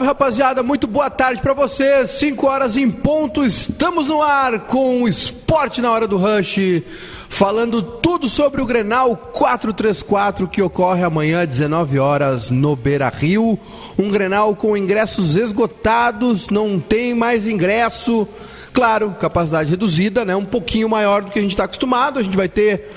Salve 0.00 0.06
rapaziada, 0.06 0.62
muito 0.62 0.86
boa 0.86 1.10
tarde 1.10 1.42
para 1.42 1.52
vocês. 1.52 2.10
5 2.10 2.46
horas 2.46 2.76
em 2.76 2.90
ponto, 2.90 3.44
estamos 3.44 4.08
no 4.08 4.22
ar 4.22 4.60
com 4.60 5.02
o 5.02 5.08
Esporte 5.08 5.82
na 5.82 5.90
Hora 5.90 6.06
do 6.06 6.16
Rush, 6.16 6.82
falando 7.28 7.82
tudo 7.82 8.26
sobre 8.26 8.62
o 8.62 8.66
Grenal 8.66 9.14
434 9.14 10.48
que 10.48 10.62
ocorre 10.62 11.02
amanhã 11.02 11.42
às 11.42 11.48
19 11.50 11.98
horas 11.98 12.48
no 12.50 12.74
Beira 12.74 13.10
Rio. 13.10 13.58
Um 13.98 14.10
Grenal 14.10 14.56
com 14.56 14.74
ingressos 14.74 15.36
esgotados, 15.36 16.48
não 16.48 16.80
tem 16.80 17.14
mais 17.14 17.46
ingresso. 17.46 18.26
Claro, 18.72 19.10
capacidade 19.18 19.70
reduzida, 19.70 20.24
né? 20.24 20.36
Um 20.36 20.44
pouquinho 20.44 20.88
maior 20.88 21.22
do 21.22 21.30
que 21.30 21.38
a 21.38 21.42
gente 21.42 21.52
está 21.52 21.64
acostumado. 21.64 22.18
A 22.18 22.22
gente 22.22 22.36
vai 22.36 22.48
ter 22.48 22.88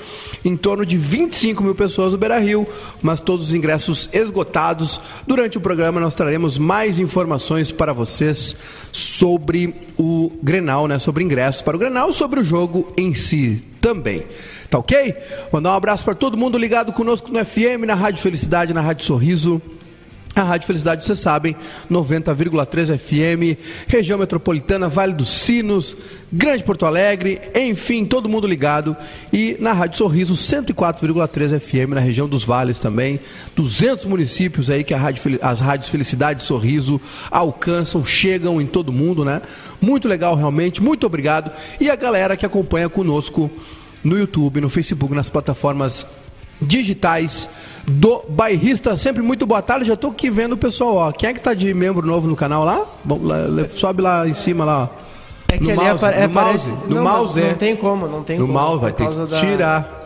em 0.44 0.56
torno 0.56 0.84
de 0.84 0.96
25 0.96 1.62
mil 1.62 1.74
pessoas 1.74 2.12
no 2.12 2.18
Beira 2.18 2.38
Rio, 2.38 2.66
mas 3.02 3.20
todos 3.20 3.46
os 3.46 3.54
ingressos 3.54 4.08
esgotados. 4.12 5.00
Durante 5.26 5.58
o 5.58 5.60
programa 5.60 6.00
nós 6.00 6.14
traremos 6.14 6.58
mais 6.58 6.98
informações 6.98 7.70
para 7.70 7.92
vocês 7.92 8.54
sobre 8.92 9.74
o 9.98 10.30
Grenal, 10.42 10.86
né? 10.86 10.98
Sobre 10.98 11.24
ingressos 11.24 11.62
para 11.62 11.76
o 11.76 11.78
Grenal, 11.78 12.12
sobre 12.12 12.40
o 12.40 12.44
jogo 12.44 12.92
em 12.96 13.12
si 13.12 13.64
também. 13.80 14.24
Tá 14.70 14.78
ok? 14.78 15.14
Mandar 15.52 15.72
um 15.72 15.76
abraço 15.76 16.04
para 16.04 16.14
todo 16.14 16.36
mundo 16.36 16.56
ligado 16.56 16.92
conosco 16.92 17.32
no 17.32 17.44
FM, 17.44 17.84
na 17.86 17.94
Rádio 17.94 18.22
Felicidade, 18.22 18.72
na 18.72 18.80
Rádio 18.80 19.04
Sorriso. 19.04 19.60
A 20.36 20.42
Rádio 20.42 20.66
Felicidade, 20.66 21.04
vocês 21.04 21.20
sabem, 21.20 21.54
90,3 21.88 22.98
FM, 22.98 23.56
região 23.86 24.18
metropolitana, 24.18 24.88
Vale 24.88 25.12
dos 25.12 25.28
Sinos, 25.28 25.96
Grande 26.32 26.64
Porto 26.64 26.84
Alegre, 26.84 27.40
enfim, 27.54 28.04
todo 28.04 28.28
mundo 28.28 28.44
ligado. 28.44 28.96
E 29.32 29.56
na 29.60 29.72
Rádio 29.72 29.98
Sorriso, 29.98 30.34
104,3 30.34 31.60
FM, 31.60 31.94
na 31.94 32.00
região 32.00 32.28
dos 32.28 32.42
Vales 32.42 32.80
também. 32.80 33.20
200 33.54 34.06
municípios 34.06 34.70
aí 34.70 34.82
que 34.82 34.92
Rádio, 34.92 35.38
as 35.40 35.60
rádios 35.60 35.88
Felicidade 35.88 36.42
e 36.42 36.44
Sorriso 36.44 37.00
alcançam, 37.30 38.04
chegam 38.04 38.60
em 38.60 38.66
todo 38.66 38.92
mundo, 38.92 39.24
né? 39.24 39.40
Muito 39.80 40.08
legal, 40.08 40.34
realmente, 40.34 40.82
muito 40.82 41.06
obrigado. 41.06 41.52
E 41.78 41.88
a 41.88 41.94
galera 41.94 42.36
que 42.36 42.44
acompanha 42.44 42.88
conosco 42.88 43.48
no 44.02 44.18
YouTube, 44.18 44.60
no 44.60 44.68
Facebook, 44.68 45.14
nas 45.14 45.30
plataformas 45.30 46.04
digitais 46.60 47.48
do 47.86 48.24
Bairrista. 48.28 48.96
Sempre 48.96 49.22
muito 49.22 49.46
boa 49.46 49.62
tarde. 49.62 49.86
Já 49.86 49.94
estou 49.94 50.10
aqui 50.10 50.30
vendo 50.30 50.52
o 50.52 50.56
pessoal. 50.56 50.94
Ó. 50.96 51.12
Quem 51.12 51.28
é 51.28 51.32
que 51.32 51.38
está 51.38 51.54
de 51.54 51.72
membro 51.74 52.06
novo 52.06 52.28
no 52.28 52.36
canal 52.36 52.64
lá? 52.64 52.84
Vamos 53.04 53.28
lá 53.28 53.36
sobe 53.74 54.02
lá 54.02 54.28
em 54.28 54.34
cima 54.34 54.64
lá. 54.64 54.90
É 55.52 55.58
que 55.58 55.64
no 55.64 55.70
ali 55.70 55.80
mouse, 55.80 56.04
é, 56.04 56.26
no 56.26 56.34
mouse, 56.34 56.70
no 56.70 56.94
não, 56.96 57.04
mouse 57.04 57.40
é. 57.40 57.48
Não 57.50 57.54
tem 57.54 57.76
como, 57.76 58.08
não 58.08 58.22
tem 58.22 58.38
no 58.38 58.46
como. 58.46 58.58
No 58.58 58.64
mouse 58.64 58.80
vai 58.80 58.92
ter 58.92 59.06
que 59.06 59.26
da... 59.26 59.38
tirar. 59.38 60.00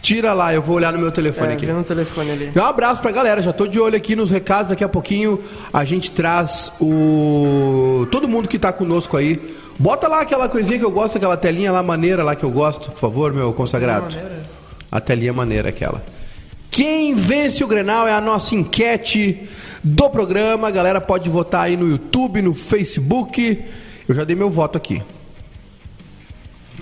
Tira 0.00 0.32
lá, 0.32 0.54
eu 0.54 0.62
vou 0.62 0.76
olhar 0.76 0.92
no 0.92 1.00
meu 1.00 1.10
telefone 1.10 1.50
é, 1.50 1.54
aqui. 1.54 1.66
no 1.66 1.82
telefone 1.82 2.30
ali. 2.30 2.52
Um 2.54 2.62
abraço 2.62 3.02
pra 3.02 3.10
galera, 3.10 3.42
já 3.42 3.52
tô 3.52 3.66
de 3.66 3.80
olho 3.80 3.96
aqui 3.96 4.14
nos 4.14 4.30
recados, 4.30 4.68
daqui 4.68 4.84
a 4.84 4.88
pouquinho 4.88 5.40
a 5.72 5.84
gente 5.84 6.12
traz 6.12 6.70
o 6.80 8.06
todo 8.10 8.28
mundo 8.28 8.48
que 8.48 8.56
tá 8.56 8.72
conosco 8.72 9.16
aí. 9.16 9.56
Bota 9.78 10.06
lá 10.06 10.20
aquela 10.20 10.48
coisinha 10.48 10.78
que 10.78 10.84
eu 10.84 10.92
gosto, 10.92 11.16
aquela 11.16 11.36
telinha 11.36 11.72
lá 11.72 11.82
maneira 11.82 12.22
lá 12.22 12.36
que 12.36 12.44
eu 12.44 12.50
gosto, 12.50 12.92
por 12.92 13.00
favor, 13.00 13.32
meu 13.32 13.52
consagrado. 13.52 14.14
A 14.92 15.00
telinha 15.00 15.32
maneira 15.32 15.70
aquela. 15.70 16.00
Quem 16.70 17.14
vence 17.14 17.62
o 17.64 17.66
Grenal 17.66 18.06
é 18.06 18.12
a 18.12 18.20
nossa 18.20 18.54
enquete 18.54 19.48
do 19.82 20.10
programa. 20.10 20.68
A 20.68 20.70
galera 20.70 21.00
pode 21.00 21.28
votar 21.28 21.62
aí 21.62 21.76
no 21.76 21.88
YouTube, 21.88 22.42
no 22.42 22.54
Facebook. 22.54 23.64
Eu 24.08 24.14
já 24.14 24.24
dei 24.24 24.36
meu 24.36 24.50
voto 24.50 24.76
aqui. 24.76 25.02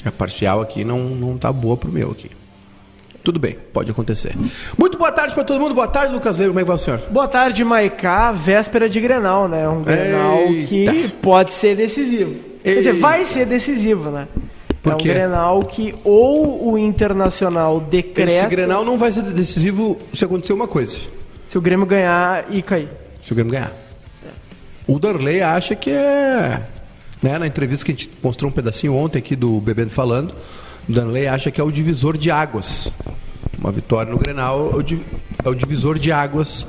A 0.04 0.12
parcial 0.12 0.60
aqui 0.60 0.84
não, 0.84 0.98
não 1.00 1.38
tá 1.38 1.53
boa 1.53 1.76
pro 1.76 1.91
meu 1.91 2.10
aqui. 2.10 2.31
Tudo 3.22 3.38
bem, 3.41 3.56
pode 3.72 3.91
acontecer. 3.91 4.34
Muito 4.76 4.98
boa 4.98 5.10
tarde 5.10 5.32
para 5.32 5.44
todo 5.44 5.59
mundo. 5.59 5.75
Boa 5.75 5.88
tarde, 5.88 6.12
Lucas 6.12 6.36
Weber. 6.36 6.48
Como 6.48 6.60
é 6.60 6.62
que 6.62 6.69
vai 6.69 6.76
o 6.76 6.78
senhor? 6.78 7.00
Boa 7.10 7.26
tarde, 7.26 7.64
Maicá. 7.64 8.32
Véspera 8.32 8.86
de 8.86 9.00
Grenal, 9.00 9.48
né? 9.48 9.66
Um 9.66 9.82
Grenal 9.82 10.41
Eita. 10.41 10.66
que 10.66 11.09
pode 11.22 11.53
ser 11.53 11.75
decisivo. 11.75 12.32
Eita. 12.32 12.62
Quer 12.62 12.75
dizer, 12.76 12.92
vai 12.94 13.25
ser 13.25 13.47
decisivo, 13.47 14.10
né? 14.10 14.28
É 14.84 14.95
um? 14.95 14.99
Grenal 14.99 15.65
que 15.65 15.95
ou 16.05 16.72
o 16.72 16.78
Internacional 16.78 17.81
decreta... 17.81 18.33
Esse 18.33 18.47
Grenal 18.49 18.84
não 18.84 18.99
vai 18.99 19.12
ser 19.12 19.22
decisivo 19.22 19.99
se 20.12 20.25
acontecer 20.25 20.53
uma 20.53 20.69
coisa. 20.69 20.99
Se 21.49 21.56
o 21.56 21.61
Grêmio 21.61 21.87
ganhar 21.87 22.47
e 22.50 22.62
cair. 22.62 22.89
Se 23.22 23.33
o 23.33 23.34
Grêmio 23.34 23.53
ganhar. 23.53 23.72
É. 24.25 24.28
O 24.87 24.99
Darley 24.99 25.41
acha 25.41 25.75
que 25.75 25.91
é... 25.91 26.62
Né, 27.22 27.39
na 27.39 27.47
entrevista 27.47 27.87
que 27.87 27.93
a 27.93 27.95
gente 27.95 28.11
mostrou 28.22 28.50
um 28.50 28.55
pedacinho 28.55 28.95
ontem 28.95 29.19
aqui 29.19 29.34
do 29.34 29.59
Bebendo 29.61 29.91
Falando, 29.91 30.34
o 30.87 30.93
Darley 30.93 31.27
acha 31.27 31.51
que 31.51 31.59
é 31.59 31.65
o 31.65 31.71
divisor 31.71 32.19
de 32.19 32.31
águas. 32.31 32.93
Uma 33.64 33.72
vitória 33.72 34.12
no 34.12 34.19
Grenal 34.19 34.72
é 35.42 35.48
o 35.48 35.54
divisor 35.54 35.98
de 35.98 36.12
águas 36.12 36.66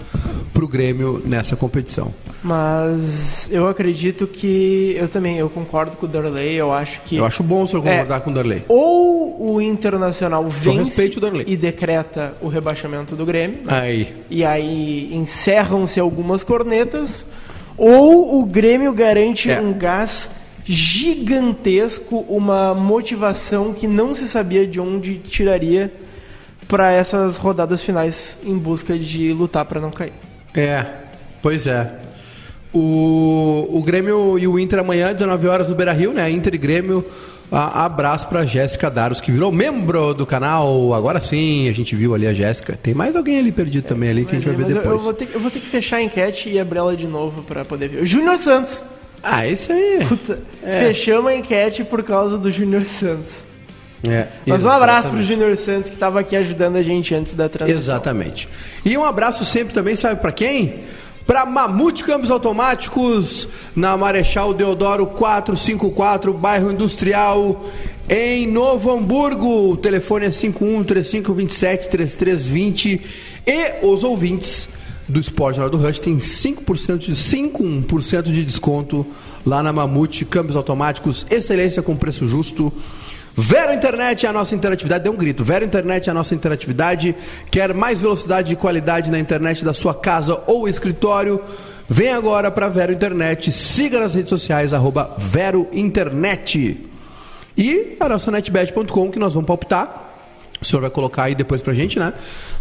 para 0.54 0.64
o 0.64 0.68
Grêmio 0.68 1.22
nessa 1.26 1.54
competição. 1.54 2.14
Mas 2.42 3.50
eu 3.52 3.68
acredito 3.68 4.26
que 4.26 4.96
eu 4.98 5.10
também 5.10 5.38
eu 5.38 5.50
concordo 5.50 5.98
com 5.98 6.06
o 6.06 6.10
Darley. 6.10 6.56
Eu 6.56 6.72
acho 6.72 7.02
que 7.02 7.18
eu 7.18 7.26
acho 7.26 7.44
bom 7.44 7.64
o 7.64 7.68
senhor 7.68 7.84
concordar 7.84 8.16
é, 8.16 8.20
com 8.22 8.32
o 8.32 8.34
Darley. 8.34 8.64
Ou 8.70 9.56
o 9.56 9.62
Internacional 9.62 10.48
vence 10.48 11.12
o 11.18 11.42
e 11.46 11.58
decreta 11.58 12.34
o 12.40 12.48
rebaixamento 12.48 13.14
do 13.14 13.26
Grêmio. 13.26 13.64
Aí. 13.68 14.16
E 14.30 14.46
aí 14.46 15.14
encerram-se 15.14 16.00
algumas 16.00 16.46
cornetas. 16.46 17.26
Ou 17.76 18.40
o 18.42 18.46
Grêmio 18.46 18.94
garante 18.94 19.52
é. 19.52 19.60
um 19.60 19.74
gás 19.74 20.30
gigantesco, 20.64 22.24
uma 22.30 22.74
motivação 22.74 23.74
que 23.74 23.86
não 23.86 24.16
se 24.16 24.30
sabia 24.30 24.66
de 24.66 24.80
onde 24.80 25.16
tiraria 25.18 25.92
para 26.68 26.92
essas 26.92 27.38
rodadas 27.38 27.84
finais 27.84 28.40
em 28.44 28.58
busca 28.58 28.98
de 28.98 29.32
lutar 29.34 29.66
para 29.66 29.80
não 29.80 29.92
cair. 29.92 30.14
É, 30.54 30.86
pois 31.42 31.68
é. 31.68 31.92
O, 32.74 33.68
o 33.72 33.82
Grêmio 33.82 34.38
e 34.38 34.48
o 34.48 34.60
Inter 34.60 34.80
amanhã, 34.80 35.14
19 35.14 35.48
horas 35.48 35.70
no 35.70 35.76
Beira 35.76 35.94
Rio, 35.94 36.12
né? 36.12 36.30
Inter 36.30 36.56
e 36.56 36.58
Grêmio. 36.58 37.06
A, 37.52 37.86
abraço 37.86 38.28
para 38.28 38.46
Jéssica 38.46 38.90
Daros, 38.90 39.22
que 39.22 39.32
virou 39.32 39.52
membro 39.52 40.14
do 40.14 40.26
canal. 40.26 40.94
Agora 40.94 41.22
sim, 41.22 41.70
a 41.70 41.72
gente 41.72 41.96
viu 41.96 42.14
ali 42.16 42.28
a 42.28 42.34
Jéssica. 42.34 42.78
Tem 42.82 42.94
mais 42.94 43.16
alguém 43.16 43.38
ali 43.38 43.52
perdido 43.52 43.86
é, 43.86 43.88
também 43.88 44.10
ali 44.10 44.26
que 44.26 44.32
a 44.32 44.36
gente 44.36 44.48
vai 44.48 44.56
ver 44.56 44.66
depois. 44.66 44.86
Eu, 44.86 44.92
eu, 44.92 45.00
vou 45.00 45.14
ter, 45.14 45.30
eu 45.34 45.40
vou 45.40 45.52
ter 45.52 45.60
que 45.60 45.68
fechar 45.68 45.98
a 45.98 46.02
enquete 46.02 46.50
e 46.50 46.60
abrir 46.60 46.80
ela 46.80 46.98
de 46.98 47.08
novo 47.08 47.44
para 47.44 47.64
poder 47.64 47.88
ver. 47.88 48.02
O 48.02 48.06
Júnior 48.06 48.38
Santos. 48.38 48.84
Ah, 49.24 49.48
esse 49.48 49.72
aí. 49.72 50.06
Puta, 50.08 50.40
é. 50.62 50.80
Fechamos 50.80 51.32
a 51.32 51.36
enquete 51.36 51.84
por 51.84 52.04
causa 52.04 52.38
do 52.38 52.52
Júnior 52.52 52.84
Santos. 52.84 53.46
É, 54.04 54.28
Mas 54.46 54.64
um 54.64 54.70
abraço 54.70 55.10
para 55.10 55.20
o 55.20 55.24
Júnior 55.24 55.56
Santos 55.58 55.90
que 55.90 55.96
estava 55.96 56.20
aqui 56.20 56.36
ajudando 56.36 56.76
a 56.76 56.82
gente 56.82 57.14
antes 57.16 57.34
da 57.34 57.50
transmissão. 57.50 57.82
Exatamente. 57.82 58.48
E 58.84 58.98
um 58.98 59.04
abraço 59.04 59.44
sempre 59.46 59.74
também, 59.74 59.96
sabe 59.96 60.22
para 60.22 60.32
quem? 60.32 60.84
Para 61.26 61.44
Mamute 61.44 62.04
Câmbios 62.04 62.30
Automáticos, 62.30 63.48
na 63.76 63.98
Marechal 63.98 64.54
Deodoro 64.54 65.08
454, 65.08 66.32
bairro 66.32 66.72
Industrial, 66.72 67.66
em 68.08 68.48
Novo 68.48 68.92
Hamburgo. 68.92 69.72
O 69.72 69.78
telefone 69.78 70.28
é 70.28 70.32
51 70.32 70.84
3527 70.84 71.90
3320 71.90 73.02
e 73.48 73.86
os 73.86 74.04
ouvintes 74.04 74.70
do 75.08 75.20
Esporte 75.20 75.60
Hora 75.60 75.70
do 75.70 75.78
Rush 75.78 76.00
tem 76.00 76.18
5% 76.18 76.98
de 76.98 77.14
5% 77.14 78.24
de 78.24 78.44
desconto 78.44 79.06
lá 79.46 79.62
na 79.62 79.72
Mamute 79.72 80.26
Câmbios 80.26 80.56
Automáticos, 80.56 81.26
excelência 81.30 81.82
com 81.82 81.96
preço 81.96 82.28
justo. 82.28 82.74
Vero 83.38 83.74
Internet 83.74 84.26
é 84.26 84.30
a 84.30 84.34
nossa 84.34 84.56
interatividade. 84.56 85.04
Dê 85.04 85.10
um 85.10 85.16
grito. 85.16 85.44
Vero 85.44 85.66
Internet 85.66 86.08
é 86.08 86.12
a 86.12 86.14
nossa 86.14 86.34
interatividade. 86.34 87.14
Quer 87.52 87.74
mais 87.74 88.00
velocidade 88.00 88.54
e 88.54 88.56
qualidade 88.56 89.12
na 89.12 89.20
internet 89.20 89.66
da 89.66 89.74
sua 89.74 89.94
casa 89.94 90.42
ou 90.48 90.70
escritório? 90.70 91.42
Vem 91.88 92.12
agora 92.12 92.50
para 92.50 92.70
Vero 92.70 92.94
Internet. 92.94 93.52
Siga 93.52 94.00
nas 94.00 94.14
redes 94.14 94.30
sociais, 94.30 94.74
arroba 94.74 95.14
Vero 95.18 95.68
Internet. 95.74 96.80
E 97.58 97.98
a 98.00 98.08
nossa 98.08 98.32
netbet.com 98.32 99.12
que 99.12 99.20
nós 99.20 99.34
vamos 99.34 99.48
palpitar. 99.48 100.04
O 100.62 100.66
senhor 100.66 100.80
vai 100.82 100.90
colocar 100.90 101.24
aí 101.24 101.36
depois 101.36 101.62
pra 101.62 101.74
gente, 101.74 102.00
né? 102.00 102.14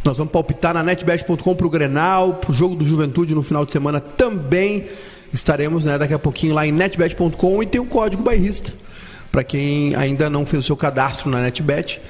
Nós 0.02 0.18
vamos 0.18 0.32
palpitar 0.32 0.74
na 0.74 0.82
netbet.com 0.82 1.54
pro 1.54 1.70
Grenal, 1.70 2.34
pro 2.34 2.52
jogo 2.52 2.74
do 2.74 2.84
Juventude 2.84 3.32
no 3.32 3.44
final 3.44 3.64
de 3.64 3.70
semana 3.70 4.00
também. 4.00 4.86
Estaremos, 5.32 5.84
né, 5.84 5.96
daqui 5.96 6.14
a 6.14 6.18
pouquinho 6.18 6.52
lá 6.52 6.66
em 6.66 6.72
netbet.com 6.72 7.62
e 7.62 7.66
tem 7.66 7.80
um 7.80 7.86
código 7.86 8.22
bairrista 8.22 8.72
para 9.34 9.42
quem 9.42 9.96
ainda 9.96 10.30
não 10.30 10.46
fez 10.46 10.62
o 10.62 10.66
seu 10.66 10.76
cadastro 10.76 11.28
na 11.28 11.40
NetBet. 11.40 12.00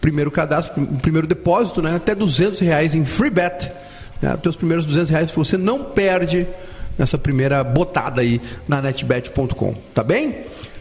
Primeiro 0.00 0.30
cadastro, 0.30 0.80
primeiro 1.02 1.26
depósito, 1.26 1.82
né? 1.82 1.96
Até 1.96 2.14
200 2.14 2.58
reais 2.60 2.94
em 2.94 3.04
free 3.04 3.28
bet. 3.28 3.70
Né? 4.22 4.34
Os 4.42 4.56
primeiros 4.56 4.86
200 4.86 5.10
reais 5.10 5.30
você 5.30 5.58
não 5.58 5.84
perde 5.84 6.46
nessa 6.98 7.18
primeira 7.18 7.62
botada 7.62 8.22
aí 8.22 8.40
na 8.66 8.80
netbet.com, 8.80 9.74
tá 9.94 10.02
bem? 10.02 10.30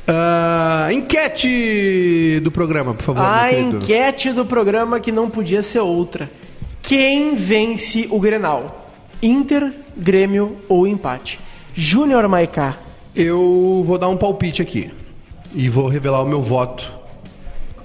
Uh, 0.07 0.90
enquete 0.94 2.40
do 2.42 2.50
programa, 2.50 2.94
por 2.94 3.04
favor. 3.04 3.22
A 3.22 3.51
enquete 3.51 4.31
do 4.31 4.46
programa 4.46 5.01
que 5.01 5.12
não 5.12 5.30
podia 5.30 5.62
ser 5.62 5.80
outra. 5.80 6.31
Quem 6.81 7.36
vence 7.36 8.07
o 8.10 8.22
Grenal? 8.22 8.90
Inter, 9.22 9.74
Grêmio 9.98 10.60
ou 10.69 10.88
empate? 10.88 11.42
Júnior 11.74 12.25
Maicá. 12.30 12.78
Eu 13.13 13.84
vou 13.86 13.98
dar 13.98 14.07
um 14.07 14.16
palpite 14.16 14.62
aqui 14.62 14.90
e 15.54 15.69
vou 15.69 15.88
revelar 15.88 16.22
o 16.22 16.28
meu 16.28 16.42
voto 16.42 16.92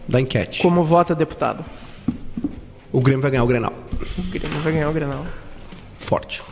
da 0.09 0.21
enquete. 0.21 0.61
Como 0.63 0.85
vota 0.85 1.15
deputado? 1.15 1.65
O 2.93 3.01
Grêmio 3.01 3.23
vai 3.23 3.31
ganhar 3.31 3.45
o 3.45 3.47
Grenal. 3.47 3.73
O 4.19 4.23
Grêmio 4.31 4.59
vai 4.61 4.73
ganhar 4.73 4.89
o 4.89 4.93
Grenal. 4.93 5.25
Forte. 5.99 6.43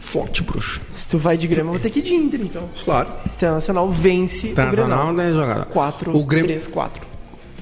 Forte, 0.00 0.42
bruxo. 0.42 0.80
Se 0.90 1.08
tu 1.08 1.18
vai 1.18 1.36
de 1.36 1.46
Grêmio, 1.46 1.68
eu 1.68 1.72
vou 1.72 1.80
ter 1.80 1.90
que 1.90 1.98
ir 1.98 2.02
de 2.02 2.14
Inter, 2.14 2.40
então. 2.40 2.68
Claro. 2.84 3.08
Internacional 3.36 3.90
vence 3.90 4.48
Internacional 4.48 5.10
o 5.10 5.12
Grenal. 5.14 5.30
né, 5.30 5.32
jogada. 5.38 5.64
4, 5.66 6.16
O 6.16 6.24
Grêmio- 6.24 6.46
3, 6.48 6.66
4. 6.66 7.02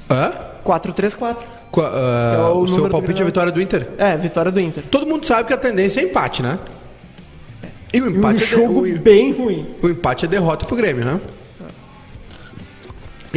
Hã? 0.09 0.33
4, 0.63 0.93
3, 0.93 1.15
4. 1.15 1.45
Qua- 1.73 1.91
ah, 1.93 2.35
é 2.37 2.53
o 2.53 2.61
o 2.61 2.69
seu 2.69 2.89
palpite 2.89 3.19
é 3.21 3.23
a 3.23 3.27
vitória 3.27 3.51
do 3.53 3.61
Inter? 3.61 3.89
É, 3.99 4.17
vitória 4.17 4.51
do 4.53 4.61
Inter. 4.61 4.85
Todo 4.91 5.05
mundo 5.07 5.27
sabe 5.27 5.49
que 5.49 5.53
a 5.53 5.57
tendência 5.59 6.01
é 6.01 6.05
empate, 6.05 6.43
né? 6.43 6.59
E 7.93 8.01
o 8.01 8.07
E 8.07 8.09
um 8.09 8.17
empate, 8.19 8.45
é, 8.45 8.47
de- 8.47 8.53
jogo 8.53 8.87
o- 8.87 8.99
bem 8.99 9.33
ruim. 9.33 9.67
o 9.83 9.89
empate 9.89 10.25
é 10.25 10.29
derrota 10.29 10.65
pro 10.65 10.77
Grêmio, 10.77 11.05
né? 11.05 11.21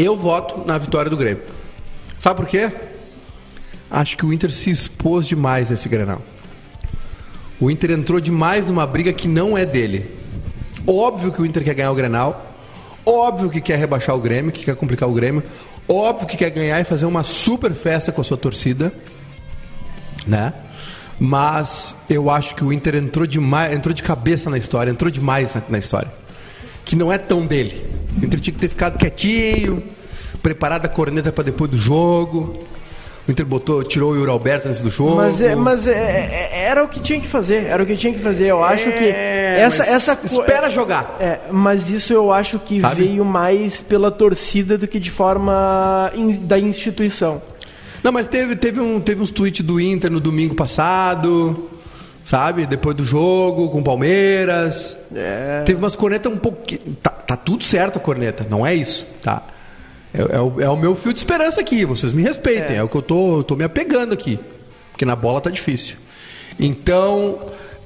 Eu 0.02 0.16
voto 0.16 0.66
na 0.66 0.78
vitória 0.78 1.10
do 1.10 1.18
Grêmio. 1.18 1.44
Sabe 2.18 2.38
por 2.38 2.48
quê? 2.48 2.72
Acho 3.92 4.16
que 4.16 4.26
o 4.26 4.32
Inter 4.32 4.50
se 4.50 4.72
expôs 4.72 5.28
demais 5.28 5.70
nesse 5.70 5.90
Grenal. 5.90 6.22
O 7.60 7.70
Inter 7.70 7.92
entrou 7.92 8.22
demais 8.22 8.66
numa 8.66 8.88
briga 8.88 9.12
que 9.12 9.28
não 9.28 9.58
é 9.58 9.66
dele. 9.66 10.10
Óbvio 10.88 11.34
que 11.34 11.42
o 11.42 11.46
Inter 11.46 11.66
quer 11.66 11.74
ganhar 11.74 11.92
o 11.92 11.96
Grenal. 11.96 12.56
Óbvio 13.06 13.50
que 13.50 13.60
quer 13.60 13.78
rebaixar 13.78 14.16
o 14.16 14.22
Grêmio, 14.22 14.54
que 14.54 14.64
quer 14.64 14.74
complicar 14.78 15.10
o 15.10 15.14
Grêmio. 15.14 15.44
Óbvio 15.86 16.30
que 16.30 16.38
quer 16.38 16.50
ganhar 16.50 16.80
e 16.80 16.86
fazer 16.86 17.06
uma 17.06 17.24
super 17.24 17.74
festa 17.74 18.10
com 18.10 18.22
a 18.22 18.24
sua 18.24 18.38
torcida. 18.38 18.94
Né? 20.26 20.54
Mas 21.20 21.94
eu 22.10 22.30
acho 22.30 22.56
que 22.56 22.64
o 22.64 22.72
Inter 22.72 22.96
entrou 22.96 23.28
demais, 23.28 23.74
entrou 23.74 23.94
de 23.94 24.02
cabeça 24.02 24.50
na 24.50 24.58
história, 24.58 24.92
entrou 24.92 25.12
demais 25.12 25.54
na, 25.54 25.62
na 25.68 25.78
história. 25.78 26.10
Que 26.86 26.96
não 26.96 27.12
é 27.12 27.18
tão 27.18 27.46
dele. 27.46 27.99
O 28.22 28.26
Inter 28.26 28.40
tinha 28.40 28.54
que 28.54 28.60
ter 28.60 28.70
ficado 28.70 28.98
quietinho, 28.98 29.84
preparado 30.42 30.86
a 30.86 30.90
corneta 30.90 31.32
para 31.32 31.44
depois 31.46 31.70
do 31.72 31.78
jogo. 31.78 32.58
O 33.28 33.32
Inter 33.32 33.46
botou, 33.46 33.84
tirou 33.84 34.12
o 34.14 34.16
Yuri 34.16 34.32
Alberto 34.32 34.68
antes 34.68 34.82
do 34.82 34.90
jogo. 34.90 35.18
Mas, 35.18 35.40
é, 35.40 35.56
mas 35.56 35.86
é, 35.88 35.92
é- 35.92 36.50
era 36.64 36.84
o 36.84 36.88
que 36.88 37.00
tinha 37.00 37.20
que 37.20 37.28
fazer. 37.28 37.66
Era 37.66 37.84
o 37.84 37.86
que 37.86 37.96
tinha 37.96 38.12
que 38.12 38.20
fazer. 38.20 38.48
Eu 38.48 38.64
acho 38.64 38.86
que 38.86 39.06
É, 39.06 39.60
essa, 39.62 39.84
mas 39.86 39.94
essa 39.94 40.16
co- 40.16 40.26
espera 40.28 40.70
jogar. 40.70 41.16
É, 41.20 41.40
mas 41.52 41.90
isso 41.92 42.12
eu 42.12 42.32
acho 42.32 42.58
que 42.60 42.80
Sabe? 42.80 43.04
veio 43.04 43.24
mais 43.24 43.82
pela 43.82 44.10
torcida 44.10 44.78
do 44.80 44.88
que 44.88 45.00
de 45.00 45.12
forma 45.12 46.12
in- 46.16 46.40
da 46.46 46.58
instituição. 46.58 47.40
Não, 48.04 48.12
mas 48.12 48.26
teve, 48.28 48.56
teve, 48.56 48.80
um, 48.80 49.00
teve 49.00 49.22
uns 49.22 49.30
tweets 49.30 49.64
do 49.64 49.80
Inter 49.80 50.10
no 50.10 50.20
domingo 50.20 50.56
passado, 50.56 51.70
sabe? 52.30 52.68
Depois 52.68 52.96
do 52.96 53.04
jogo, 53.04 53.70
com 53.70 53.80
o 53.80 53.84
Palmeiras. 53.84 54.96
É. 55.16 55.64
Teve 55.66 55.80
umas 55.80 55.96
cornetas 55.96 56.32
um 56.32 56.38
pouquinho. 56.38 56.96
Tá, 57.02 57.10
tá 57.10 57.36
tudo 57.36 57.64
certo 57.64 57.98
a 57.98 58.00
corneta, 58.00 58.46
não 58.48 58.66
é 58.66 58.76
isso, 58.76 59.04
tá? 59.24 59.42
É, 60.14 60.36
é 60.36 60.40
o, 60.40 60.62
é 60.62 60.70
o 60.70 60.78
meu 60.78 60.96
fio 60.96 61.12
de 61.12 61.20
esperança 61.20 61.60
aqui, 61.60 61.84
vocês 61.86 62.14
me 62.14 62.22
respeitem, 62.22 62.78
é, 62.78 62.84
o 62.84 62.88
que 62.88 62.96
eu 62.96 63.02
tô, 63.02 63.38
eu 63.40 63.44
tô 63.44 63.56
me 63.56 63.64
apegando 63.64 64.14
aqui. 64.14 64.40
Porque 64.92 65.06
na 65.06 65.16
bola 65.16 65.42
tá 65.42 65.50
difícil. 65.50 65.98
Então, 66.60 67.40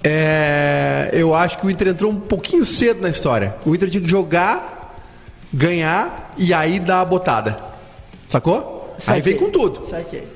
é, 0.03 1.09
eu 1.13 1.33
acho 1.33 1.57
que 1.57 1.65
o 1.65 1.69
Inter 1.69 1.87
entrou 1.87 2.11
um 2.11 2.19
pouquinho 2.19 2.65
cedo 2.65 3.01
na 3.01 3.09
história. 3.09 3.55
O 3.65 3.73
Inter 3.73 3.89
tinha 3.89 4.03
que 4.03 4.09
jogar, 4.09 4.99
ganhar 5.53 6.33
e 6.37 6.53
aí 6.53 6.81
dar 6.81 6.99
a 6.99 7.05
botada. 7.05 7.57
Sacou? 8.27 8.93
Aí 9.07 9.21
vem 9.21 9.37
com 9.37 9.49
tudo. 9.49 9.87
Saquei. 9.87 10.32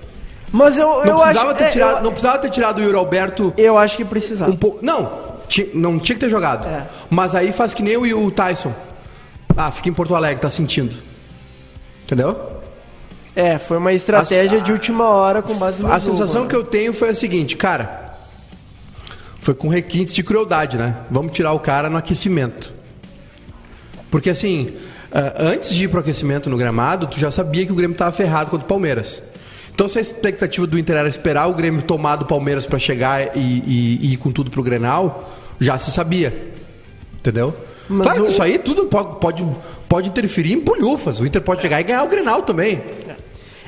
Mas 0.52 0.78
eu, 0.78 0.88
Não 0.88 1.04
eu 1.06 1.18
precisava, 1.18 1.50
acho 1.50 1.58
ter 1.58 1.64
é, 1.66 1.70
tirado, 1.70 1.98
eu, 1.98 2.04
não 2.04 2.12
precisava 2.12 2.38
ter 2.40 2.50
tirado 2.50 2.78
o 2.78 2.82
Yuri 2.82 2.96
Alberto 2.98 3.54
eu 3.58 3.78
acho 3.78 3.98
que 3.98 4.06
precisava. 4.06 4.50
um 4.52 4.56
pouco. 4.56 4.80
Não, 4.82 5.12
não 5.74 6.00
tinha 6.00 6.16
que 6.16 6.22
ter 6.26 6.30
jogado. 6.30 6.68
É. 6.68 6.84
Mas 7.10 7.36
aí 7.36 7.52
faz 7.52 7.74
que 7.74 7.84
nem 7.84 7.98
o, 7.98 8.26
o 8.26 8.32
Tyson. 8.32 8.74
Ah, 9.56 9.72
fica 9.72 9.90
em 9.90 9.94
Porto 9.94 10.16
Alegre, 10.16 10.42
tá 10.42 10.50
sentindo. 10.50 10.96
Entendeu? 12.06 12.38
É, 13.36 13.60
foi 13.60 13.78
uma 13.78 13.92
estratégia 13.94 14.60
A- 14.60 14.62
de 14.62 14.72
última 14.72 15.10
hora 15.10 15.42
com 15.42 15.54
base 15.56 15.82
no 15.84 15.92
A 15.92 16.00
jogo, 16.00 16.16
sensação 16.16 16.44
né? 16.44 16.48
que 16.50 16.56
eu 16.56 16.64
tenho 16.64 16.94
foi 16.94 17.10
a 17.10 17.16
seguinte, 17.16 17.56
cara. 17.56 18.06
Foi 19.40 19.54
com 19.54 19.68
requintes 19.68 20.14
de 20.14 20.24
crueldade, 20.24 20.78
né? 20.78 20.96
Vamos 21.12 21.34
tirar 21.34 21.54
o 21.54 21.60
cara 21.60 21.90
no 21.90 21.98
aquecimento. 21.98 22.74
Porque 24.10 24.30
assim, 24.30 24.74
ah, 25.12 25.34
antes 25.38 25.70
de 25.74 25.84
ir 25.86 25.88
pro 25.88 26.00
aquecimento 26.00 26.50
no 26.50 26.58
gramado, 26.58 27.06
tu 27.08 27.20
já 27.20 27.30
sabia 27.30 27.66
que 27.66 27.72
o 27.72 27.76
Grêmio 27.76 27.96
tava 27.98 28.12
ferrado 28.12 28.50
contra 28.50 28.66
o 28.66 28.68
Palmeiras. 28.68 29.22
Então 29.78 29.88
se 29.88 30.00
a 30.00 30.02
expectativa 30.02 30.66
do 30.66 30.76
Inter 30.80 30.96
era 30.96 31.08
esperar 31.08 31.46
o 31.48 31.54
Grêmio 31.54 31.84
tomar 31.84 32.16
do 32.16 32.26
Palmeiras 32.26 32.66
para 32.66 32.80
chegar 32.80 33.38
e, 33.38 33.40
e- 33.40 34.00
e 34.08 34.14
ir 34.14 34.18
com 34.18 34.32
tudo 34.32 34.50
pro 34.50 34.64
Grenal, 34.64 35.32
já 35.60 35.78
se 35.78 35.92
sabia. 35.92 36.36
Entendeu? 37.20 37.56
Mas 37.88 38.08
claro 38.08 38.22
que 38.24 38.28
o- 38.28 38.32
isso 38.32 38.42
aí 38.42 38.58
tudo 38.58 38.86
pode, 38.86 39.20
pode, 39.20 39.46
pode 39.88 40.10
interferir 40.10 40.54
em 40.54 40.60
bolhufas. 40.60 41.20
O 41.20 41.28
Inter 41.28 41.44
pode 41.44 41.62
chegar 41.62 41.80
e 41.80 41.84
ganhar 41.84 42.04
o 42.04 42.08
Grenal 42.08 42.42
também. 42.42 42.82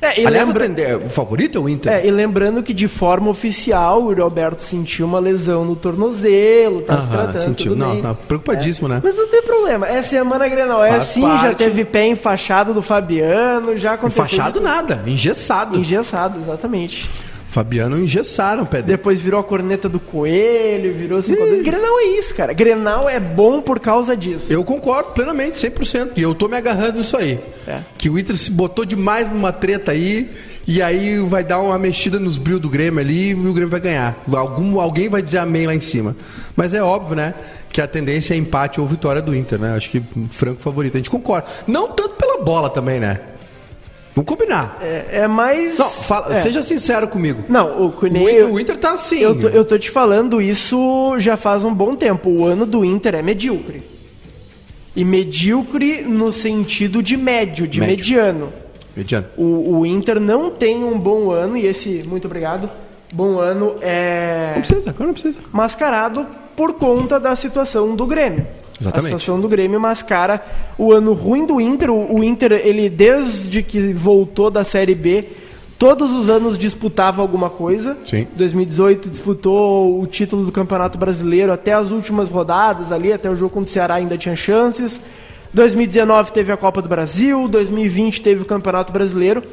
É, 0.02 0.22
e, 0.22 0.26
lembra... 0.28 0.66
o 1.06 1.10
favorito 1.10 1.58
é 1.58 1.62
o 1.62 1.68
Inter. 1.70 1.92
é, 1.92 2.06
e 2.08 2.12
lembrando 2.12 2.64
que 2.64 2.74
de 2.74 2.88
forma 2.88 3.30
oficial 3.30 4.04
o 4.04 4.14
Roberto 4.14 4.62
sentiu 4.62 5.06
uma 5.06 5.20
lesão 5.20 5.66
no 5.66 5.76
tornozelo, 5.76 6.82
tá 6.82 7.02
se 7.02 7.08
tratando, 7.08 7.40
sentiu. 7.40 7.72
tudo 7.72 7.80
Não, 7.80 7.94
bem. 7.94 8.02
não, 8.02 8.16
preocupadíssimo, 8.16 8.88
né? 8.88 9.02
Mas 9.04 9.16
não 9.16 9.28
tem 9.28 9.42
problema, 9.42 9.88
é 9.88 10.02
semana 10.02 10.48
Grenal, 10.48 10.84
é 10.84 10.90
Faz 10.92 11.04
assim, 11.04 11.22
já 11.22 11.28
parte. 11.40 11.56
teve 11.58 11.86
pé 11.86 12.08
enfaixado 12.08 12.74
do 12.74 12.82
Fabiano, 12.82 13.78
já 13.78 13.94
aconteceu... 13.94 14.52
De- 14.52 14.60
nada, 14.60 15.04
engessado. 15.06 15.78
Engessado, 15.78 16.40
exatamente. 16.40 17.10
Fabiano 17.50 18.00
engessaram 18.00 18.62
o 18.62 18.66
pé 18.66 18.78
dele. 18.78 18.98
Depois 18.98 19.20
virou 19.20 19.40
a 19.40 19.44
corneta 19.44 19.90
do 19.90 20.00
coelho, 20.00 20.94
virou 20.94 21.20
cinco 21.20 21.44
vezes. 21.46 21.64
Grenal 21.64 22.00
é 22.00 22.04
isso, 22.04 22.36
cara. 22.36 22.54
Grenal 22.54 23.10
é 23.10 23.20
bom 23.20 23.60
por 23.60 23.80
causa 23.80 24.16
disso. 24.16 24.54
Eu 24.54 24.64
concordo 24.64 25.14
plenamente, 25.14 25.58
100%. 25.58 26.12
E 26.16 26.22
eu 26.22 26.36
tô 26.36 26.48
me 26.48 26.56
agarrando 26.56 27.00
nisso 27.00 27.18
aí. 27.18 27.40
É. 27.68 27.80
Que 27.98 28.08
o 28.08 28.20
Inter 28.20 28.38
se 28.38 28.52
botou 28.52 28.86
demais 28.86 29.32
numa 29.32 29.52
treta 29.52 29.92
aí. 29.92 30.30
E 30.68 30.80
aí 30.80 31.18
vai 31.22 31.44
dar 31.44 31.60
uma 31.60 31.80
mexida 31.80 32.20
nos 32.20 32.38
brilhos 32.38 32.62
do 32.62 32.70
Grêmio 32.70 33.00
ali 33.00 33.30
e 33.30 33.34
o 33.34 33.52
Grêmio 33.52 33.70
vai 33.70 33.80
ganhar. 33.80 34.24
Algum, 34.32 34.80
alguém 34.80 35.10
vai 35.10 35.24
dizer 35.24 35.40
amém 35.40 35.66
lá 35.66 35.74
em 35.74 35.80
cima. 35.80 36.16
Mas 36.56 36.76
é 36.76 36.84
óbvio, 36.84 37.16
né? 37.16 37.34
Que 37.72 37.82
a 37.82 37.88
tendência 37.88 38.36
é 38.36 38.38
empate 38.38 38.80
ou 38.80 38.86
vitória 38.86 39.24
do 39.24 39.36
Inter, 39.36 39.58
né? 39.58 39.76
Acho 39.76 39.90
que 39.90 40.04
franco 40.30 40.62
favorito. 40.62 40.94
A 40.94 40.98
gente 40.98 41.10
concorda. 41.10 41.48
Não 41.66 41.88
tanto 41.88 42.14
pela 42.14 42.44
bola 42.44 42.70
também, 42.70 43.00
né? 43.00 43.20
Vamos 44.16 44.28
combinar. 44.28 44.78
É, 44.82 45.22
é 45.22 45.28
mais. 45.28 45.78
Não, 45.78 45.90
fala- 45.90 46.36
é. 46.38 46.42
seja 46.42 46.62
sincero 46.64 47.08
comigo. 47.08 47.44
Não, 47.48 47.82
o 47.82 47.88
O. 47.88 48.08
Inter, 48.08 48.52
o 48.54 48.60
Inter 48.60 48.78
tá 48.78 48.92
assim. 48.94 49.20
Eu 49.20 49.40
tô, 49.40 49.48
eu 49.48 49.64
tô 49.64 49.78
te 49.78 49.90
falando 49.90 50.42
isso 50.42 51.16
já 51.20 51.38
faz 51.38 51.64
um 51.64 51.74
bom 51.74 51.96
tempo. 51.96 52.30
O 52.30 52.46
ano 52.46 52.66
do 52.66 52.84
Inter 52.84 53.16
é 53.16 53.22
medíocre. 53.22 53.82
E 54.96 55.06
medíocre 55.06 56.02
no 56.02 56.32
sentido 56.32 57.02
de 57.02 57.16
médio, 57.16 57.68
de 57.68 57.80
Médio. 57.80 57.96
mediano. 57.96 58.54
Mediano. 58.96 59.28
O, 59.38 59.78
o 59.80 59.86
Inter 59.86 60.20
não 60.20 60.50
tem 60.50 60.84
um 60.84 61.00
bom 61.00 61.32
ano, 61.32 61.56
e 61.56 61.66
esse, 61.66 62.04
muito 62.08 62.26
obrigado, 62.26 62.70
bom 63.14 63.40
ano 63.40 63.76
é 63.82 64.54
Não 64.56 64.62
precisa, 64.64 64.90
agora 64.90 65.06
não 65.06 65.14
precisa. 65.14 65.38
mascarado 65.54 66.26
por 66.56 66.74
conta 66.74 67.20
da 67.20 67.34
situação 67.36 67.96
do 67.96 68.06
Grêmio. 68.06 68.46
Exatamente. 68.80 69.16
A 69.16 69.18
situação 69.18 69.42
do 69.42 69.48
Grêmio 69.48 69.80
mascara 69.80 70.42
o 70.78 70.92
ano 70.92 71.14
ruim 71.14 71.46
do 71.46 71.60
Inter. 71.60 71.92
O, 71.92 72.24
Inter, 72.24 72.54
ele 72.54 72.90
desde 72.90 73.62
que 73.62 73.94
voltou 73.94 74.50
da 74.50 74.64
Série 74.64 74.96
B, 74.96 75.28
todos 75.78 76.14
os 76.14 76.30
anos 76.30 76.58
disputava 76.58 77.22
alguma 77.22 77.50
coisa. 77.50 77.98
Sim. 78.06 78.28
2018 78.36 79.10
disputou 79.10 80.02
o 80.02 80.08
título 80.08 80.46
do 80.46 80.52
Campeonato 80.52 80.98
Brasileiro 80.98 81.52
até 81.52 81.74
as 81.74 81.92
últimas 81.92 82.30
rodadas 82.30 82.92
ali, 82.92 83.12
até 83.12 83.30
o 83.30 83.36
jogo 83.36 83.54
contra 83.54 83.70
o 83.70 83.74
Ceará 83.74 83.96
ainda 83.96 84.18
tinha 84.18 84.36
chances. 84.36 85.02
2019 85.54 86.32
teve 86.32 86.52
a 86.52 86.58
Copa 86.58 86.82
do 86.82 86.88
Brasil, 86.88 87.48
2020 87.48 88.22
teve 88.22 88.44
o 88.44 88.46
Campeonato 88.46 88.94
Brasileiro 88.94 89.44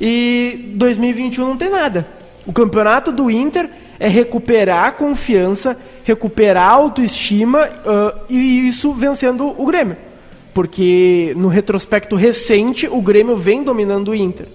e 0.00 0.72
2021 0.74 1.46
não 1.46 1.56
tem 1.56 1.70
nada. 1.70 2.06
O 2.46 2.52
campeonato 2.52 3.12
do 3.12 3.30
Inter 3.30 3.68
é 4.00 4.08
recuperar 4.08 4.84
a 4.86 4.92
confiança, 4.92 5.76
recuperar 6.04 6.64
a 6.68 6.72
autoestima 6.72 7.68
ah, 7.84 8.14
e 8.28 8.68
isso 8.68 8.92
vencendo 8.92 9.54
o 9.60 9.66
Grêmio. 9.66 9.96
Porque 10.54 11.32
no 11.36 11.48
retrospecto 11.48 12.16
recente, 12.16 12.88
o 12.90 13.00
Grêmio 13.00 13.36
vem 13.36 13.62
dominando 13.62 14.08
o 14.08 14.14
Inter. 14.14 14.46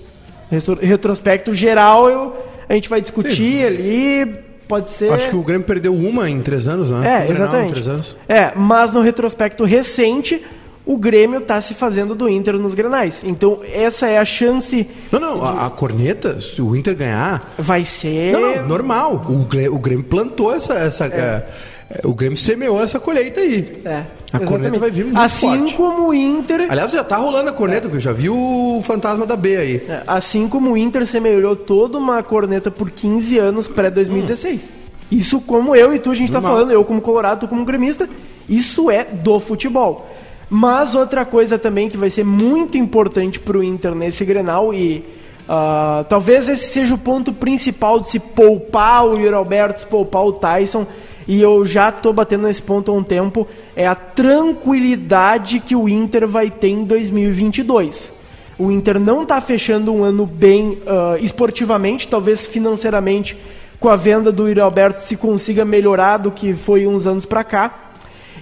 Retro- 0.52 0.80
Retrospecto 0.82 1.54
geral, 1.54 2.10
eu- 2.10 2.34
a 2.68 2.74
gente 2.74 2.90
vai 2.90 3.00
discutir 3.02 3.66
ali, 3.66 4.36
pode 4.68 4.90
ser... 4.90 5.12
Acho 5.14 5.30
que 5.30 5.36
o 5.36 5.42
Grêmio 5.44 5.66
perdeu 5.66 5.94
uma 5.96 6.30
em 6.30 6.42
três 6.42 6.68
anos, 6.68 6.90
né? 6.90 6.98
É, 6.98 7.26
Grenal 7.28 7.32
exatamente. 7.48 7.72
três 7.72 7.88
anos. 7.88 8.18
É, 8.28 8.52
mas 8.56 8.92
no 8.92 9.02
retrospecto 9.02 9.64
recente, 9.64 10.42
o 10.86 10.98
Grêmio 10.98 11.40
tá 11.42 11.62
se 11.62 11.74
fazendo 11.74 12.14
do 12.14 12.28
Inter 12.28 12.56
nos 12.56 12.74
Grenais. 12.76 13.22
Então, 13.24 13.62
essa 13.72 14.08
é 14.08 14.18
a 14.18 14.26
chance. 14.26 14.88
Não, 15.12 15.20
não, 15.20 15.44
a, 15.44 15.68
a 15.68 15.70
corneta, 15.70 16.42
se 16.42 16.62
o 16.62 16.76
Inter 16.76 16.96
ganhar. 16.96 17.54
Vai 17.58 17.84
ser. 17.86 18.34
Não, 18.34 18.42
não, 18.58 18.68
normal. 18.68 19.22
O 19.30 19.46
Grêmio, 19.46 19.76
o 19.76 19.80
Grêmio 19.80 20.04
plantou 20.04 20.54
essa. 20.54 20.74
essa 20.74 21.06
é, 21.06 21.46
é, 21.90 22.02
o 22.08 22.14
Grêmio 22.14 22.38
semeou 22.38 22.82
essa 22.84 23.00
colheita 23.00 23.40
aí. 23.40 23.82
É, 23.86 24.04
A 24.34 24.40
corneta 24.40 24.76
exatamente. 24.76 24.80
vai 24.80 24.92
vir 24.92 25.06
muito 25.06 25.20
Assim 25.20 25.58
forte. 25.60 25.74
como 25.76 26.10
o 26.10 26.14
Inter. 26.14 26.68
Aliás, 26.70 26.92
já 26.92 27.04
tá 27.04 27.16
rolando 27.18 27.50
a 27.50 27.54
corneta, 27.54 27.82
porque 27.84 27.98
eu 27.98 28.02
já 28.02 28.12
vi 28.12 28.30
o 28.30 28.82
fantasma 28.84 29.26
da 29.26 29.36
B 29.38 29.56
aí. 29.56 29.76
é, 29.88 30.02
Assim 30.06 30.48
como 30.50 30.72
o 30.74 30.78
Inter 30.78 31.06
semeou 31.06 31.56
toda 31.56 31.98
uma 31.98 32.22
corneta 32.24 32.70
por 32.70 32.90
15 32.92 33.38
anos 33.38 33.68
pré-2016. 33.70 34.60
Isso 35.12 35.40
como 35.40 35.76
eu 35.76 35.94
e 35.94 36.00
tu, 36.00 36.12
a 36.12 36.16
gente 36.16 36.32
tá 36.32 36.42
Normal. 36.42 36.58
falando, 36.58 36.72
eu 36.72 36.84
como 36.84 37.00
colorado, 37.00 37.42
tu 37.42 37.48
como 37.48 37.64
gremista, 37.64 38.10
isso 38.50 38.90
é 38.90 39.04
do 39.06 39.40
futebol. 39.40 40.10
Mas 40.56 40.94
outra 40.94 41.26
coisa 41.26 41.58
também 41.58 41.90
que 41.90 41.98
vai 41.98 42.12
ser 42.12 42.24
muito 42.24 42.78
importante 42.78 43.40
pro 43.40 43.64
Inter 43.64 43.96
nesse 43.96 44.24
Grenal 44.24 44.72
e 44.72 45.04
ah, 45.50 46.06
talvez 46.08 46.48
esse 46.48 46.70
seja 46.70 46.94
o 46.94 46.98
ponto 47.00 47.34
principal 47.34 48.00
de 48.00 48.10
se 48.10 48.20
poupar 48.20 49.04
o 49.04 49.18
Yuri 49.18 49.34
Alberto, 49.34 49.82
se 49.82 49.88
poupar 49.88 50.24
o 50.24 50.32
Tyson, 50.32 50.86
e 51.28 51.42
eu 51.42 51.66
já 51.66 51.92
tô 51.92 52.14
batendo 52.14 52.46
nesse 52.46 52.62
ponto 52.62 52.92
há 52.92 52.94
um 52.94 53.02
tempo, 53.02 53.48
é 53.76 53.88
a 53.88 53.96
tranquilidade 53.96 55.60
que 55.60 55.76
o 55.76 55.90
Inter 55.90 56.28
vai 56.28 56.52
ter 56.52 56.68
em 56.68 56.84
2022. 56.84 58.14
O 58.60 58.70
Inter 58.70 59.00
não 59.00 59.24
está 59.24 59.42
fechando 59.42 59.92
um 59.92 60.04
ano 60.04 60.28
bem 60.28 60.78
uh, 60.84 61.18
esportivamente, 61.20 62.08
talvez 62.08 62.46
financeiramente, 62.46 63.36
com 63.80 63.90
a 63.90 63.96
venda 63.96 64.32
do 64.32 64.48
Yuri 64.48 64.60
Alberto 64.62 65.02
se 65.02 65.18
consiga 65.18 65.66
melhorar 65.66 66.18
do 66.18 66.30
que 66.30 66.54
foi 66.54 66.86
uns 66.86 67.08
anos 67.08 67.26
para 67.26 67.44
cá. 67.44 67.93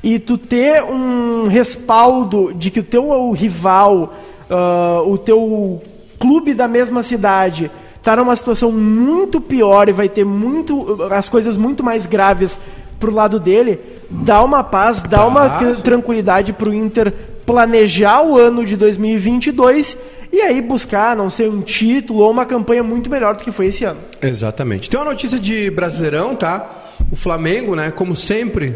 E 0.04 0.18
tu 0.18 0.38
ter 0.38 0.84
um 0.84 1.48
respaldo 1.48 2.54
de 2.54 2.72
que 2.72 2.80
o 2.80 2.84
teu 2.84 3.32
rival, 3.32 4.14
uh, 4.50 5.10
o 5.10 5.18
teu 5.18 5.82
clube 6.20 6.54
da 6.54 6.68
mesma 6.68 7.04
cidade, 7.04 7.70
está 7.96 8.16
numa 8.16 8.36
situação 8.36 8.72
muito 8.72 9.40
pior 9.40 9.88
e 9.90 9.94
vai 9.94 10.10
ter 10.10 10.26
muito 10.26 11.04
as 11.12 11.30
coisas 11.30 11.56
muito 11.56 11.84
mais 11.84 12.06
graves 12.06 12.58
pro 13.00 13.14
lado 13.14 13.40
dele, 13.40 13.80
dá 14.10 14.44
uma 14.44 14.64
paz, 14.64 15.02
dá 15.02 15.26
uma 15.26 15.50
tranquilidade 15.84 16.54
pro 16.54 16.74
Inter 16.74 17.14
planejar 17.46 18.22
o 18.22 18.38
ano 18.38 18.64
de 18.64 18.78
2022 18.78 19.98
e 20.32 20.40
aí 20.40 20.62
buscar, 20.62 21.16
não 21.16 21.30
sei, 21.30 21.50
um 21.50 21.62
título 21.62 22.22
ou 22.22 22.32
uma 22.32 22.46
campanha 22.46 22.84
muito 22.84 23.10
melhor 23.10 23.36
do 23.36 23.44
que 23.44 23.52
foi 23.52 23.68
esse 23.68 23.84
ano. 23.84 24.00
Exatamente. 24.22 24.90
Tem 24.90 25.00
uma 25.00 25.10
notícia 25.12 25.38
de 25.38 25.70
Brasileirão, 25.70 26.36
tá? 26.36 26.70
O 27.12 27.16
Flamengo, 27.16 27.76
né, 27.76 27.92
como 27.92 28.16
sempre, 28.16 28.76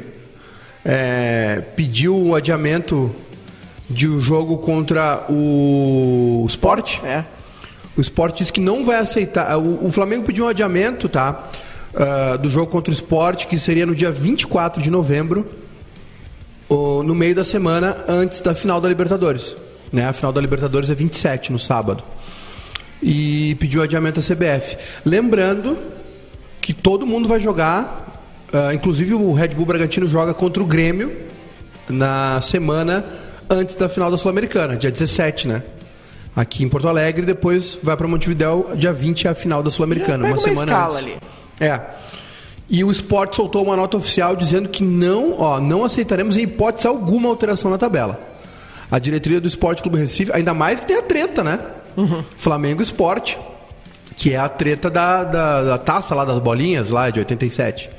é, 0.85 1.63
pediu 1.75 2.15
o 2.15 2.35
adiamento 2.35 3.13
de 3.89 4.07
um 4.07 4.19
jogo 4.19 4.59
contra 4.59 5.25
o 5.27 6.45
Sport. 6.47 7.03
É. 7.03 7.25
O 7.97 8.01
Sport 8.01 8.37
disse 8.37 8.53
que 8.53 8.61
não 8.61 8.85
vai 8.85 8.97
aceitar. 8.97 9.57
O, 9.57 9.87
o 9.87 9.91
Flamengo 9.91 10.25
pediu 10.25 10.45
um 10.45 10.47
adiamento, 10.47 11.09
tá? 11.09 11.49
Uh, 11.93 12.37
do 12.37 12.49
jogo 12.49 12.69
contra 12.69 12.91
o 12.91 12.93
Sport, 12.93 13.45
que 13.47 13.57
seria 13.57 13.85
no 13.85 13.95
dia 13.95 14.11
24 14.11 14.81
de 14.81 14.91
novembro, 14.91 15.47
ou 16.67 17.01
no 17.01 17.15
meio 17.15 17.33
da 17.33 17.43
semana 17.43 18.03
antes 18.07 18.41
da 18.41 18.53
final 18.53 18.81
da 18.81 18.89
Libertadores. 18.89 19.55
Né? 19.91 20.05
A 20.05 20.13
final 20.13 20.33
da 20.33 20.41
Libertadores 20.41 20.89
é 20.89 20.93
27, 20.93 21.51
no 21.51 21.59
sábado. 21.59 22.03
E 23.01 23.55
pediu 23.59 23.81
adiamento 23.81 24.19
à 24.19 24.23
CBF. 24.23 24.77
Lembrando 25.05 25.77
que 26.59 26.73
todo 26.73 27.05
mundo 27.05 27.29
vai 27.29 27.39
jogar, 27.39 28.04
uh, 28.55 28.73
inclusive 28.73 29.13
o 29.13 29.33
Red 29.33 29.49
Bull 29.49 29.65
Bragantino 29.65 30.07
joga 30.07 30.33
contra 30.33 30.61
o 30.61 30.65
Grêmio 30.65 31.15
na 31.89 32.39
semana 32.41 33.05
antes 33.49 33.75
da 33.75 33.87
final 33.87 34.09
da 34.09 34.17
Sul-Americana, 34.17 34.75
dia 34.75 34.91
17, 34.91 35.47
né? 35.47 35.63
aqui 36.35 36.63
em 36.63 36.69
Porto 36.69 36.87
Alegre, 36.87 37.25
depois 37.25 37.77
vai 37.81 37.95
para 37.95 38.07
Montevidéu, 38.07 38.71
dia 38.75 38.91
20 38.91 39.27
é 39.27 39.29
a 39.29 39.35
final 39.35 39.63
da 39.63 39.71
Sul-Americana, 39.71 40.25
uma, 40.25 40.33
uma 40.33 40.37
semana 40.37 40.71
escala 40.71 40.99
antes. 40.99 41.13
ali. 41.13 41.17
É. 41.59 41.81
E 42.67 42.83
o 42.83 42.91
Sport 42.91 43.35
soltou 43.35 43.63
uma 43.63 43.75
nota 43.75 43.95
oficial 43.95 44.35
dizendo 44.35 44.67
que 44.67 44.83
não, 44.83 45.39
ó, 45.39 45.59
não 45.61 45.85
aceitaremos 45.85 46.35
em 46.35 46.41
hipótese 46.41 46.87
alguma 46.87 47.29
alteração 47.29 47.71
na 47.71 47.77
tabela. 47.77 48.19
A 48.91 48.99
diretoria 48.99 49.39
do 49.39 49.47
Esporte 49.47 49.81
Clube 49.81 49.97
Recife, 49.97 50.31
ainda 50.33 50.53
mais 50.53 50.79
que 50.79 50.87
tem 50.87 50.97
a 50.97 51.01
treta, 51.01 51.43
né? 51.43 51.59
Uhum. 51.95 52.23
Flamengo 52.37 52.81
Esporte, 52.81 53.37
que 54.17 54.33
é 54.33 54.37
a 54.37 54.49
treta 54.49 54.89
da, 54.89 55.23
da, 55.23 55.63
da, 55.63 55.77
taça 55.77 56.13
lá 56.13 56.25
das 56.25 56.39
bolinhas, 56.39 56.89
lá 56.89 57.09
de 57.09 57.19
87. 57.19 57.89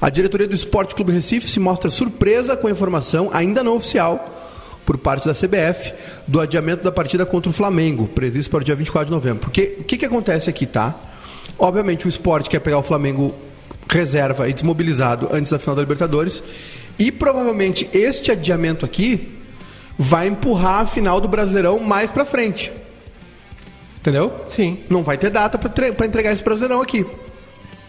A 0.00 0.10
diretoria 0.10 0.46
do 0.46 0.54
Esporte 0.54 0.94
Clube 0.94 1.12
Recife 1.12 1.48
se 1.48 1.60
mostra 1.60 1.90
surpresa 1.90 2.56
com 2.56 2.66
a 2.66 2.70
informação, 2.70 3.30
ainda 3.32 3.62
não 3.62 3.76
oficial, 3.76 4.24
por 4.84 4.98
parte 4.98 5.26
da 5.26 5.32
CBF 5.32 5.94
do 6.26 6.40
adiamento 6.40 6.84
da 6.84 6.92
partida 6.92 7.24
contra 7.24 7.50
o 7.50 7.52
Flamengo, 7.52 8.06
previsto 8.08 8.50
para 8.50 8.60
o 8.60 8.64
dia 8.64 8.74
24 8.74 9.06
de 9.06 9.12
novembro. 9.12 9.40
Porque 9.40 9.76
o 9.80 9.84
que, 9.84 9.96
que 9.96 10.04
acontece 10.04 10.50
aqui, 10.50 10.66
tá? 10.66 10.94
Obviamente 11.58 12.06
o 12.06 12.08
esporte 12.08 12.50
quer 12.50 12.60
pegar 12.60 12.78
o 12.78 12.82
Flamengo 12.82 13.34
reserva 13.88 14.48
e 14.48 14.52
desmobilizado 14.52 15.28
antes 15.32 15.52
da 15.52 15.58
final 15.58 15.76
da 15.76 15.82
Libertadores. 15.82 16.42
E 16.98 17.10
provavelmente 17.10 17.88
este 17.92 18.30
adiamento 18.30 18.84
aqui 18.84 19.38
vai 19.98 20.28
empurrar 20.28 20.80
a 20.80 20.86
final 20.86 21.20
do 21.20 21.28
Brasileirão 21.28 21.78
mais 21.78 22.10
para 22.10 22.24
frente. 22.24 22.72
Entendeu? 23.98 24.32
Sim. 24.48 24.78
Não 24.90 25.02
vai 25.02 25.16
ter 25.16 25.30
data 25.30 25.56
para 25.56 26.06
entregar 26.06 26.32
esse 26.32 26.42
Brasileirão 26.42 26.82
aqui. 26.82 27.06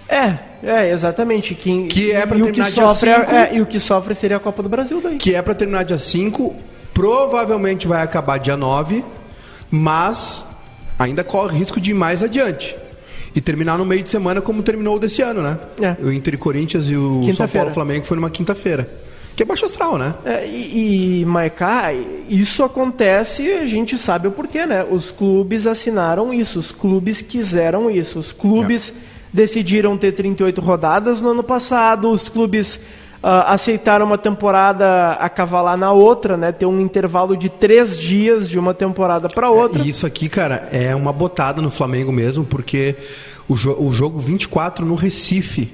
É, 0.07 0.37
é, 0.63 0.91
exatamente. 0.91 1.55
Que, 1.55 1.87
que 1.87 2.11
é 2.11 2.25
para 2.25 2.37
terminar 2.37 2.71
dia 2.71 2.93
5. 2.93 3.31
É, 3.31 3.55
e 3.55 3.61
o 3.61 3.65
que 3.65 3.79
sofre 3.79 4.13
seria 4.13 4.37
a 4.37 4.39
Copa 4.39 4.61
do 4.61 4.69
Brasil 4.69 5.01
daí. 5.01 5.17
Que 5.17 5.35
é 5.35 5.41
para 5.41 5.53
terminar 5.53 5.83
dia 5.83 5.97
5 5.97 6.55
provavelmente 6.95 7.85
vai 7.87 8.01
acabar 8.01 8.39
dia 8.39 8.55
9, 8.55 9.03
mas 9.69 10.41
ainda 10.97 11.25
corre 11.25 11.59
risco 11.59 11.79
de 11.79 11.91
ir 11.91 11.93
mais 11.93 12.23
adiante. 12.23 12.75
E 13.35 13.41
terminar 13.41 13.77
no 13.77 13.85
meio 13.85 14.01
de 14.01 14.09
semana 14.09 14.39
como 14.39 14.63
terminou 14.63 14.97
desse 14.97 15.21
ano, 15.21 15.41
né? 15.41 15.57
É. 15.81 15.97
O 16.01 16.09
Inter 16.09 16.35
e 16.35 16.37
Corinthians 16.37 16.89
e 16.89 16.95
o 16.95 17.21
São 17.33 17.49
Paulo 17.49 17.73
Flamengo 17.73 18.05
foi 18.05 18.15
numa 18.15 18.29
quinta-feira. 18.29 18.89
Que 19.35 19.43
é 19.43 19.45
baixo 19.45 19.65
astral, 19.65 19.97
né? 19.97 20.15
É, 20.23 20.47
e, 20.47 21.19
e 21.19 21.25
Maiká, 21.25 21.91
isso 22.29 22.63
acontece, 22.63 23.51
a 23.51 23.65
gente 23.65 23.97
sabe 23.97 24.29
o 24.29 24.31
porquê, 24.31 24.65
né? 24.65 24.85
Os 24.89 25.11
clubes 25.11 25.67
assinaram 25.67 26.33
isso, 26.33 26.57
os 26.57 26.71
clubes 26.71 27.21
quiseram 27.21 27.91
isso, 27.91 28.17
os 28.17 28.31
clubes 28.31 28.93
é. 28.95 29.14
Decidiram 29.35 29.97
ter 29.97 30.13
38 30.13 30.61
rodadas 30.61 31.19
no 31.19 31.31
ano 31.31 31.43
passado, 31.43 32.09
os 32.09 32.29
clubes 32.29 32.77
uh, 33.21 33.43
aceitaram 33.47 34.05
uma 34.05 34.17
temporada 34.17 35.11
acavalar 35.13 35.77
na 35.77 35.91
outra, 35.91 36.37
né? 36.37 36.53
Ter 36.53 36.65
um 36.65 36.79
intervalo 36.79 37.35
de 37.35 37.49
três 37.49 37.99
dias 37.99 38.49
de 38.49 38.57
uma 38.57 38.73
temporada 38.73 39.27
para 39.27 39.49
outra. 39.49 39.83
É, 39.83 39.85
isso 39.85 40.05
aqui, 40.05 40.29
cara, 40.29 40.69
é 40.71 40.95
uma 40.95 41.11
botada 41.11 41.61
no 41.61 41.69
Flamengo 41.69 42.13
mesmo, 42.13 42.45
porque 42.45 42.95
o, 43.47 43.55
jo 43.55 43.75
o 43.77 43.91
jogo 43.91 44.19
24 44.19 44.85
no 44.85 44.95
Recife 44.95 45.73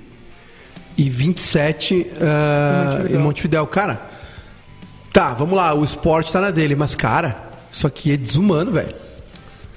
e 0.97 1.07
27 1.07 2.07
uh, 2.17 3.13
em 3.13 3.17
Montevidéu. 3.19 3.67
Cara, 3.67 4.01
tá, 5.13 5.35
vamos 5.35 5.55
lá, 5.55 5.71
o 5.75 5.83
esporte 5.83 6.33
tá 6.33 6.41
na 6.41 6.49
dele, 6.49 6.75
mas, 6.75 6.95
cara, 6.95 7.51
isso 7.71 7.85
aqui 7.85 8.11
é 8.11 8.17
desumano, 8.17 8.71
velho. 8.71 8.89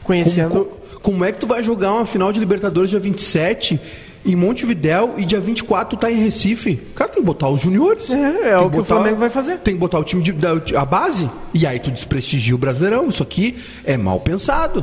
Conhecendo. 0.02 0.50
Como, 0.50 0.83
como, 1.04 1.22
é 1.22 1.30
que 1.30 1.38
tu 1.38 1.46
vai 1.46 1.62
jogar 1.62 1.92
uma 1.92 2.06
final 2.06 2.32
de 2.32 2.40
Libertadores 2.40 2.88
dia 2.88 2.98
27 2.98 3.78
em 4.24 4.34
Montevidéu 4.34 5.16
e 5.18 5.26
dia 5.26 5.38
24 5.38 5.98
tá 5.98 6.10
em 6.10 6.16
Recife. 6.16 6.76
Cara, 6.94 7.10
tem 7.10 7.20
que 7.20 7.26
botar 7.26 7.50
os 7.50 7.60
juniores. 7.60 8.08
É, 8.08 8.52
é 8.52 8.58
o 8.58 8.70
que, 8.70 8.76
botar, 8.78 8.80
o 8.80 8.84
Flamengo 8.84 9.18
vai 9.18 9.28
fazer. 9.28 9.58
Tem 9.58 9.74
que 9.74 9.80
botar 9.80 9.98
o 9.98 10.02
time 10.02 10.22
de, 10.22 10.32
da, 10.32 10.52
a 10.80 10.84
base. 10.86 11.28
E 11.52 11.66
aí 11.66 11.78
tu 11.78 11.90
desprestigia 11.90 12.54
o 12.54 12.58
Brasileirão. 12.58 13.06
Isso 13.10 13.22
aqui 13.22 13.54
é 13.84 13.98
mal 13.98 14.18
pensado. 14.18 14.82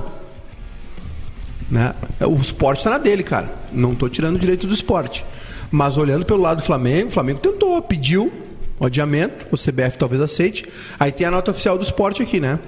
Né? 1.71 1.91
O 2.19 2.35
esporte 2.35 2.77
está 2.77 2.91
na 2.91 2.97
dele, 2.99 3.23
cara. 3.23 3.51
Não 3.73 3.95
tô 3.95 4.07
tirando 4.07 4.35
o 4.35 4.39
direito 4.39 4.67
do 4.67 4.75
esporte. 4.75 5.25
Mas 5.71 5.97
olhando 5.97 6.23
pelo 6.23 6.39
lado 6.39 6.57
do 6.57 6.63
Flamengo, 6.63 7.07
o 7.07 7.11
Flamengo 7.11 7.39
tentou, 7.39 7.81
pediu 7.81 8.31
o 8.79 8.85
adiamento, 8.85 9.47
o 9.51 9.57
CBF 9.57 9.97
talvez 9.97 10.21
aceite. 10.21 10.67
Aí 10.99 11.11
tem 11.11 11.25
a 11.25 11.31
nota 11.31 11.49
oficial 11.49 11.79
do 11.79 11.83
esporte 11.83 12.21
aqui, 12.21 12.39
né? 12.39 12.59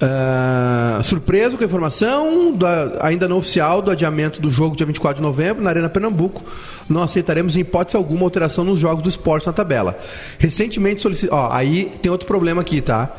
Uh, 0.00 1.02
surpreso 1.02 1.56
com 1.56 1.64
a 1.64 1.66
informação, 1.66 2.56
ainda 3.00 3.26
não 3.26 3.38
oficial, 3.38 3.82
do 3.82 3.90
adiamento 3.90 4.40
do 4.40 4.48
jogo 4.48 4.76
dia 4.76 4.86
24 4.86 5.16
de 5.16 5.22
novembro 5.22 5.62
na 5.62 5.70
Arena 5.70 5.88
Pernambuco. 5.88 6.42
Não 6.88 7.02
aceitaremos 7.02 7.56
em 7.56 7.60
hipótese 7.60 7.96
alguma 7.96 8.22
alteração 8.22 8.64
nos 8.64 8.78
jogos 8.78 9.02
do 9.02 9.08
esporte 9.08 9.46
na 9.46 9.52
tabela. 9.52 9.98
Recentemente 10.38 11.02
solicitamos. 11.02 11.52
Aí 11.52 11.92
tem 12.00 12.12
outro 12.12 12.28
problema 12.28 12.60
aqui, 12.60 12.80
tá? 12.80 13.10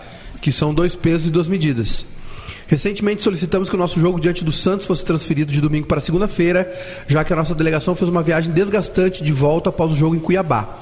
Que 0.42 0.54
são 0.54 0.74
dois 0.74 0.96
pesos 0.96 1.28
e 1.28 1.30
duas 1.30 1.50
medidas. 1.50 2.06
Recentemente 2.66 3.24
solicitamos 3.24 3.68
que 3.68 3.76
o 3.76 3.80
nosso 3.80 4.00
jogo 4.00 4.20
diante 4.20 4.46
do 4.46 4.52
Santos 4.52 4.86
fosse 4.86 5.04
transferido 5.04 5.52
de 5.52 5.60
domingo 5.60 5.88
para 5.88 6.00
segunda-feira, 6.00 6.72
já 7.08 7.24
que 7.24 7.34
a 7.34 7.36
nossa 7.36 7.56
delegação 7.56 7.94
fez 7.94 8.08
uma 8.08 8.22
viagem 8.22 8.54
desgastante 8.54 9.22
de 9.22 9.34
volta 9.34 9.70
após 9.70 9.92
o 9.92 9.96
jogo 9.96 10.16
em 10.16 10.20
Cuiabá. 10.20 10.80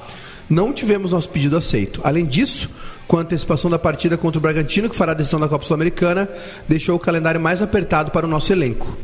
Não 0.48 0.72
tivemos 0.72 1.12
nosso 1.12 1.28
pedido 1.28 1.56
aceito. 1.56 2.00
Além 2.02 2.24
disso, 2.24 2.70
com 3.06 3.18
a 3.18 3.20
antecipação 3.20 3.70
da 3.70 3.78
partida 3.78 4.16
contra 4.16 4.38
o 4.38 4.42
Bragantino, 4.42 4.88
que 4.88 4.96
fará 4.96 5.12
a 5.12 5.14
decisão 5.14 5.38
da 5.38 5.48
Copa 5.48 5.64
Sul-Americana, 5.64 6.28
deixou 6.66 6.96
o 6.96 6.98
calendário 6.98 7.40
mais 7.40 7.60
apertado 7.60 8.10
para 8.10 8.26
o 8.26 8.28
nosso 8.28 8.52
elenco. 8.52 8.96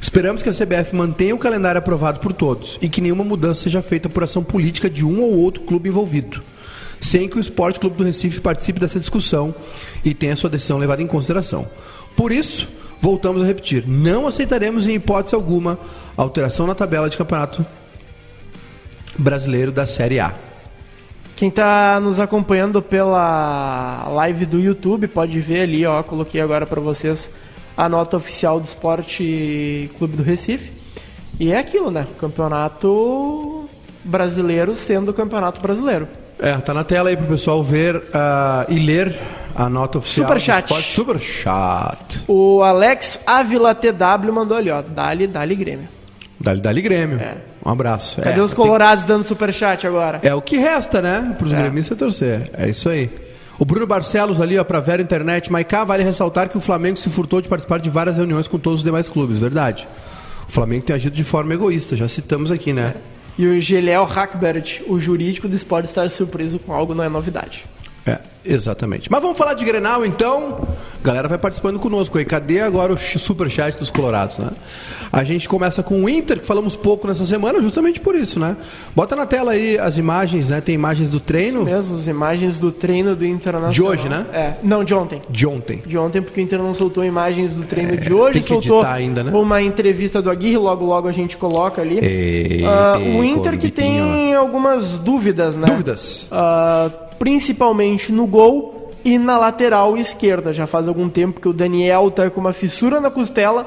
Esperamos 0.00 0.42
que 0.42 0.48
a 0.48 0.52
CBF 0.52 0.94
mantenha 0.94 1.34
o 1.34 1.38
calendário 1.38 1.78
aprovado 1.78 2.18
por 2.18 2.32
todos 2.32 2.78
e 2.82 2.88
que 2.88 3.00
nenhuma 3.00 3.22
mudança 3.22 3.62
seja 3.62 3.80
feita 3.80 4.08
por 4.08 4.24
ação 4.24 4.42
política 4.42 4.90
de 4.90 5.04
um 5.04 5.22
ou 5.22 5.38
outro 5.38 5.62
clube 5.62 5.88
envolvido, 5.88 6.42
sem 7.00 7.28
que 7.28 7.36
o 7.36 7.40
Esporte 7.40 7.78
Clube 7.78 7.96
do 7.96 8.04
Recife 8.04 8.40
participe 8.40 8.80
dessa 8.80 8.98
discussão 8.98 9.54
e 10.04 10.12
tenha 10.12 10.34
sua 10.34 10.50
decisão 10.50 10.76
levada 10.76 11.00
em 11.00 11.06
consideração. 11.06 11.68
Por 12.16 12.32
isso, 12.32 12.68
voltamos 13.00 13.42
a 13.42 13.46
repetir: 13.46 13.86
não 13.86 14.26
aceitaremos 14.26 14.88
em 14.88 14.96
hipótese 14.96 15.36
alguma 15.36 15.78
alteração 16.16 16.66
na 16.66 16.74
tabela 16.74 17.08
de 17.08 17.16
campeonato 17.16 17.64
brasileiro 19.16 19.70
da 19.70 19.86
Série 19.86 20.18
A. 20.18 20.34
Quem 21.36 21.48
está 21.48 21.98
nos 22.00 22.20
acompanhando 22.20 22.80
pela 22.80 24.06
live 24.10 24.46
do 24.46 24.60
YouTube 24.60 25.08
pode 25.08 25.40
ver 25.40 25.62
ali, 25.62 25.84
ó, 25.84 26.02
coloquei 26.02 26.40
agora 26.40 26.66
para 26.66 26.80
vocês 26.80 27.30
a 27.76 27.88
nota 27.88 28.16
oficial 28.16 28.60
do 28.60 28.64
Esporte 28.64 29.90
Clube 29.98 30.16
do 30.16 30.22
Recife. 30.22 30.72
E 31.40 31.52
é 31.52 31.58
aquilo, 31.58 31.90
né? 31.90 32.06
Campeonato 32.18 33.68
brasileiro 34.04 34.76
sendo 34.76 35.12
campeonato 35.12 35.60
brasileiro. 35.60 36.08
É, 36.38 36.56
tá 36.56 36.74
na 36.74 36.84
tela 36.84 37.08
aí 37.08 37.16
pro 37.16 37.26
pessoal 37.26 37.62
ver 37.62 37.96
uh, 37.96 38.02
e 38.68 38.78
ler 38.78 39.16
a 39.54 39.68
nota 39.68 39.98
oficial. 39.98 40.26
Super 40.26 40.40
chat. 40.40 40.82
Super 40.82 41.20
chat. 41.20 42.24
O 42.26 42.62
Alex 42.62 43.20
Avila 43.26 43.74
TW 43.74 44.32
mandou 44.32 44.56
ali, 44.56 44.70
ó. 44.70 44.82
Dali, 44.82 45.26
dali 45.26 45.54
Grêmio. 45.54 45.88
Dali, 46.40 46.60
dali 46.60 46.82
Grêmio. 46.82 47.20
É. 47.20 47.51
Um 47.64 47.70
abraço. 47.70 48.20
Cadê 48.20 48.40
é, 48.40 48.42
os 48.42 48.52
colorados 48.52 49.04
tem... 49.04 49.14
dando 49.14 49.24
superchat 49.24 49.86
agora? 49.86 50.20
É 50.22 50.34
o 50.34 50.42
que 50.42 50.56
resta, 50.56 51.00
né? 51.00 51.34
Para 51.38 51.46
os 51.46 51.52
é. 51.52 51.56
gremistas 51.56 51.96
torcer. 51.96 52.50
É 52.52 52.68
isso 52.68 52.88
aí. 52.88 53.10
O 53.58 53.64
Bruno 53.64 53.86
Barcelos 53.86 54.40
ali, 54.40 54.58
ó, 54.58 54.64
pra 54.64 54.80
Vera 54.80 55.00
Internet. 55.00 55.52
Maiká, 55.52 55.84
vale 55.84 56.02
ressaltar 56.02 56.48
que 56.48 56.58
o 56.58 56.60
Flamengo 56.60 56.96
se 56.96 57.08
furtou 57.08 57.40
de 57.40 57.48
participar 57.48 57.78
de 57.78 57.88
várias 57.88 58.16
reuniões 58.16 58.48
com 58.48 58.58
todos 58.58 58.80
os 58.80 58.84
demais 58.84 59.08
clubes, 59.08 59.38
verdade. 59.38 59.86
O 60.48 60.52
Flamengo 60.52 60.84
tem 60.84 60.96
agido 60.96 61.14
de 61.14 61.24
forma 61.24 61.54
egoísta, 61.54 61.96
já 61.96 62.08
citamos 62.08 62.50
aqui, 62.50 62.72
né? 62.72 62.94
E 63.38 63.46
o 63.46 63.60
Geliel 63.60 64.04
Hackbert, 64.04 64.82
o 64.86 65.00
jurídico 65.00 65.48
do 65.48 65.54
esporte, 65.54 65.86
estar 65.86 66.10
surpreso 66.10 66.58
com 66.58 66.72
algo 66.72 66.94
não 66.94 67.04
é 67.04 67.08
novidade. 67.08 67.64
É, 68.06 68.18
exatamente. 68.44 69.10
Mas 69.10 69.22
vamos 69.22 69.38
falar 69.38 69.54
de 69.54 69.64
Grenal 69.64 70.04
então. 70.04 70.66
A 71.00 71.06
galera 71.06 71.28
vai 71.28 71.38
participando 71.38 71.78
conosco 71.78 72.18
aí. 72.18 72.24
Cadê 72.24 72.60
agora 72.60 72.92
o 72.92 72.98
superchat 72.98 73.78
dos 73.78 73.90
Colorados, 73.90 74.38
né? 74.38 74.50
A 75.12 75.24
gente 75.24 75.48
começa 75.48 75.82
com 75.82 76.02
o 76.02 76.08
Inter, 76.08 76.40
que 76.40 76.46
falamos 76.46 76.74
pouco 76.74 77.06
nessa 77.06 77.26
semana, 77.26 77.60
justamente 77.60 78.00
por 78.00 78.14
isso, 78.14 78.40
né? 78.40 78.56
Bota 78.94 79.14
na 79.14 79.26
tela 79.26 79.52
aí 79.52 79.78
as 79.78 79.98
imagens, 79.98 80.48
né? 80.48 80.60
Tem 80.60 80.74
imagens 80.74 81.10
do 81.10 81.20
treino. 81.20 81.60
Isso 81.60 81.70
mesmo, 81.70 81.96
as 81.96 82.06
imagens 82.06 82.58
do 82.58 82.72
treino 82.72 83.14
do 83.14 83.26
Internacional. 83.26 83.72
De 83.72 83.82
hoje, 83.82 84.08
né? 84.08 84.26
É. 84.32 84.54
Não, 84.62 84.82
de 84.82 84.94
ontem. 84.94 85.20
De 85.28 85.46
ontem. 85.46 85.82
De 85.84 85.98
ontem, 85.98 86.22
porque 86.22 86.40
o 86.40 86.42
Inter 86.42 86.58
não 86.58 86.74
soltou 86.74 87.04
imagens 87.04 87.54
do 87.54 87.64
treino 87.64 87.94
é, 87.94 87.96
de 87.96 88.12
hoje, 88.12 88.34
tem 88.34 88.42
que 88.42 88.48
soltou 88.48 88.82
ainda, 88.82 89.22
né? 89.22 89.32
uma 89.32 89.60
entrevista 89.60 90.22
do 90.22 90.30
Aguirre, 90.30 90.56
logo 90.56 90.84
logo 90.84 91.08
a 91.08 91.12
gente 91.12 91.36
coloca 91.36 91.82
ali. 91.82 91.98
Uh, 91.98 93.18
o 93.18 93.24
Inter 93.24 93.58
que 93.58 93.70
tem 93.70 94.34
algumas 94.34 94.92
dúvidas, 94.92 95.56
né? 95.56 95.66
Dúvidas. 95.66 96.28
Uh, 96.32 97.01
principalmente 97.22 98.10
no 98.10 98.26
gol 98.26 98.90
e 99.04 99.16
na 99.16 99.38
lateral 99.38 99.96
esquerda. 99.96 100.52
Já 100.52 100.66
faz 100.66 100.88
algum 100.88 101.08
tempo 101.08 101.40
que 101.40 101.46
o 101.46 101.52
Daniel 101.52 102.08
está 102.08 102.28
com 102.28 102.40
uma 102.40 102.52
fissura 102.52 103.00
na 103.00 103.12
costela 103.12 103.64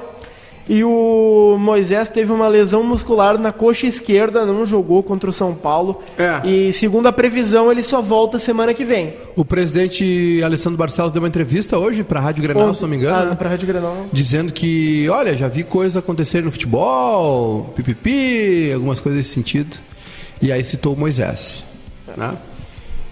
e 0.67 0.83
o 0.83 1.55
Moisés 1.57 2.09
teve 2.09 2.33
uma 2.33 2.49
lesão 2.49 2.83
muscular 2.83 3.37
na 3.37 3.53
coxa 3.53 3.87
esquerda, 3.87 4.45
não 4.45 4.65
jogou 4.65 5.01
contra 5.01 5.29
o 5.29 5.33
São 5.33 5.55
Paulo. 5.55 6.01
É. 6.17 6.45
E 6.45 6.73
segundo 6.73 7.07
a 7.07 7.13
previsão, 7.13 7.71
ele 7.71 7.81
só 7.81 8.01
volta 8.01 8.37
semana 8.37 8.73
que 8.73 8.83
vem. 8.83 9.13
O 9.37 9.45
presidente 9.45 10.41
Alessandro 10.43 10.77
Barcelos 10.77 11.13
deu 11.13 11.21
uma 11.21 11.29
entrevista 11.29 11.77
hoje 11.77 12.03
para 12.03 12.19
a 12.19 12.23
Rádio 12.23 12.43
Grenal, 12.43 12.73
se 12.73 12.81
não 12.81 12.89
me 12.89 12.97
engano. 12.97 13.15
Ah, 13.15 13.25
né? 13.27 13.35
para 13.35 13.47
a 13.47 13.51
Rádio 13.51 13.67
Grenal. 13.69 14.05
Dizendo 14.11 14.51
que, 14.51 15.07
olha, 15.07 15.33
já 15.33 15.47
vi 15.47 15.63
coisas 15.63 15.95
acontecer 15.95 16.43
no 16.43 16.51
futebol, 16.51 17.71
pipipi, 17.73 18.73
algumas 18.73 18.99
coisas 18.99 19.19
nesse 19.19 19.29
sentido. 19.29 19.77
E 20.41 20.51
aí 20.51 20.61
citou 20.61 20.93
o 20.93 20.99
Moisés. 20.99 21.63
Né? 22.17 22.33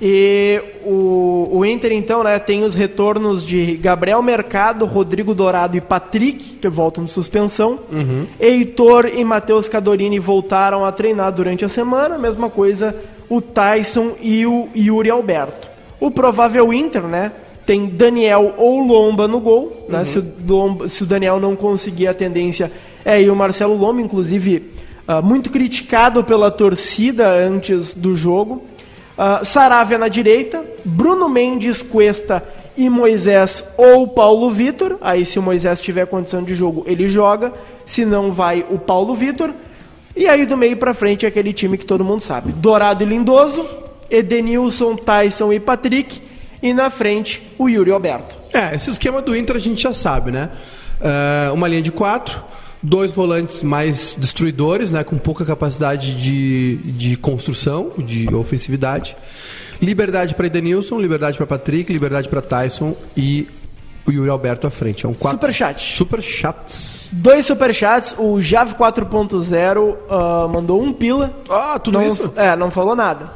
E 0.02 0.62
o, 0.84 1.48
o 1.52 1.66
Inter, 1.66 1.94
então, 1.94 2.24
né, 2.24 2.38
tem 2.40 2.64
os 2.64 2.76
retornos 2.76 3.46
de 3.46 3.76
Gabriel 3.78 4.22
Mercado, 4.22 4.86
Rodrigo 4.86 5.34
Dourado 5.34 5.78
e 5.78 5.82
Patrick, 5.82 6.58
que 6.58 6.68
voltam 6.68 7.06
de 7.06 7.12
suspensão. 7.12 7.80
Uhum. 7.92 8.26
Heitor 8.40 9.08
e 9.14 9.24
Matheus 9.24 9.70
Cadorini 9.70 10.20
voltaram 10.20 10.84
a 10.84 10.92
treinar 10.92 11.32
durante 11.32 11.64
a 11.64 11.70
semana. 11.70 12.18
Mesma 12.18 12.50
coisa 12.50 12.96
o 13.30 13.42
Tyson 13.42 14.14
e 14.22 14.46
o 14.46 14.68
Yuri 14.76 15.10
Alberto. 15.10 15.68
O 16.00 16.12
provável 16.12 16.74
Inter, 16.74 17.04
né? 17.04 17.32
Tem 17.66 17.86
Daniel 17.86 18.56
ou 18.58 18.82
Lomba 18.82 19.26
no 19.28 19.40
gol. 19.40 19.86
Né? 19.88 20.00
Uhum. 20.00 20.06
Se, 20.06 20.20
o 20.20 20.34
Lomba, 20.46 20.90
se 20.90 21.04
o 21.04 21.06
Daniel 21.06 21.40
não 21.40 21.56
conseguir 21.56 22.08
a 22.08 22.14
tendência, 22.14 22.70
é 23.06 23.14
aí 23.14 23.30
o 23.30 23.36
Marcelo 23.36 23.78
Lomba, 23.78 24.02
inclusive 24.02 24.72
uh, 25.08 25.26
muito 25.26 25.50
criticado 25.50 26.24
pela 26.24 26.52
torcida 26.52 27.30
antes 27.30 27.94
do 27.94 28.18
jogo. 28.18 28.64
Uh, 29.18 29.46
Saravia 29.46 29.98
na 29.98 30.08
direita, 30.08 30.64
Bruno 30.84 31.30
Mendes, 31.30 31.84
Cuesta 31.84 32.44
e 32.76 32.90
Moisés 32.90 33.64
ou 33.78 34.08
Paulo 34.08 34.50
Vitor. 34.50 34.98
Aí, 35.02 35.26
se 35.26 35.38
o 35.38 35.42
Moisés 35.42 35.80
tiver 35.80 36.08
condição 36.08 36.44
de 36.44 36.56
jogo, 36.56 36.84
ele 36.88 37.08
joga. 37.08 37.54
Se 37.86 38.06
não, 38.06 38.32
vai 38.32 38.66
o 38.70 38.80
Paulo 38.80 39.16
Vitor. 39.16 39.54
E 40.16 40.28
aí, 40.28 40.46
do 40.46 40.58
meio 40.58 40.78
para 40.78 40.94
frente, 40.94 41.26
é 41.26 41.30
aquele 41.30 41.54
time 41.54 41.78
que 41.78 41.86
todo 41.86 42.04
mundo 42.04 42.22
sabe: 42.22 42.52
Dourado 42.52 43.04
e 43.04 43.06
Lindoso, 43.06 43.66
Edenilson, 44.10 44.96
Tyson 44.96 45.54
e 45.54 45.60
Patrick. 45.60 46.22
E 46.62 46.74
na 46.74 46.90
frente, 46.90 47.46
o 47.58 47.68
Yuri 47.68 47.92
Alberto. 47.92 48.38
É, 48.54 48.76
esse 48.76 48.90
esquema 48.90 49.22
do 49.22 49.36
Inter 49.36 49.58
a 49.58 49.60
gente 49.60 49.82
já 49.82 49.92
sabe, 49.92 50.32
né? 50.32 50.50
Uh, 51.00 51.54
uma 51.54 51.68
linha 51.68 51.82
de 51.82 51.92
quatro 51.92 52.42
dois 52.84 53.12
volantes 53.12 53.64
mais 53.64 54.16
destruidores, 54.16 54.92
né, 54.92 55.04
com 55.04 55.18
pouca 55.18 55.46
capacidade 55.46 56.14
de, 56.16 56.76
de 56.92 57.16
construção, 57.16 57.92
de 57.98 58.34
ofensividade. 58.36 59.16
Liberdade 59.82 60.36
para 60.36 60.48
Edenilson, 60.48 61.00
liberdade 61.00 61.38
para 61.38 61.48
Patrick, 61.48 61.92
liberdade 61.92 62.28
para 62.28 62.42
Tyson 62.42 62.96
e 63.16 63.48
o 64.06 64.12
Yuri 64.12 64.30
Alberto 64.30 64.68
à 64.68 64.70
frente. 64.70 65.06
É 65.06 65.10
um 65.10 65.14
quatro... 65.14 65.40
Superchat. 65.40 65.96
Superchats. 65.96 67.10
Dois 67.14 67.46
superchats. 67.46 68.16
O 68.18 68.42
Jav 68.42 68.76
4.0 68.76 69.80
uh, 69.80 70.50
mandou 70.50 70.82
um 70.82 70.92
pila. 70.92 71.34
Ah, 71.50 71.80
tudo 71.80 72.00
não, 72.00 72.08
isso? 72.08 72.32
É, 72.36 72.56
não 72.56 72.70
falou 72.70 72.96
nada. 72.96 73.32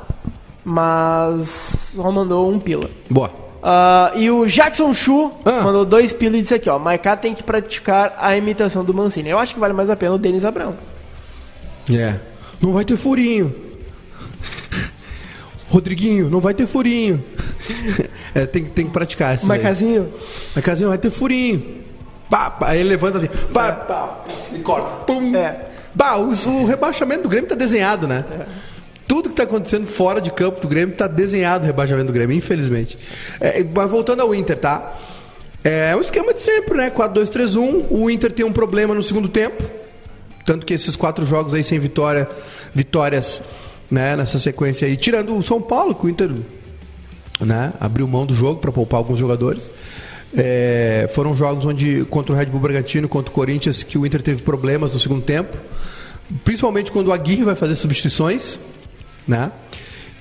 Mas 0.64 1.94
só 1.96 2.12
mandou 2.12 2.52
um 2.52 2.60
pila. 2.60 2.90
Boa. 3.10 3.47
Uh, 3.58 4.18
e 4.18 4.30
o 4.30 4.46
Jackson 4.46 4.94
Chu 4.94 5.32
ah. 5.44 5.62
mandou 5.64 5.84
dois 5.84 6.14
pilos 6.14 6.38
e 6.38 6.42
disse 6.42 6.54
aqui, 6.54 6.70
ó, 6.70 6.78
Maiká 6.78 7.16
tem 7.16 7.34
que 7.34 7.44
praticar 7.44 8.16
a 8.20 8.38
imitação 8.38 8.84
do 8.84 8.94
Mancini. 8.94 9.30
Eu 9.30 9.40
acho 9.40 9.54
que 9.54 9.60
vale 9.60 9.74
mais 9.74 9.90
a 9.90 9.96
pena 9.96 10.14
o 10.14 10.18
Denis 10.18 10.46
Abrão. 10.46 10.76
É. 11.92 12.16
Não 12.62 12.72
vai 12.72 12.86
ter 12.86 12.96
furinho. 12.96 13.54
Rodriguinho, 15.70 16.30
não 16.30 16.40
vai 16.40 16.54
ter 16.54 16.68
furinho. 16.68 17.24
é, 18.34 18.46
tem, 18.46 18.66
tem 18.66 18.86
que 18.86 18.92
praticar 18.92 19.36
isso. 19.36 19.46
Maicazinho? 19.46 20.14
Maicazinho, 20.56 20.90
vai 20.90 20.98
ter 20.98 21.10
furinho. 21.10 21.86
Pá, 22.30 22.50
pá, 22.50 22.70
aí 22.70 22.80
ele 22.82 22.90
levanta 22.90 23.18
assim, 23.18 23.30
pá, 23.54 23.72
pá, 23.72 24.24
e 24.54 24.60
corta. 24.60 25.06
Pum. 25.06 25.36
É. 25.36 25.68
Bah, 25.96 26.18
o, 26.18 26.30
o 26.32 26.66
rebaixamento 26.66 27.24
do 27.24 27.30
Grêmio 27.30 27.50
tá 27.50 27.56
desenhado, 27.56 28.08
né? 28.08 28.24
É 28.30 28.77
tudo 29.08 29.30
que 29.30 29.34
está 29.34 29.44
acontecendo 29.44 29.88
fora 29.88 30.20
de 30.20 30.32
campo 30.32 30.60
do 30.60 30.68
Grêmio 30.68 30.92
está 30.92 31.08
desenhado 31.08 31.64
o 31.64 31.68
rebaixamento 31.68 32.08
do 32.08 32.14
Grêmio, 32.14 32.36
infelizmente. 32.36 32.98
É, 33.40 33.64
mas 33.64 33.90
voltando 33.90 34.22
ao 34.22 34.36
Inter, 34.36 34.58
tá? 34.58 35.00
É 35.64 35.96
o 35.96 36.02
esquema 36.02 36.34
de 36.34 36.42
sempre, 36.42 36.78
né? 36.78 36.90
4-2-3-1. 36.90 37.86
O 37.90 38.10
Inter 38.10 38.32
tem 38.32 38.46
um 38.46 38.52
problema 38.52 38.94
no 38.94 39.02
segundo 39.02 39.30
tempo. 39.30 39.64
Tanto 40.46 40.66
que 40.66 40.74
esses 40.74 40.96
quatro 40.96 41.26
jogos 41.26 41.54
aí 41.54 41.64
sem 41.64 41.80
vitória, 41.80 42.28
vitórias 42.74 43.42
né, 43.90 44.16
nessa 44.16 44.40
sequência 44.40 44.88
aí, 44.88 44.96
tirando 44.96 45.36
o 45.36 45.44
São 45.44 45.62
Paulo, 45.62 45.96
que 45.96 46.06
o 46.06 46.10
Inter 46.10 46.30
né, 47.40 47.74
abriu 47.80 48.08
mão 48.08 48.26
do 48.26 48.36
jogo 48.36 48.60
para 48.60 48.72
poupar 48.72 49.00
alguns 49.00 49.20
jogadores. 49.20 49.72
É, 50.36 51.10
foram 51.14 51.34
jogos 51.34 51.66
onde, 51.66 52.06
contra 52.10 52.34
o 52.34 52.38
Red 52.38 52.48
Bull 52.48 52.60
Bragantino, 52.60 53.08
contra 53.08 53.32
o 53.32 53.34
Corinthians, 53.34 53.84
que 53.84 53.98
o 53.98 54.06
Inter 54.06 54.22
teve 54.22 54.44
problemas 54.44 54.92
no 54.92 55.00
segundo 55.00 55.22
tempo. 55.22 55.58
Principalmente 56.44 56.92
quando 56.92 57.08
o 57.08 57.14
Aguirre 57.14 57.44
vai 57.44 57.56
fazer 57.56 57.76
substituições 57.76 58.60
né? 59.28 59.52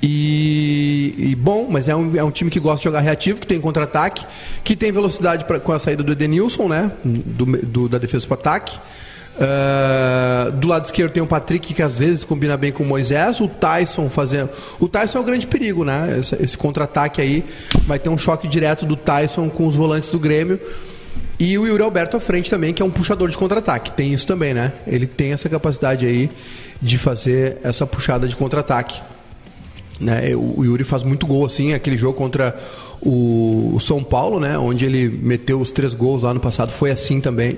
E, 0.03 1.15
e, 1.19 1.35
bom, 1.35 1.67
mas 1.71 1.89
é 1.89 1.97
um, 1.97 2.17
é 2.17 2.23
um 2.23 2.31
time 2.31 2.51
que 2.51 2.61
gosta 2.61 2.79
de 2.79 2.85
jogar 2.85 3.01
reativo, 3.01 3.41
que 3.41 3.47
tem 3.47 3.61
contra-ataque, 3.61 4.25
que 4.63 4.77
tem 4.77 4.93
velocidade 4.93 5.45
pra, 5.45 5.59
com 5.59 5.73
a 5.73 5.79
saída 5.79 6.03
do 6.03 6.13
Edenilson, 6.13 6.69
né? 6.69 6.93
Do, 7.05 7.47
do 7.47 7.89
da 7.89 7.99
defesa 7.99 8.27
para 8.27 8.35
ataque. 8.35 8.79
Uh, 9.37 10.51
do 10.53 10.67
lado 10.67 10.87
esquerdo 10.87 11.13
tem 11.13 11.23
o 11.23 11.27
Patrick 11.27 11.75
que 11.75 11.83
às 11.83 11.99
vezes 11.99 12.25
combina 12.25 12.57
bem 12.57 12.73
com 12.73 12.83
o 12.83 12.87
Moisés, 12.87 13.39
o 13.41 13.49
Tyson 13.49 14.09
fazendo. 14.09 14.51
O 14.81 14.89
Tyson 14.89 15.19
é 15.19 15.21
o 15.21 15.25
grande 15.25 15.47
perigo, 15.47 15.85
né? 15.85 16.17
Esse, 16.21 16.43
esse 16.43 16.57
contra-ataque 16.57 17.21
aí 17.21 17.45
vai 17.87 17.99
ter 17.99 18.09
um 18.09 18.17
choque 18.17 18.49
direto 18.49 18.87
do 18.87 18.97
Tyson 18.97 19.51
com 19.51 19.67
os 19.67 19.77
volantes 19.77 20.11
do 20.11 20.19
Grêmio. 20.19 20.61
E 21.39 21.59
o 21.59 21.67
Yuri 21.67 21.83
Alberto 21.83 22.17
à 22.17 22.21
frente 22.21 22.49
também, 22.49 22.73
que 22.73 22.81
é 22.81 22.85
um 22.85 22.91
puxador 22.91 23.29
de 23.29 23.37
contra-ataque. 23.37 23.93
Tem 23.93 24.11
isso 24.11 24.27
também, 24.27 24.55
né? 24.55 24.73
Ele 24.87 25.07
tem 25.07 25.33
essa 25.33 25.51
capacidade 25.51 26.07
aí 26.07 26.31
de 26.81 26.99
fazer 26.99 27.59
essa 27.63 27.87
puxada 27.87 28.29
de 28.29 28.37
contra-ataque. 28.37 29.01
Né? 30.01 30.35
O 30.37 30.65
Yuri 30.65 30.85
faz 30.85 31.03
muito 31.03 31.27
gol 31.27 31.47
assim, 31.47 31.73
aquele 31.73 31.97
jogo 31.97 32.17
contra 32.17 32.59
o 33.01 33.79
São 33.81 34.03
Paulo, 34.03 34.39
né? 34.41 34.59
onde 34.59 34.85
ele 34.85 35.09
meteu 35.09 35.61
os 35.61 35.71
três 35.71 35.95
gols 35.95 36.23
lá 36.23 36.35
no 36.35 36.41
passado, 36.41 36.73
foi 36.73 36.91
assim 36.91 37.21
também. 37.21 37.57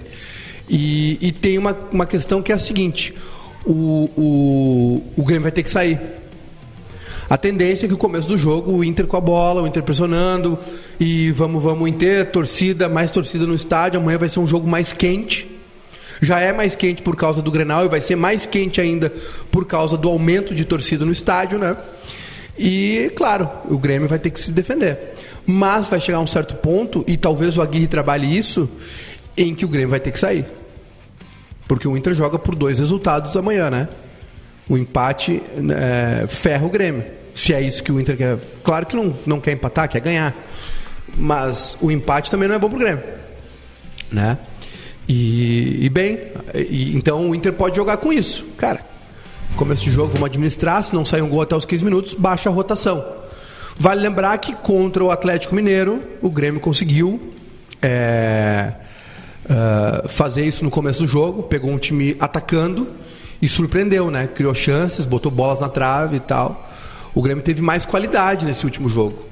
E, 0.69 1.19
e 1.21 1.33
tem 1.33 1.59
uma, 1.59 1.77
uma 1.91 2.07
questão 2.07 2.43
que 2.43 2.53
é 2.53 2.55
a 2.55 2.59
seguinte: 2.59 3.15
o, 3.65 4.09
o, 4.17 5.03
o 5.17 5.23
Grêmio 5.23 5.43
vai 5.43 5.53
ter 5.53 5.63
que 5.63 5.71
sair. 5.71 5.99
A 7.31 7.37
tendência 7.37 7.85
é 7.85 7.89
que 7.89 7.95
o 7.95 7.99
começo 7.99 8.27
do 8.27 8.39
jogo, 8.39 8.73
o 8.73 8.83
Inter 8.83 9.07
com 9.07 9.17
a 9.17 9.21
bola, 9.21 9.63
o 9.63 9.67
Inter 9.67 9.83
pressionando, 9.83 10.59
e 10.99 11.31
vamos, 11.33 11.63
vamos 11.63 11.89
Inter, 11.89 12.31
torcida, 12.31 12.89
mais 12.89 13.11
torcida 13.11 13.47
no 13.47 13.55
estádio. 13.55 14.01
Amanhã 14.01 14.17
vai 14.17 14.29
ser 14.29 14.41
um 14.41 14.47
jogo 14.47 14.67
mais 14.67 14.93
quente 14.93 15.58
já 16.21 16.41
é 16.41 16.53
mais 16.53 16.75
quente 16.75 17.03
por 17.03 17.17
causa 17.17 17.41
do 17.41 17.51
Grenal 17.51 17.85
e 17.85 17.89
vai 17.89 18.01
ser 18.01 18.17
mais 18.17 18.47
quente 18.47 18.81
ainda 18.81 19.13
por 19.51 19.67
causa 19.67 19.97
do 19.97 20.09
aumento 20.09 20.55
de 20.55 20.65
torcida 20.65 21.05
no 21.05 21.13
estádio, 21.13 21.59
né? 21.59 21.77
E, 22.59 23.13
claro, 23.15 23.49
o 23.67 23.79
Grêmio 23.79 24.09
vai 24.09 24.19
ter 24.19 24.31
que 24.31 24.41
se 24.41 24.51
defender. 24.51 25.15
Mas 25.47 25.87
vai 25.87 26.01
chegar 26.01 26.19
a 26.19 26.21
um 26.21 26.27
certo 26.27 26.57
ponto, 26.57 27.05
e 27.07 27.17
talvez 27.17 27.57
o 27.57 27.63
Aguirre 27.63 27.87
trabalhe 27.87 28.37
isso, 28.37 28.69
em 29.37 29.55
que 29.55 29.65
o 29.65 29.69
Grêmio 29.69 29.91
vai 29.91 30.01
ter 30.01 30.11
que 30.11 30.19
sair. 30.19 30.45
Porque 31.69 31.87
o 31.87 31.97
Inter 31.97 32.15
joga 32.15 32.39
por 32.39 32.55
dois 32.55 32.79
resultados 32.81 33.37
amanhã, 33.37 33.71
né? 33.71 33.89
O 34.69 34.77
empate 34.77 35.41
é, 35.71 36.27
ferra 36.27 36.67
o 36.67 36.69
Grêmio. 36.69 37.05
Se 37.35 37.55
é 37.55 37.61
isso 37.61 37.83
que 37.83 37.93
o 37.93 38.01
Inter 38.01 38.17
quer. 38.17 38.39
Claro 38.65 38.85
que 38.85 38.97
não, 38.97 39.15
não 39.25 39.41
quer 39.41 39.53
empatar, 39.53 39.89
quer 39.89 40.01
ganhar. 40.01 40.35
Mas 41.17 41.77
o 41.81 41.91
empate 41.91 42.31
também 42.31 42.49
não 42.49 42.57
é 42.57 42.59
bom 42.59 42.69
pro 42.69 42.79
Grêmio. 42.79 43.03
Né? 44.11 44.37
E, 45.09 45.87
e 45.87 45.89
bem, 45.89 46.21
e, 46.55 46.95
então 46.95 47.31
o 47.31 47.35
Inter 47.35 47.55
pode 47.55 47.75
jogar 47.77 47.97
com 47.97 48.13
isso. 48.13 48.45
Cara, 48.57 48.81
começo 49.57 49.83
de 49.83 49.91
jogo, 49.91 50.13
vamos 50.13 50.27
administrar, 50.27 50.85
se 50.85 50.95
não 50.95 51.07
sair 51.07 51.23
um 51.23 51.29
gol 51.29 51.41
até 51.41 51.57
os 51.57 51.65
15 51.65 51.85
minutos, 51.85 52.15
baixa 52.15 52.51
a 52.51 52.53
rotação. 52.53 53.05
Vale 53.77 54.03
lembrar 54.03 54.37
que 54.39 54.55
contra 54.55 55.03
o 55.03 55.11
Atlético 55.11 55.55
Mineiro, 55.55 56.01
o 56.21 56.29
Grêmio 56.29 56.61
conseguiu 56.61 57.33
é, 57.81 58.73
uh, 59.45 60.09
fazer 60.09 60.45
isso 60.45 60.65
no 60.65 60.71
começo 60.71 61.01
do 61.01 61.07
jogo, 61.07 61.45
pegou 61.45 61.71
um 61.71 61.79
time 61.79 62.17
atacando 62.19 62.89
e 63.41 63.49
surpreendeu, 63.49 64.11
né? 64.11 64.27
Criou 64.27 64.53
chances, 64.55 65.07
botou 65.07 65.31
bolas 65.31 65.61
na 65.61 65.69
trave 65.69 66.17
e 66.17 66.21
tal. 66.21 66.69
O 67.15 67.23
Grêmio 67.23 67.43
teve 67.43 67.63
mais 67.63 67.87
qualidade 67.87 68.45
nesse 68.45 68.65
último 68.65 68.89
jogo. 68.89 69.28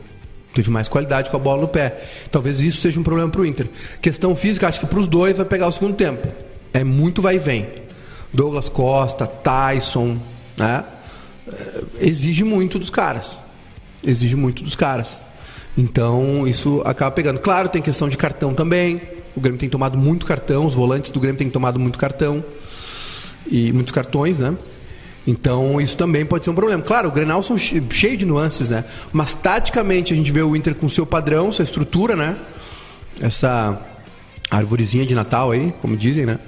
Teve 0.57 0.71
mais 0.71 0.88
qualidade 0.88 1.29
com 1.29 1.37
a 1.37 1.38
bola 1.38 1.61
no 1.61 1.69
pé. 1.69 2.03
Talvez 2.31 2.62
isso 2.62 2.81
seja 2.81 2.99
um 2.99 3.03
problema 3.03 3.29
para 3.29 3.42
o 3.42 3.45
Inter. 3.45 3.69
Questão 4.01 4.35
física, 4.35 4.66
acho 4.66 4.81
que 4.81 4.87
para 4.87 4.99
os 4.99 5.07
dois 5.07 5.37
vai 5.37 5.45
pegar 5.45 5.66
o 5.66 5.73
segundo 5.73 5.92
tempo. 5.92 6.27
É 6.73 6.83
muito 6.83 7.21
vai 7.21 7.37
e 7.37 7.38
vem. 7.38 7.69
Douglas 8.33 8.66
Costa, 8.71 9.27
Tyson, 9.27 10.16
né? 10.57 10.83
É, 11.47 11.83
exige 12.01 12.42
muito 12.42 12.79
dos 12.79 12.88
caras. 12.88 13.38
Exige 14.03 14.35
muito 14.35 14.64
dos 14.64 14.75
caras. 14.75 15.21
Então, 15.77 16.49
isso 16.49 16.81
acaba 16.87 17.11
pegando. 17.11 17.38
Claro, 17.38 17.69
tem 17.69 17.83
questão 17.83 18.09
de 18.09 18.16
cartão 18.16 18.55
também. 18.55 19.03
O 19.37 19.40
Grêmio 19.42 19.61
tem 19.61 19.69
tomado 19.69 19.99
muito 19.99 20.25
cartão, 20.25 20.64
os 20.64 20.73
volantes 20.73 21.11
do 21.11 21.21
Grêmio 21.21 21.37
têm 21.37 21.51
tomado 21.51 21.79
muito 21.79 21.99
cartão. 21.99 22.42
E 23.47 23.75
muitos 23.75 23.92
cartões, 23.92 24.38
né? 24.38 24.57
Então 25.27 25.81
isso 25.81 25.97
também 25.97 26.25
pode 26.25 26.45
ser 26.45 26.51
um 26.51 26.55
problema. 26.55 26.83
Claro, 26.83 27.09
o 27.09 27.11
Grenal 27.11 27.43
são 27.43 27.59
cheio 27.59 28.17
de 28.17 28.25
nuances, 28.25 28.69
né? 28.69 28.85
Mas 29.12 29.35
taticamente 29.35 30.12
a 30.12 30.17
gente 30.17 30.31
vê 30.31 30.43
o 30.43 30.55
Inter 30.55 30.75
com 30.75 30.89
seu 30.89 31.05
padrão, 31.05 31.51
sua 31.51 31.65
estrutura, 31.65 32.15
né? 32.15 32.37
Essa 33.21 33.81
arvorezinha 34.51 35.05
de 35.05 35.15
Natal 35.15 35.51
aí, 35.51 35.75
como 35.83 35.97
dizem, 35.97 36.25
né? 36.25 36.39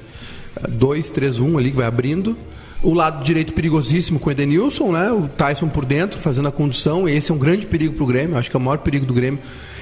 2, 0.69 1.11
3, 1.11 1.41
1 1.41 1.59
ali 1.59 1.71
que 1.71 1.77
vai 1.77 1.87
abrindo. 1.87 2.37
O 2.81 2.95
lado 2.95 3.25
direito 3.25 3.53
perigosíssimo 3.53 4.21
com 4.21 4.29
o 4.29 4.33
Edenilson, 4.33 4.93
né? 4.93 5.11
O 5.11 5.27
Tyson 5.27 5.69
por 5.69 5.85
dentro, 5.85 6.21
fazendo 6.21 6.47
a 6.47 6.53
condução. 6.53 7.09
Esse 7.09 7.33
é 7.33 7.35
um 7.35 7.39
grande 7.39 7.67
perigo 7.67 7.95
para 7.95 8.05
o 8.05 8.07
Grêmio, 8.07 8.37
acho 8.37 8.49
que 8.49 8.57
é 8.57 8.61
o 8.61 8.63
maior 8.63 8.79
perigo 8.79 9.05
do 9.05 9.13
Grêmio. 9.13 9.41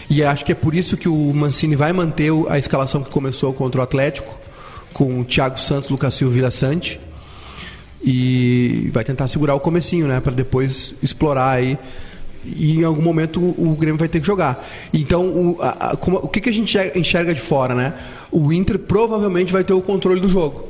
E 0.09 0.23
acho 0.25 0.45
que 0.45 0.53
é 0.53 0.55
por 0.55 0.75
isso 0.75 0.97
que 0.97 1.09
o 1.09 1.35
Mancini 1.35 1.77
vai 1.77 1.93
manter 1.93 2.31
a 2.49 2.57
escalação 2.57 3.03
que 3.03 3.11
começou 3.11 3.53
contra 3.53 3.81
o 3.81 3.85
Atlético, 3.85 4.35
com 4.95 5.21
o 5.21 5.25
Thiago 5.25 5.61
Santos, 5.61 5.91
Lucas 5.91 6.15
Silva 6.15 6.33
e 6.33 6.37
Vila 6.37 6.51
Sante 6.51 6.99
e 8.07 8.89
vai 8.93 9.03
tentar 9.03 9.27
segurar 9.27 9.57
o 9.57 9.61
comecinho, 9.61 10.07
né, 10.07 10.21
para 10.21 10.33
depois 10.33 10.95
explorar 11.03 11.51
aí 11.51 11.77
e 12.45 12.79
em 12.79 12.85
algum 12.85 13.03
momento 13.03 13.41
o, 13.41 13.77
Grêmio 13.79 13.99
vai 13.99 14.09
ter 14.09 14.21
que 14.21 14.27
jogar. 14.27 14.65
Então, 14.93 15.27
o, 15.27 15.59
a, 15.61 15.91
a, 15.91 15.97
como, 15.97 16.19
o 16.19 16.29
que, 16.29 16.41
que 16.41 16.49
a 16.49 16.53
gente 16.53 16.79
enxerga 16.95 17.35
de 17.35 17.41
fora, 17.41 17.75
né? 17.75 17.95
O 18.31 18.53
Inter 18.53 18.79
provavelmente 18.79 19.53
vai 19.53 19.65
ter 19.65 19.73
o 19.73 19.83
controle 19.83 20.21
do 20.21 20.29
jogo, 20.29 20.69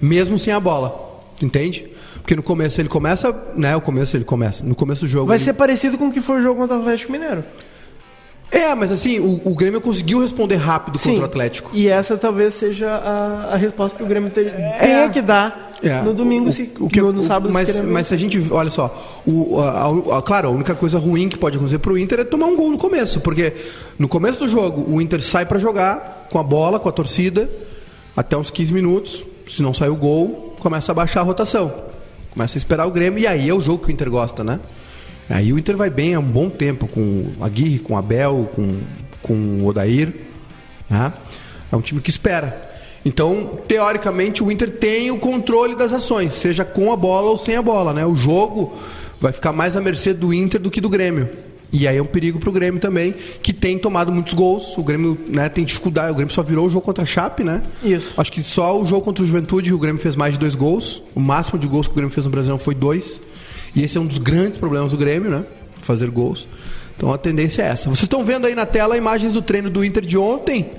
mesmo 0.00 0.38
sem 0.38 0.52
a 0.52 0.60
bola, 0.60 1.24
entende? 1.40 1.86
Porque 2.16 2.36
no 2.36 2.42
começo 2.42 2.78
ele 2.78 2.90
começa, 2.90 3.34
né? 3.56 3.74
O 3.74 3.80
começo 3.80 4.16
ele 4.16 4.24
começa. 4.24 4.62
No 4.62 4.74
começo 4.74 5.02
do 5.02 5.08
jogo. 5.08 5.28
Vai 5.28 5.38
ele... 5.38 5.44
ser 5.44 5.54
parecido 5.54 5.96
com 5.96 6.08
o 6.08 6.12
que 6.12 6.20
foi 6.20 6.40
o 6.40 6.42
jogo 6.42 6.60
contra 6.60 6.76
o 6.76 6.80
Atlético 6.80 7.10
Mineiro. 7.10 7.42
É, 8.50 8.74
mas 8.74 8.90
assim, 8.92 9.18
o, 9.18 9.40
o 9.44 9.54
Grêmio 9.54 9.80
conseguiu 9.80 10.20
responder 10.20 10.56
rápido 10.56 10.98
Sim, 10.98 11.10
contra 11.10 11.22
o 11.22 11.26
Atlético. 11.26 11.70
E 11.72 11.88
essa 11.88 12.16
talvez 12.16 12.54
seja 12.54 12.90
a, 12.90 13.54
a 13.54 13.56
resposta 13.56 13.96
que 13.96 14.04
o 14.04 14.06
Grêmio 14.06 14.30
te, 14.30 14.40
é, 14.40 14.78
tenha 14.80 15.08
que 15.10 15.20
dar 15.20 15.67
é, 15.82 16.02
no 16.02 16.12
domingo, 16.12 16.48
o, 16.48 16.52
se, 16.52 16.70
o 16.80 16.88
que, 16.88 17.00
no, 17.00 17.12
no 17.12 17.22
sábado. 17.22 17.52
Mas, 17.52 17.68
se 17.68 17.82
mas 17.82 18.06
se 18.08 18.14
a 18.14 18.16
gente, 18.16 18.40
olha 18.50 18.70
só, 18.70 19.22
o, 19.26 19.60
a, 19.60 20.18
a, 20.18 20.22
claro, 20.22 20.48
a 20.48 20.50
única 20.50 20.74
coisa 20.74 20.98
ruim 20.98 21.28
que 21.28 21.38
pode 21.38 21.56
acontecer 21.56 21.78
para 21.78 21.92
o 21.92 21.98
Inter 21.98 22.20
é 22.20 22.24
tomar 22.24 22.46
um 22.46 22.56
gol 22.56 22.70
no 22.70 22.78
começo, 22.78 23.20
porque 23.20 23.52
no 23.98 24.08
começo 24.08 24.40
do 24.40 24.48
jogo 24.48 24.84
o 24.92 25.00
Inter 25.00 25.22
sai 25.22 25.46
para 25.46 25.58
jogar 25.58 26.28
com 26.30 26.38
a 26.38 26.42
bola, 26.42 26.78
com 26.78 26.88
a 26.88 26.92
torcida, 26.92 27.48
até 28.16 28.36
uns 28.36 28.50
15 28.50 28.72
minutos. 28.72 29.26
Se 29.46 29.62
não 29.62 29.72
sair 29.72 29.88
o 29.88 29.96
gol, 29.96 30.56
começa 30.58 30.92
a 30.92 30.94
baixar 30.94 31.20
a 31.20 31.24
rotação, 31.24 31.72
começa 32.32 32.56
a 32.56 32.58
esperar 32.58 32.86
o 32.86 32.90
Grêmio 32.90 33.18
e 33.18 33.26
aí 33.26 33.48
é 33.48 33.54
o 33.54 33.62
jogo 33.62 33.84
que 33.84 33.90
o 33.90 33.92
Inter 33.92 34.10
gosta, 34.10 34.44
né? 34.44 34.60
Aí 35.30 35.52
o 35.52 35.58
Inter 35.58 35.76
vai 35.76 35.90
bem 35.90 36.14
há 36.14 36.20
um 36.20 36.22
bom 36.22 36.48
tempo 36.48 36.86
com 36.86 37.30
a 37.40 37.46
Aguirre, 37.46 37.78
com 37.78 37.94
o 37.94 37.96
Abel, 37.96 38.50
com, 38.54 38.80
com 39.22 39.34
o 39.34 39.66
Odair. 39.66 40.14
Né? 40.88 41.12
É 41.70 41.76
um 41.76 41.82
time 41.82 42.00
que 42.00 42.08
espera. 42.08 42.67
Então, 43.08 43.58
teoricamente, 43.66 44.44
o 44.44 44.52
Inter 44.52 44.70
tem 44.70 45.10
o 45.10 45.16
controle 45.16 45.74
das 45.74 45.94
ações, 45.94 46.34
seja 46.34 46.62
com 46.62 46.92
a 46.92 46.96
bola 46.96 47.30
ou 47.30 47.38
sem 47.38 47.56
a 47.56 47.62
bola. 47.62 47.94
Né? 47.94 48.04
O 48.04 48.14
jogo 48.14 48.74
vai 49.18 49.32
ficar 49.32 49.50
mais 49.50 49.74
à 49.74 49.80
mercê 49.80 50.12
do 50.12 50.30
Inter 50.34 50.60
do 50.60 50.70
que 50.70 50.78
do 50.78 50.90
Grêmio. 50.90 51.26
E 51.72 51.88
aí 51.88 51.96
é 51.96 52.02
um 52.02 52.06
perigo 52.06 52.38
para 52.38 52.50
o 52.50 52.52
Grêmio 52.52 52.78
também, 52.78 53.14
que 53.42 53.54
tem 53.54 53.78
tomado 53.78 54.12
muitos 54.12 54.34
gols. 54.34 54.76
O 54.76 54.82
Grêmio 54.82 55.16
né, 55.26 55.48
tem 55.48 55.64
dificuldade. 55.64 56.12
O 56.12 56.14
Grêmio 56.16 56.34
só 56.34 56.42
virou 56.42 56.66
o 56.66 56.70
jogo 56.70 56.84
contra 56.84 57.02
a 57.02 57.06
Chape, 57.06 57.42
né? 57.42 57.62
Isso. 57.82 58.12
Acho 58.14 58.30
que 58.30 58.42
só 58.42 58.78
o 58.78 58.86
jogo 58.86 59.00
contra 59.00 59.24
o 59.24 59.26
Juventude 59.26 59.72
o 59.72 59.78
Grêmio 59.78 60.02
fez 60.02 60.14
mais 60.14 60.34
de 60.34 60.40
dois 60.40 60.54
gols. 60.54 61.02
O 61.14 61.20
máximo 61.20 61.58
de 61.58 61.66
gols 61.66 61.86
que 61.86 61.94
o 61.94 61.96
Grêmio 61.96 62.12
fez 62.12 62.26
no 62.26 62.30
Brasil 62.30 62.58
foi 62.58 62.74
dois. 62.74 63.22
E 63.74 63.82
esse 63.82 63.96
é 63.96 64.00
um 64.02 64.06
dos 64.06 64.18
grandes 64.18 64.58
problemas 64.58 64.90
do 64.90 64.98
Grêmio, 64.98 65.30
né? 65.30 65.44
Fazer 65.80 66.10
gols. 66.10 66.46
Então 66.94 67.10
a 67.10 67.16
tendência 67.16 67.62
é 67.62 67.68
essa. 67.68 67.84
Vocês 67.88 68.02
estão 68.02 68.22
vendo 68.22 68.46
aí 68.46 68.54
na 68.54 68.66
tela 68.66 68.98
imagens 68.98 69.32
do 69.32 69.40
treino 69.40 69.70
do 69.70 69.82
Inter 69.82 70.04
de 70.04 70.18
ontem. 70.18 70.72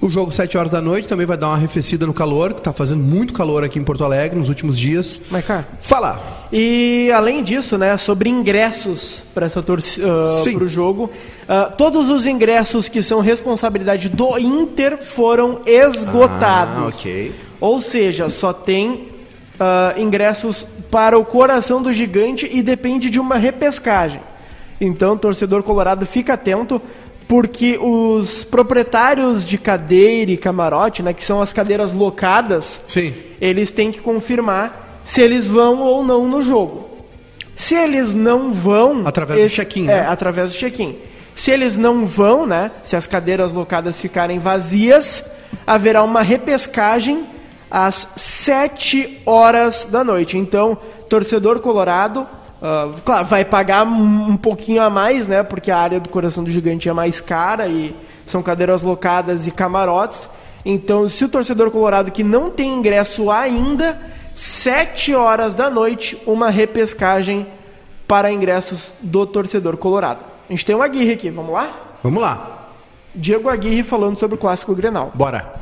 O 0.00 0.08
jogo 0.08 0.32
7 0.32 0.56
horas 0.56 0.70
da 0.70 0.80
noite 0.80 1.06
também 1.06 1.26
vai 1.26 1.36
dar 1.36 1.48
uma 1.48 1.56
arrefecida 1.56 2.06
no 2.06 2.14
calor, 2.14 2.54
que 2.54 2.60
está 2.60 2.72
fazendo 2.72 3.02
muito 3.02 3.34
calor 3.34 3.62
aqui 3.62 3.78
em 3.78 3.84
Porto 3.84 4.02
Alegre 4.02 4.38
nos 4.38 4.48
últimos 4.48 4.78
dias. 4.78 5.20
Mas, 5.30 5.44
cara. 5.44 5.68
Fala! 5.78 6.46
E 6.50 7.10
além 7.14 7.44
disso, 7.44 7.76
né, 7.76 7.94
sobre 7.98 8.30
ingressos 8.30 9.22
para 9.34 9.44
essa 9.44 9.62
torcida 9.62 10.06
uh, 10.06 10.56
o 10.56 10.66
jogo, 10.66 11.10
uh, 11.44 11.76
todos 11.76 12.08
os 12.08 12.24
ingressos 12.24 12.88
que 12.88 13.02
são 13.02 13.20
responsabilidade 13.20 14.08
do 14.08 14.38
Inter 14.38 15.04
foram 15.04 15.60
esgotados. 15.66 16.82
Ah, 16.82 16.88
ok. 16.88 17.34
Ou 17.60 17.82
seja, 17.82 18.30
só 18.30 18.54
tem 18.54 19.08
uh, 19.60 20.00
ingressos 20.00 20.66
para 20.90 21.18
o 21.18 21.24
coração 21.26 21.82
do 21.82 21.92
gigante 21.92 22.48
e 22.50 22.62
depende 22.62 23.10
de 23.10 23.20
uma 23.20 23.36
repescagem. 23.36 24.22
Então, 24.80 25.18
torcedor 25.18 25.62
colorado, 25.62 26.06
fica 26.06 26.32
atento, 26.32 26.80
porque 27.30 27.78
os 27.80 28.42
proprietários 28.42 29.46
de 29.46 29.56
cadeira 29.56 30.32
e 30.32 30.36
camarote, 30.36 31.00
né, 31.00 31.12
que 31.12 31.22
são 31.22 31.40
as 31.40 31.52
cadeiras 31.52 31.92
locadas, 31.92 32.80
Sim. 32.88 33.14
eles 33.40 33.70
têm 33.70 33.92
que 33.92 34.00
confirmar 34.00 35.00
se 35.04 35.22
eles 35.22 35.46
vão 35.46 35.80
ou 35.80 36.02
não 36.02 36.26
no 36.26 36.42
jogo. 36.42 36.90
Se 37.54 37.76
eles 37.76 38.14
não 38.14 38.52
vão. 38.52 39.06
Através 39.06 39.38
esse, 39.38 39.54
do 39.54 39.56
check-in. 39.58 39.84
É, 39.84 39.86
né? 39.86 40.06
através 40.08 40.50
do 40.50 40.56
check-in. 40.56 40.96
Se 41.32 41.52
eles 41.52 41.76
não 41.76 42.04
vão, 42.04 42.48
né? 42.48 42.72
Se 42.82 42.96
as 42.96 43.06
cadeiras 43.06 43.52
locadas 43.52 44.00
ficarem 44.00 44.40
vazias, 44.40 45.24
haverá 45.64 46.02
uma 46.02 46.22
repescagem 46.22 47.24
às 47.70 48.08
7 48.16 49.22
horas 49.24 49.86
da 49.88 50.02
noite. 50.02 50.36
Então, 50.36 50.76
torcedor 51.08 51.60
colorado, 51.60 52.26
uh, 52.60 53.00
claro, 53.04 53.26
vai 53.26 53.44
pagar 53.44 53.84
um 53.84 54.36
pouquinho 54.36 54.82
a 54.82 54.90
mais, 54.90 55.26
né? 55.26 55.42
Porque 55.42 55.70
a 55.70 55.78
área 55.78 56.00
do 56.00 56.08
coração 56.08 56.44
do 56.44 56.50
gigante 56.50 56.88
é 56.88 56.92
mais 56.92 57.20
cara 57.20 57.66
e 57.66 57.94
são 58.24 58.42
cadeiras 58.42 58.82
locadas 58.82 59.46
e 59.46 59.50
camarotes. 59.50 60.28
Então, 60.64 61.08
se 61.08 61.24
o 61.24 61.28
torcedor 61.28 61.70
colorado 61.70 62.10
que 62.10 62.22
não 62.22 62.50
tem 62.50 62.74
ingresso 62.74 63.30
ainda, 63.30 63.98
7 64.34 65.14
horas 65.14 65.54
da 65.54 65.70
noite, 65.70 66.20
uma 66.26 66.50
repescagem 66.50 67.46
para 68.06 68.32
ingressos 68.32 68.92
do 69.00 69.26
torcedor 69.26 69.76
colorado. 69.76 70.20
A 70.48 70.52
gente 70.52 70.66
tem 70.66 70.74
uma 70.74 70.84
Aguirre 70.84 71.12
aqui, 71.12 71.30
vamos 71.30 71.52
lá? 71.52 71.96
Vamos 72.02 72.20
lá. 72.20 72.68
Diego 73.14 73.48
Aguirre 73.48 73.82
falando 73.82 74.16
sobre 74.16 74.34
o 74.36 74.38
clássico 74.38 74.74
Grenal. 74.74 75.12
Bora. 75.14 75.54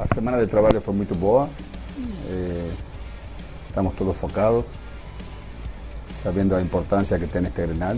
A 0.00 0.14
semana 0.14 0.38
de 0.38 0.46
trabalho 0.46 0.80
foi 0.80 0.94
muito 0.94 1.14
boa. 1.14 1.48
Eh, 2.28 2.70
estamos 3.68 3.94
todos 3.94 4.16
focados, 4.16 4.64
sabendo 6.22 6.56
a 6.56 6.60
importância 6.60 7.18
que 7.18 7.26
tem 7.26 7.44
este 7.44 7.66
Grenal. 7.66 7.96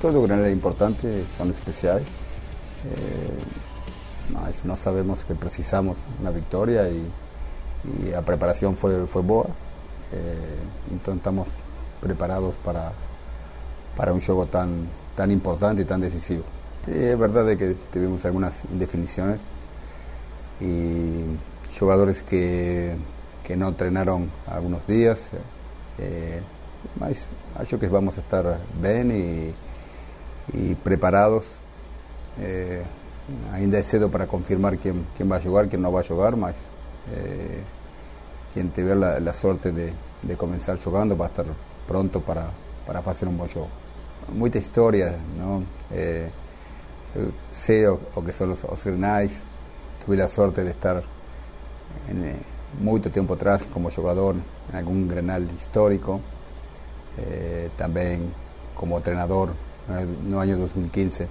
Todo 0.00 0.22
Grenal 0.22 0.46
é 0.46 0.52
importante, 0.52 1.24
são 1.36 1.48
especiais. 1.50 2.06
Eh, 2.84 3.68
mas 4.30 4.62
sabemos 4.78 5.24
que 5.24 5.34
precisamos 5.34 5.96
uma 6.20 6.30
vitória 6.30 6.88
e, 6.88 7.10
e 8.04 8.14
a 8.14 8.22
preparação 8.22 8.74
foi, 8.76 9.06
foi 9.06 9.22
boa. 9.22 9.46
Eh, 10.12 11.12
estamos 11.14 11.48
preparados 12.00 12.54
para, 12.64 12.92
para 13.96 14.14
um 14.14 14.20
jogo 14.20 14.46
tão, 14.46 14.86
tão 15.16 15.30
importante 15.30 15.82
e 15.82 15.84
tão 15.84 15.98
decisivo. 15.98 16.44
Sí, 16.84 16.92
é 16.92 17.16
verdade 17.16 17.56
que 17.56 17.76
tivemos 17.90 18.24
algumas 18.24 18.54
indefinições 18.72 19.40
y 20.60 21.24
jugadores 21.70 22.22
que, 22.22 22.96
que 23.44 23.56
no 23.56 23.68
entrenaron 23.68 24.30
algunos 24.46 24.86
días. 24.86 25.30
Eh, 25.98 26.42
mas 26.98 27.28
acho 27.58 27.78
que 27.78 27.88
vamos 27.88 28.16
a 28.18 28.20
estar 28.20 28.60
bien 28.80 29.54
y, 30.54 30.74
preparados. 30.76 31.44
Eh, 32.38 32.84
ainda 33.52 33.78
é 33.78 33.82
cedo 33.82 34.10
para 34.10 34.26
confirmar 34.26 34.78
quién, 34.78 35.06
quién 35.16 35.30
va 35.30 35.36
a 35.36 35.40
jugar, 35.40 35.68
quién 35.68 35.82
no 35.82 35.92
va 35.92 36.00
a 36.00 36.04
jugar, 36.04 36.36
mas 36.36 36.54
eh, 37.12 37.62
quien 38.54 38.70
tiver 38.70 38.96
la, 38.96 39.20
la 39.20 39.34
suerte 39.34 39.72
de, 39.72 39.92
de, 40.22 40.36
comenzar 40.36 40.78
jugando 40.78 41.16
va 41.16 41.26
a 41.26 41.28
estar 41.28 41.46
pronto 41.86 42.22
para, 42.22 42.52
para 42.86 43.00
hacer 43.00 43.28
un 43.28 43.36
buen 43.36 43.50
juego. 43.50 43.68
Muita 44.32 44.58
historia, 44.58 45.16
¿no? 45.36 45.64
Eh, 45.90 46.30
sé 47.50 47.88
o, 47.88 48.00
que 48.24 48.32
son 48.32 48.50
los, 48.50 48.62
los 48.62 48.82
tuve 48.82 50.16
la 50.16 50.28
suerte 50.28 50.62
de 50.64 50.70
estar 50.70 51.02
en, 52.08 52.36
mucho 52.80 53.10
tiempo 53.10 53.34
atrás 53.34 53.68
como 53.72 53.90
jugador 53.90 54.36
en 54.70 54.76
algún 54.76 55.08
Grenal 55.08 55.50
histórico, 55.56 56.20
eh, 57.18 57.70
también 57.76 58.32
como 58.74 58.96
entrenador 58.96 59.54
en 59.88 60.32
el 60.32 60.38
año 60.38 60.56
2015. 60.58 61.28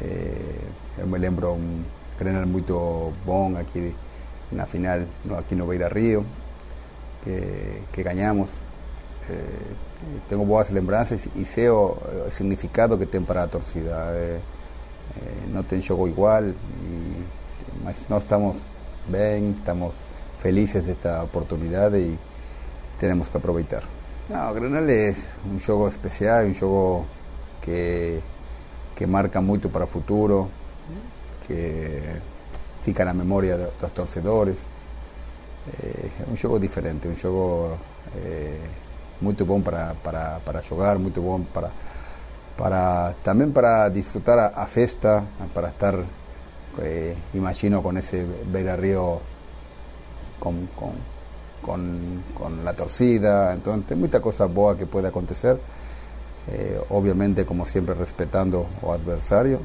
Eh, 0.00 0.68
eu 0.98 1.06
me 1.06 1.18
lembro 1.18 1.52
un 1.52 1.84
Grenal 2.18 2.46
muy 2.46 2.62
bom 2.62 3.56
aquí 3.56 3.78
en 3.78 4.56
la 4.56 4.66
final, 4.66 5.08
aquí 5.36 5.56
no 5.56 5.66
Beira 5.66 5.88
Río, 5.88 6.24
que, 7.24 7.82
que 7.90 8.02
ganhamos. 8.02 8.50
Eh, 9.28 9.74
tengo 10.28 10.44
boas 10.44 10.70
lembranças 10.70 11.26
e 11.34 11.68
o 11.70 11.96
significado 12.30 12.98
que 12.98 13.06
tem 13.06 13.22
para 13.22 13.44
a 13.44 13.48
torcida. 13.48 14.12
Eh, 14.14 14.40
eh, 15.16 16.08
igual, 16.08 16.44
e, 16.50 17.24
mas 17.82 18.06
estamos 18.10 18.56
bem, 19.08 19.50
estamos 19.58 19.94
felizes 20.38 20.84
desta 20.84 21.22
oportunidade 21.22 21.98
e 21.98 22.18
temos 22.98 23.28
que 23.28 23.36
aproveitar. 23.38 24.03
Não, 24.26 24.50
o 24.50 24.54
Grenal 24.54 24.88
é 24.88 25.14
um 25.44 25.58
jogo 25.58 25.86
especial, 25.86 26.44
um 26.44 26.54
jogo 26.54 27.06
que, 27.60 28.22
que 28.96 29.06
marca 29.06 29.42
muito 29.42 29.68
para 29.68 29.84
o 29.84 29.86
futuro, 29.86 30.50
que 31.46 32.00
fica 32.80 33.04
na 33.04 33.12
memória 33.12 33.58
dos 33.78 33.92
torcedores. 33.92 34.64
É 35.78 36.30
um 36.30 36.34
jogo 36.34 36.58
diferente, 36.58 37.06
um 37.06 37.14
jogo 37.14 37.78
é, 38.16 38.60
muito 39.20 39.44
bom 39.44 39.60
para, 39.60 39.94
para, 40.02 40.40
para 40.40 40.62
jogar, 40.62 40.98
muito 40.98 41.20
bom 41.20 41.42
para, 41.42 41.70
para 42.56 43.14
também 43.22 43.50
para 43.50 43.90
disfrutar 43.90 44.38
a, 44.38 44.62
a 44.62 44.66
festa, 44.66 45.22
para 45.52 45.68
estar, 45.68 45.98
eh, 46.78 47.14
imagino, 47.34 47.82
com 47.82 47.96
esse 47.98 48.24
Beira 48.46 48.76
Rio 48.76 49.20
com, 50.40 50.66
com, 50.76 50.94
com, 51.64 52.20
com 52.34 52.68
a 52.68 52.74
torcida. 52.74 53.54
Então, 53.56 53.80
tem 53.80 53.96
muita 53.96 54.20
coisa 54.20 54.46
boa 54.46 54.76
que 54.76 54.84
pode 54.84 55.06
acontecer. 55.06 55.58
Eh, 56.46 56.80
obviamente, 56.90 57.44
como 57.44 57.64
sempre, 57.64 57.94
respeitando 57.94 58.66
o 58.82 58.92
adversário, 58.92 59.60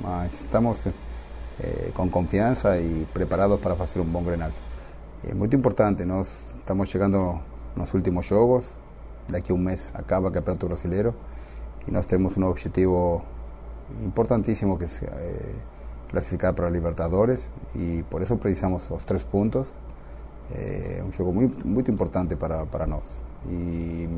mas 0.00 0.32
estamos 0.40 0.86
eh, 0.86 1.90
com 1.94 2.08
confiança 2.08 2.78
e 2.78 3.06
preparados 3.12 3.60
para 3.60 3.76
fazer 3.76 4.00
um 4.00 4.04
bom 4.04 4.22
Grenal. 4.24 4.50
É 5.22 5.34
muito 5.34 5.54
importante, 5.54 6.04
nós 6.04 6.30
estamos 6.58 6.88
chegando 6.88 7.40
nos 7.76 7.92
últimos 7.92 8.26
jogos, 8.26 8.64
daqui 9.28 9.52
a 9.52 9.54
um 9.54 9.58
mês 9.58 9.92
acaba 9.94 10.28
o 10.28 10.32
Campeonato 10.32 10.66
Brasileiro 10.66 11.14
e 11.86 11.90
nós 11.90 12.06
temos 12.06 12.36
um 12.36 12.44
objetivo 12.44 13.22
importantíssimo 14.02 14.78
que 14.78 14.84
é 14.84 14.88
eh, 14.88 15.54
classificar 16.10 16.54
para 16.54 16.68
a 16.68 16.70
Libertadores 16.70 17.50
e 17.74 18.02
por 18.08 18.22
isso 18.22 18.36
precisamos 18.38 18.90
os 18.90 19.04
três 19.04 19.22
pontos. 19.22 19.68
É 20.52 21.02
um 21.06 21.12
jogo 21.12 21.32
muito, 21.32 21.66
importante 21.90 22.36
para, 22.36 22.66
para 22.66 22.86
nós. 22.86 23.04
E, 23.46 24.08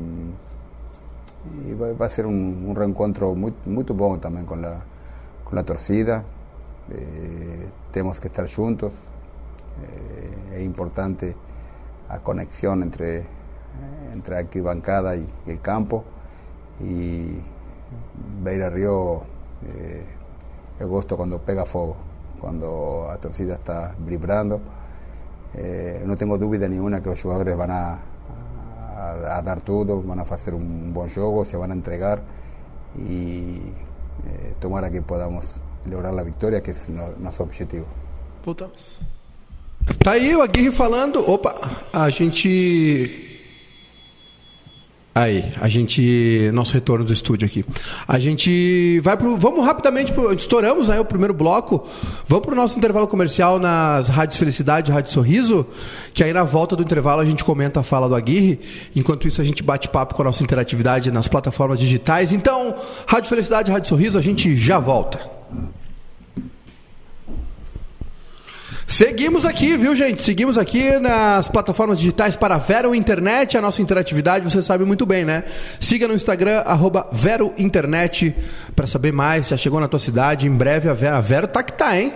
e 1.65 1.73
vai, 1.73 2.09
ser 2.09 2.25
um, 2.25 2.69
um 2.69 2.73
reencontro 2.73 3.35
muito, 3.35 3.69
muito 3.69 3.93
bom 3.93 4.17
também 4.17 4.43
com 4.45 4.55
torcida. 5.63 6.25
É, 6.91 7.67
temos 7.91 8.19
que 8.19 8.27
estar 8.27 8.47
juntos. 8.47 8.91
É, 10.51 10.57
é 10.57 10.63
importante 10.63 11.35
a 12.09 12.19
conexão 12.19 12.81
entre 12.81 13.25
entre 14.13 14.35
a 14.35 14.39
arquibancada 14.39 15.15
y 15.15 15.27
el 15.45 15.59
campo. 15.59 16.03
Y 16.79 17.39
Beira 18.43 18.69
Río, 18.69 19.21
eh, 19.65 20.05
eu 20.79 20.89
gosto 20.89 21.17
quando 21.17 21.39
pega 21.39 21.65
fogo, 21.65 21.97
quando 22.39 23.07
a 23.09 23.17
torcida 23.17 23.55
está 23.55 23.95
vibrando. 23.99 24.61
Eh, 25.55 26.03
não 26.05 26.15
tenho 26.15 26.37
dúvida 26.37 26.67
nenhuma 26.67 26.99
que 26.99 27.09
os 27.09 27.19
jogadores 27.19 27.55
vão 27.55 27.69
a, 27.69 27.99
a, 28.95 29.37
a, 29.37 29.41
dar 29.41 29.61
tudo, 29.61 30.01
vão 30.01 30.19
a 30.19 30.25
fazer 30.25 30.53
um 30.53 30.91
bom 30.91 31.07
jogo, 31.07 31.45
se 31.45 31.55
vão 31.55 31.71
a 31.71 31.75
entregar 31.75 32.21
e 32.95 33.73
eh, 34.25 34.53
tomara 34.59 34.89
que 34.89 35.01
podamos 35.01 35.61
lograr 35.85 36.17
a 36.17 36.23
vitória, 36.23 36.61
que 36.61 36.71
é 36.71 36.75
no, 36.89 37.19
nosso 37.19 37.43
objetivo. 37.43 37.87
Voltamos. 38.43 39.01
Tá 40.03 40.11
aí 40.11 40.35
o 40.35 40.41
Aguirre 40.41 40.71
falando. 40.71 41.19
Opa, 41.29 41.55
a 41.93 42.09
gente 42.09 43.26
Aí, 45.17 45.51
a 45.59 45.67
gente. 45.67 46.51
Nosso 46.53 46.75
retorno 46.75 47.03
do 47.03 47.11
estúdio 47.11 47.47
aqui. 47.47 47.65
A 48.07 48.19
gente 48.19 48.99
vai 48.99 49.17
pro. 49.17 49.35
Vamos 49.35 49.65
rapidamente 49.65 50.13
pro. 50.13 50.31
Estouramos 50.31 50.91
aí 50.91 50.99
o 50.99 51.05
primeiro 51.05 51.33
bloco. 51.33 51.87
Vamos 52.27 52.45
pro 52.45 52.55
nosso 52.55 52.77
intervalo 52.77 53.07
comercial 53.07 53.57
nas 53.57 54.09
Rádios 54.09 54.37
Felicidade, 54.37 54.91
Rádio 54.91 55.11
Sorriso. 55.11 55.65
Que 56.13 56.23
aí 56.23 56.31
na 56.31 56.43
volta 56.43 56.75
do 56.75 56.83
intervalo 56.83 57.19
a 57.19 57.25
gente 57.25 57.43
comenta 57.43 57.79
a 57.79 57.83
fala 57.83 58.07
do 58.07 58.13
Aguirre. 58.13 58.59
Enquanto 58.95 59.27
isso, 59.27 59.41
a 59.41 59.43
gente 59.43 59.63
bate 59.63 59.89
papo 59.89 60.13
com 60.13 60.21
a 60.21 60.25
nossa 60.25 60.43
interatividade 60.43 61.11
nas 61.11 61.27
plataformas 61.27 61.79
digitais. 61.79 62.31
Então, 62.31 62.75
Rádio 63.07 63.29
Felicidade, 63.29 63.71
Rádio 63.71 63.89
Sorriso, 63.89 64.19
a 64.19 64.21
gente 64.21 64.55
já 64.55 64.77
volta. 64.77 65.19
Seguimos 68.89 69.43
aqui, 69.43 69.75
viu, 69.75 69.93
gente? 69.93 70.23
Seguimos 70.23 70.57
aqui 70.57 70.97
nas 70.97 71.49
plataformas 71.49 71.99
digitais 71.99 72.37
para 72.37 72.57
Vero 72.57 72.95
Internet, 72.95 73.57
a 73.57 73.61
nossa 73.61 73.81
interatividade, 73.81 74.49
você 74.49 74.61
sabe 74.61 74.85
muito 74.85 75.05
bem, 75.05 75.25
né? 75.25 75.43
Siga 75.77 76.07
no 76.07 76.13
Instagram, 76.13 76.59
arroba 76.65 77.05
Vero 77.11 77.53
Internet, 77.57 78.33
para 78.73 78.87
saber 78.87 79.11
mais. 79.11 79.49
Já 79.49 79.57
chegou 79.57 79.81
na 79.81 79.89
tua 79.89 79.99
cidade, 79.99 80.47
em 80.47 80.51
breve 80.51 80.87
a 80.87 80.93
Vero, 80.93 81.17
a 81.17 81.19
Vero 81.19 81.47
tá 81.49 81.61
que 81.63 81.73
tá, 81.73 81.99
hein? 81.99 82.13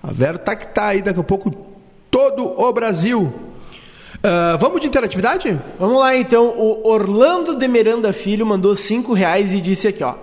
A 0.00 0.12
Vero 0.12 0.38
tá 0.38 0.54
que 0.54 0.68
tá 0.68 0.86
aí, 0.86 1.02
daqui 1.02 1.18
a 1.18 1.24
pouco 1.24 1.50
todo 2.08 2.54
o 2.56 2.72
Brasil. 2.72 3.22
Uh, 3.22 4.56
vamos 4.60 4.80
de 4.80 4.86
interatividade? 4.86 5.60
Vamos 5.76 5.98
lá 5.98 6.16
então. 6.16 6.56
O 6.56 6.88
Orlando 6.88 7.56
de 7.56 7.66
Miranda 7.66 8.12
Filho 8.12 8.46
mandou 8.46 8.76
5 8.76 9.12
reais 9.12 9.52
e 9.52 9.60
disse 9.60 9.88
aqui, 9.88 10.04
ó. 10.04 10.14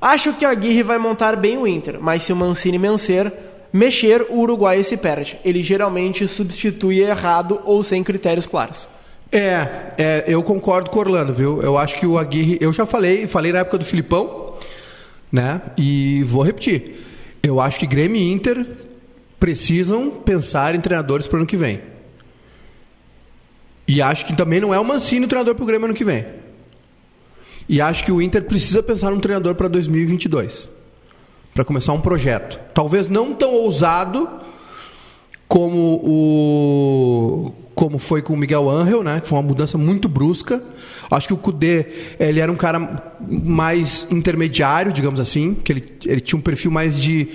Acho 0.00 0.32
que 0.32 0.44
a 0.44 0.50
Aguirre 0.50 0.82
vai 0.82 0.98
montar 0.98 1.36
bem 1.36 1.56
o 1.58 1.66
Inter, 1.66 1.98
mas 2.00 2.24
se 2.24 2.32
o 2.32 2.36
Mancini 2.36 2.76
vencer, 2.76 3.32
mexer, 3.72 4.26
o 4.30 4.38
Uruguai 4.38 4.82
se 4.82 4.96
perde. 4.96 5.38
Ele 5.44 5.62
geralmente 5.62 6.26
substitui 6.26 7.00
errado 7.00 7.60
ou 7.64 7.82
sem 7.82 8.02
critérios 8.02 8.46
claros. 8.46 8.88
É, 9.30 9.92
é, 9.98 10.24
eu 10.26 10.42
concordo 10.42 10.90
com 10.90 10.98
o 10.98 11.02
Orlando, 11.02 11.32
viu? 11.34 11.60
Eu 11.62 11.76
acho 11.76 11.98
que 11.98 12.06
o 12.06 12.18
Aguirre, 12.18 12.58
eu 12.60 12.72
já 12.72 12.86
falei, 12.86 13.26
falei 13.26 13.52
na 13.52 13.58
época 13.60 13.78
do 13.78 13.84
Filipão, 13.84 14.54
né? 15.30 15.60
E 15.76 16.22
vou 16.24 16.42
repetir. 16.42 17.04
Eu 17.42 17.60
acho 17.60 17.78
que 17.78 17.86
Grêmio 17.86 18.20
e 18.20 18.32
Inter 18.32 18.66
precisam 19.38 20.10
pensar 20.10 20.74
em 20.74 20.80
treinadores 20.80 21.26
para 21.26 21.36
o 21.36 21.38
ano 21.40 21.46
que 21.46 21.56
vem. 21.56 21.80
E 23.86 24.02
acho 24.02 24.26
que 24.26 24.34
também 24.34 24.60
não 24.60 24.72
é 24.72 24.80
o 24.80 24.84
Mancini 24.84 25.26
o 25.26 25.28
treinador 25.28 25.54
para 25.54 25.62
o 25.62 25.66
Grêmio 25.66 25.86
ano 25.86 25.94
que 25.94 26.04
vem. 26.04 26.26
E 27.68 27.80
acho 27.80 28.04
que 28.04 28.12
o 28.12 28.20
Inter 28.20 28.44
precisa 28.44 28.82
pensar 28.82 29.10
num 29.10 29.20
treinador 29.20 29.54
para 29.54 29.68
2022 29.68 30.77
para 31.58 31.64
começar 31.64 31.92
um 31.92 32.00
projeto. 32.00 32.56
Talvez 32.72 33.08
não 33.08 33.34
tão 33.34 33.52
ousado 33.52 34.30
como 35.48 36.00
o 36.04 37.52
como 37.74 37.98
foi 37.98 38.22
com 38.22 38.32
o 38.32 38.36
Miguel 38.36 38.70
Angel, 38.70 39.02
né? 39.02 39.20
Que 39.20 39.26
foi 39.26 39.36
uma 39.36 39.42
mudança 39.42 39.76
muito 39.76 40.08
brusca. 40.08 40.62
Acho 41.10 41.26
que 41.26 41.34
o 41.34 41.36
Kudê, 41.36 41.86
ele 42.20 42.38
era 42.38 42.50
um 42.50 42.54
cara 42.54 43.14
mais 43.20 44.06
intermediário, 44.08 44.92
digamos 44.92 45.18
assim, 45.18 45.54
que 45.54 45.72
ele, 45.72 45.92
ele 46.04 46.20
tinha 46.20 46.38
um 46.38 46.42
perfil 46.42 46.70
mais 46.70 47.00
de, 47.00 47.28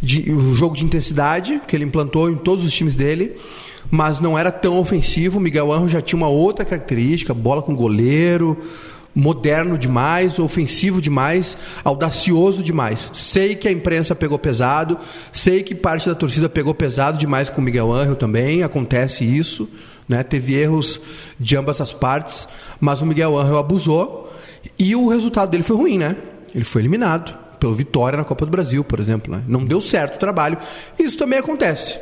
de 0.00 0.32
um 0.32 0.54
jogo 0.54 0.74
de 0.74 0.82
intensidade 0.82 1.60
que 1.68 1.76
ele 1.76 1.84
implantou 1.84 2.30
em 2.30 2.34
todos 2.36 2.64
os 2.64 2.72
times 2.72 2.96
dele, 2.96 3.36
mas 3.90 4.20
não 4.20 4.38
era 4.38 4.50
tão 4.50 4.78
ofensivo. 4.78 5.38
O 5.38 5.40
Miguel 5.40 5.70
Angel 5.70 5.88
já 5.88 6.00
tinha 6.00 6.16
uma 6.16 6.28
outra 6.28 6.64
característica, 6.64 7.34
bola 7.34 7.60
com 7.60 7.74
goleiro, 7.74 8.56
moderno 9.16 9.78
demais, 9.78 10.38
ofensivo 10.38 11.00
demais, 11.00 11.56
audacioso 11.82 12.62
demais. 12.62 13.10
Sei 13.14 13.54
que 13.56 13.66
a 13.66 13.72
imprensa 13.72 14.14
pegou 14.14 14.38
pesado, 14.38 14.98
sei 15.32 15.62
que 15.62 15.74
parte 15.74 16.06
da 16.06 16.14
torcida 16.14 16.50
pegou 16.50 16.74
pesado 16.74 17.16
demais 17.16 17.48
com 17.48 17.62
o 17.62 17.64
Miguel 17.64 17.90
Angel 17.90 18.14
também, 18.14 18.62
acontece 18.62 19.24
isso, 19.24 19.66
né? 20.06 20.22
Teve 20.22 20.54
erros 20.54 21.00
de 21.40 21.56
ambas 21.56 21.80
as 21.80 21.94
partes, 21.94 22.46
mas 22.78 23.00
o 23.00 23.06
Miguel 23.06 23.38
Angel 23.38 23.56
abusou 23.56 24.30
e 24.78 24.94
o 24.94 25.08
resultado 25.08 25.50
dele 25.50 25.62
foi 25.62 25.76
ruim, 25.76 25.96
né? 25.96 26.14
Ele 26.54 26.64
foi 26.64 26.82
eliminado 26.82 27.34
pelo 27.58 27.72
Vitória 27.72 28.18
na 28.18 28.24
Copa 28.24 28.44
do 28.44 28.50
Brasil, 28.50 28.84
por 28.84 29.00
exemplo, 29.00 29.34
né? 29.34 29.42
Não 29.48 29.64
deu 29.64 29.80
certo 29.80 30.16
o 30.16 30.18
trabalho. 30.18 30.58
Isso 30.98 31.16
também 31.16 31.38
acontece. 31.38 31.98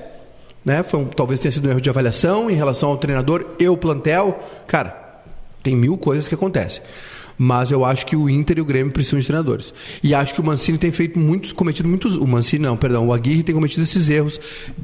Né? 0.64 0.82
Foi 0.82 0.98
um, 0.98 1.04
talvez 1.04 1.38
tenha 1.38 1.52
sido 1.52 1.68
um 1.68 1.70
erro 1.70 1.80
de 1.80 1.90
avaliação 1.90 2.50
em 2.50 2.54
relação 2.54 2.88
ao 2.88 2.96
treinador 2.96 3.44
e 3.58 3.68
o 3.68 3.76
plantel. 3.76 4.42
Cara, 4.66 5.03
tem 5.64 5.74
mil 5.74 5.98
coisas 5.98 6.28
que 6.28 6.34
acontecem. 6.36 6.80
Mas 7.36 7.72
eu 7.72 7.84
acho 7.84 8.06
que 8.06 8.14
o 8.14 8.30
Inter 8.30 8.58
e 8.58 8.60
o 8.60 8.64
Grêmio 8.64 8.92
precisam 8.92 9.18
de 9.18 9.26
treinadores. 9.26 9.74
E 10.02 10.14
acho 10.14 10.32
que 10.32 10.40
o 10.40 10.44
Mancini 10.44 10.78
tem 10.78 10.92
feito 10.92 11.18
muitos, 11.18 11.52
cometido 11.52 11.88
muitos. 11.88 12.14
O 12.14 12.26
Mancini, 12.26 12.62
não, 12.62 12.76
perdão, 12.76 13.08
o 13.08 13.12
Aguirre 13.12 13.42
tem 13.42 13.52
cometido 13.52 13.82
esses 13.82 14.08
erros 14.08 14.38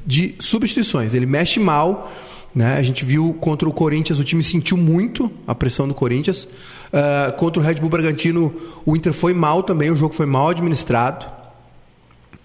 de 0.05 0.35
substituições. 0.41 1.15
Ele 1.15 1.27
mexe 1.27 1.61
mal. 1.61 2.11
Né? 2.53 2.77
A 2.77 2.83
gente 2.83 3.05
viu 3.05 3.37
contra 3.41 3.69
o 3.69 3.73
Corinthians, 3.73 4.19
o 4.19 4.25
time 4.25 4.43
sentiu 4.43 4.77
muito 4.77 5.31
a 5.47 5.55
pressão 5.55 5.87
do 5.87 5.95
Corinthians. 5.95 6.43
Uh, 6.43 7.33
contra 7.37 7.63
o 7.63 7.65
Red 7.65 7.75
Bull 7.75 7.89
Bragantino, 7.89 8.53
o 8.85 8.97
Inter 8.97 9.13
foi 9.13 9.33
mal 9.33 9.63
também, 9.63 9.89
o 9.89 9.97
jogo 9.97 10.13
foi 10.13 10.27
mal 10.27 10.49
administrado. 10.49 11.27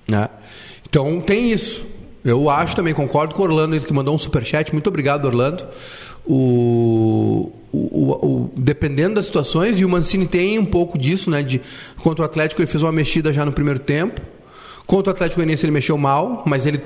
Né? 0.08 0.30
Então 0.88 1.20
tem 1.20 1.52
isso. 1.52 1.84
Eu 2.24 2.50
acho 2.50 2.76
também, 2.76 2.94
concordo 2.94 3.34
com 3.34 3.42
o 3.42 3.46
Orlando, 3.46 3.76
ele 3.76 3.86
que 3.86 3.94
mandou 3.94 4.14
um 4.14 4.18
superchat. 4.18 4.72
Muito 4.72 4.88
obrigado, 4.88 5.26
Orlando. 5.26 5.64
O, 6.26 7.52
o, 7.76 8.12
o, 8.12 8.52
dependendo 8.56 9.16
das 9.16 9.26
situações, 9.26 9.80
e 9.80 9.86
o 9.86 9.90
Mancini 9.90 10.28
tem 10.28 10.58
um 10.58 10.66
pouco 10.66 10.98
disso, 10.98 11.30
né? 11.30 11.44
De, 11.44 11.62
contra 12.02 12.24
o 12.24 12.26
Atlético, 12.26 12.62
ele 12.62 12.70
fez 12.70 12.84
uma 12.84 12.92
mexida 12.92 13.34
já 13.34 13.46
no 13.46 13.52
primeiro 13.52 13.80
tempo. 13.80 14.22
Contra 14.86 15.12
o 15.12 15.14
Atlético 15.14 15.38
Goianiense, 15.38 15.66
ele 15.66 15.72
mexeu 15.72 15.98
mal, 15.98 16.44
mas 16.46 16.66
ele 16.66 16.82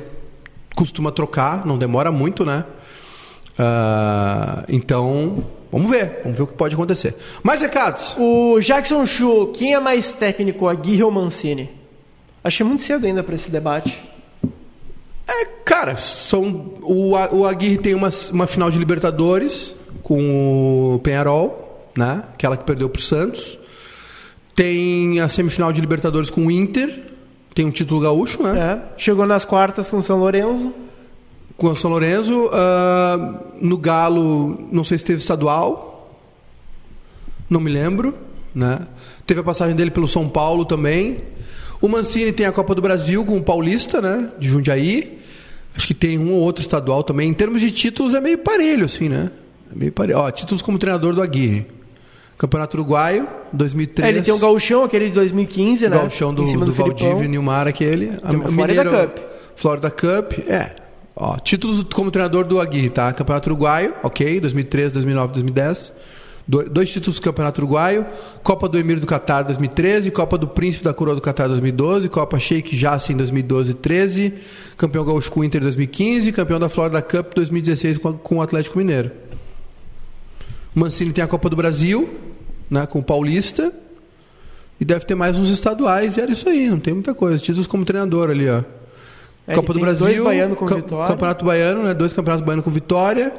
costuma 0.76 1.12
trocar, 1.12 1.66
não 1.66 1.78
demora 1.78 2.12
muito, 2.12 2.46
né? 2.46 2.64
Uh, 3.60 4.64
então, 4.70 5.44
vamos 5.70 5.92
ver, 5.92 6.22
vamos 6.24 6.38
ver 6.38 6.44
o 6.44 6.48
que 6.48 6.54
pode 6.54 6.76
acontecer. 6.76 7.16
Mais 7.44 7.60
recados? 7.60 8.16
O 8.18 8.60
Jackson 8.62 9.06
Chu, 9.06 9.52
quem 9.54 9.74
é 9.74 9.80
mais 9.80 10.14
técnico, 10.14 10.68
Aguirre 10.68 11.04
ou 11.04 11.12
Mancini? 11.12 11.70
Achei 12.42 12.66
muito 12.66 12.84
cedo 12.84 13.06
ainda 13.06 13.22
para 13.22 13.36
esse 13.36 13.52
debate. 13.52 14.02
É, 15.28 15.46
cara, 15.66 15.98
são, 15.98 16.74
o, 16.82 17.12
o 17.32 17.46
Aguirre 17.46 17.78
tem 17.78 17.94
uma, 17.94 18.10
uma 18.32 18.48
final 18.48 18.72
de 18.72 18.80
Libertadores 18.80 19.76
com 20.10 20.96
o 20.96 21.00
Penharol, 21.00 21.88
né? 21.96 22.24
Aquela 22.34 22.58
que 22.58 22.64
perdeu 22.64 22.90
para 22.90 23.00
o 23.00 23.02
Santos. 23.02 23.60
Tem 24.56 25.20
a 25.20 25.30
semifinal 25.30 25.72
de 25.72 25.80
Libertadores 25.80 26.32
com 26.32 26.48
o 26.48 26.52
Inter. 26.52 27.04
Tem 27.54 27.64
um 27.64 27.70
título 27.70 28.02
gaúcho, 28.02 28.42
né? 28.42 28.60
É. 28.60 28.98
Chegou 28.98 29.28
nas 29.28 29.46
quartas 29.46 29.88
com 29.88 30.00
o 30.00 30.04
São 30.04 30.18
Lourenço 30.18 30.74
com 31.60 31.68
o 31.68 31.76
São 31.76 31.92
Lourenço. 31.92 32.48
Uh, 32.48 33.38
no 33.62 33.78
Galo, 33.78 34.68
não 34.72 34.84
sei 34.84 34.98
se 34.98 35.06
teve 35.06 35.20
estadual. 35.20 36.18
Não 37.48 37.60
me 37.60 37.70
lembro. 37.70 38.16
Né? 38.56 38.80
Teve 39.28 39.42
a 39.42 39.44
passagem 39.44 39.76
dele 39.76 39.92
pelo 39.92 40.08
São 40.08 40.28
Paulo 40.28 40.66
também. 40.66 41.18
O 41.80 41.88
Mancini 41.88 42.32
tem 42.32 42.48
a 42.48 42.52
Copa 42.52 42.74
do 42.74 42.82
Brasil 42.82 43.24
com 43.24 43.38
o 43.38 43.44
Paulista, 43.44 44.02
né? 44.02 44.32
De 44.40 44.48
Jundiaí. 44.48 45.20
Acho 45.76 45.86
que 45.86 45.94
tem 45.94 46.18
um 46.18 46.34
ou 46.34 46.40
outro 46.40 46.64
estadual 46.64 47.04
também. 47.04 47.30
Em 47.30 47.34
termos 47.34 47.62
de 47.62 47.70
títulos, 47.72 48.16
é 48.16 48.20
meio 48.20 48.40
parelho, 48.40 48.86
assim, 48.86 49.08
né? 49.08 49.30
É 49.72 49.76
meio 49.76 49.92
parelho. 49.92 50.20
Ó, 50.20 50.32
títulos 50.32 50.62
como 50.62 50.78
treinador 50.78 51.14
do 51.14 51.22
Aguirre. 51.22 51.66
Campeonato 52.40 52.78
Uruguaio, 52.78 53.28
2003. 53.52 54.08
É, 54.08 54.10
ele 54.10 54.22
tem 54.22 54.34
o 54.34 54.38
um 54.38 54.40
gauchão, 54.40 54.86
aquele 54.86 55.08
de 55.10 55.14
2015, 55.14 55.90
né? 55.90 55.98
Gauchão 55.98 56.34
do, 56.34 56.46
do, 56.46 56.66
do 56.66 56.72
Valdívia 56.72 57.28
Nilmar, 57.28 57.68
aquele. 57.68 58.14
Tem 58.18 58.40
uma 58.40 58.50
Florida 58.50 58.86
Cup. 58.86 59.18
Florida 59.56 59.92
Cup, 59.92 60.40
é. 60.48 60.74
Ó, 61.14 61.38
títulos 61.38 61.84
como 61.94 62.10
treinador 62.10 62.46
do 62.46 62.62
Aguirre, 62.62 62.90
tá? 62.90 63.12
Campeonato 63.12 63.50
Uruguaio, 63.50 63.94
ok, 64.02 64.40
2013, 64.40 64.94
2009, 64.94 65.34
2010. 65.34 65.94
dois 66.48 66.90
títulos 66.90 67.20
do 67.20 67.22
Campeonato 67.22 67.60
Uruguaio, 67.60 68.06
Copa 68.42 68.70
do 68.70 68.78
Emir 68.78 69.02
do 69.02 69.06
Catar 69.06 69.42
2013, 69.42 70.10
Copa 70.10 70.38
do 70.38 70.48
Príncipe 70.48 70.86
da 70.86 70.94
Coroa 70.94 71.16
do 71.16 71.22
Catar 71.22 71.50
2012, 71.50 72.08
Copa 72.08 72.40
Sheikh 72.40 72.74
Jassim 72.74 73.18
2012 73.18 73.74
13, 73.74 74.34
campeão 74.78 75.04
gaúcho 75.04 75.30
com 75.30 75.42
o 75.42 75.44
Inter 75.44 75.60
2015, 75.60 76.32
campeão 76.32 76.58
da 76.58 76.70
Florida 76.70 77.02
Cup 77.02 77.34
2016 77.36 77.98
com, 77.98 78.14
com 78.14 78.38
o 78.38 78.42
Atlético 78.42 78.78
Mineiro. 78.78 79.12
Mancini 80.74 81.12
tem 81.12 81.24
a 81.24 81.28
Copa 81.28 81.50
do 81.50 81.56
Brasil, 81.56 82.10
né, 82.70 82.86
com 82.86 83.00
o 83.00 83.04
Paulista, 83.04 83.74
e 84.80 84.86
deve 84.86 85.06
ter 85.06 85.16
mais 85.16 85.38
uns 85.38 85.50
estaduais, 85.50 86.18
e 86.18 86.22
era 86.22 86.32
isso 86.32 86.48
aí, 86.48 86.70
não 86.70 86.80
tem 86.80 86.94
muita 86.94 87.14
coisa. 87.14 87.38
Títulos 87.38 87.68
como 87.68 87.84
treinador 87.84 88.30
ali, 88.30 88.50
ó. 88.50 88.64
É, 89.48 89.56
Copa 89.56 89.74
do 89.74 89.80
Brasil, 89.80 90.06
dois 90.06 90.20
baiano 90.20 90.56
com 90.56 90.66
vitória. 90.68 91.08
Campeonato 91.08 91.46
Baiano, 91.46 91.84
né? 91.84 91.94
Dois 91.94 92.14
campeonatos 92.14 92.46
baianos 92.46 92.64
com 92.64 92.72
vitória, 92.72 93.34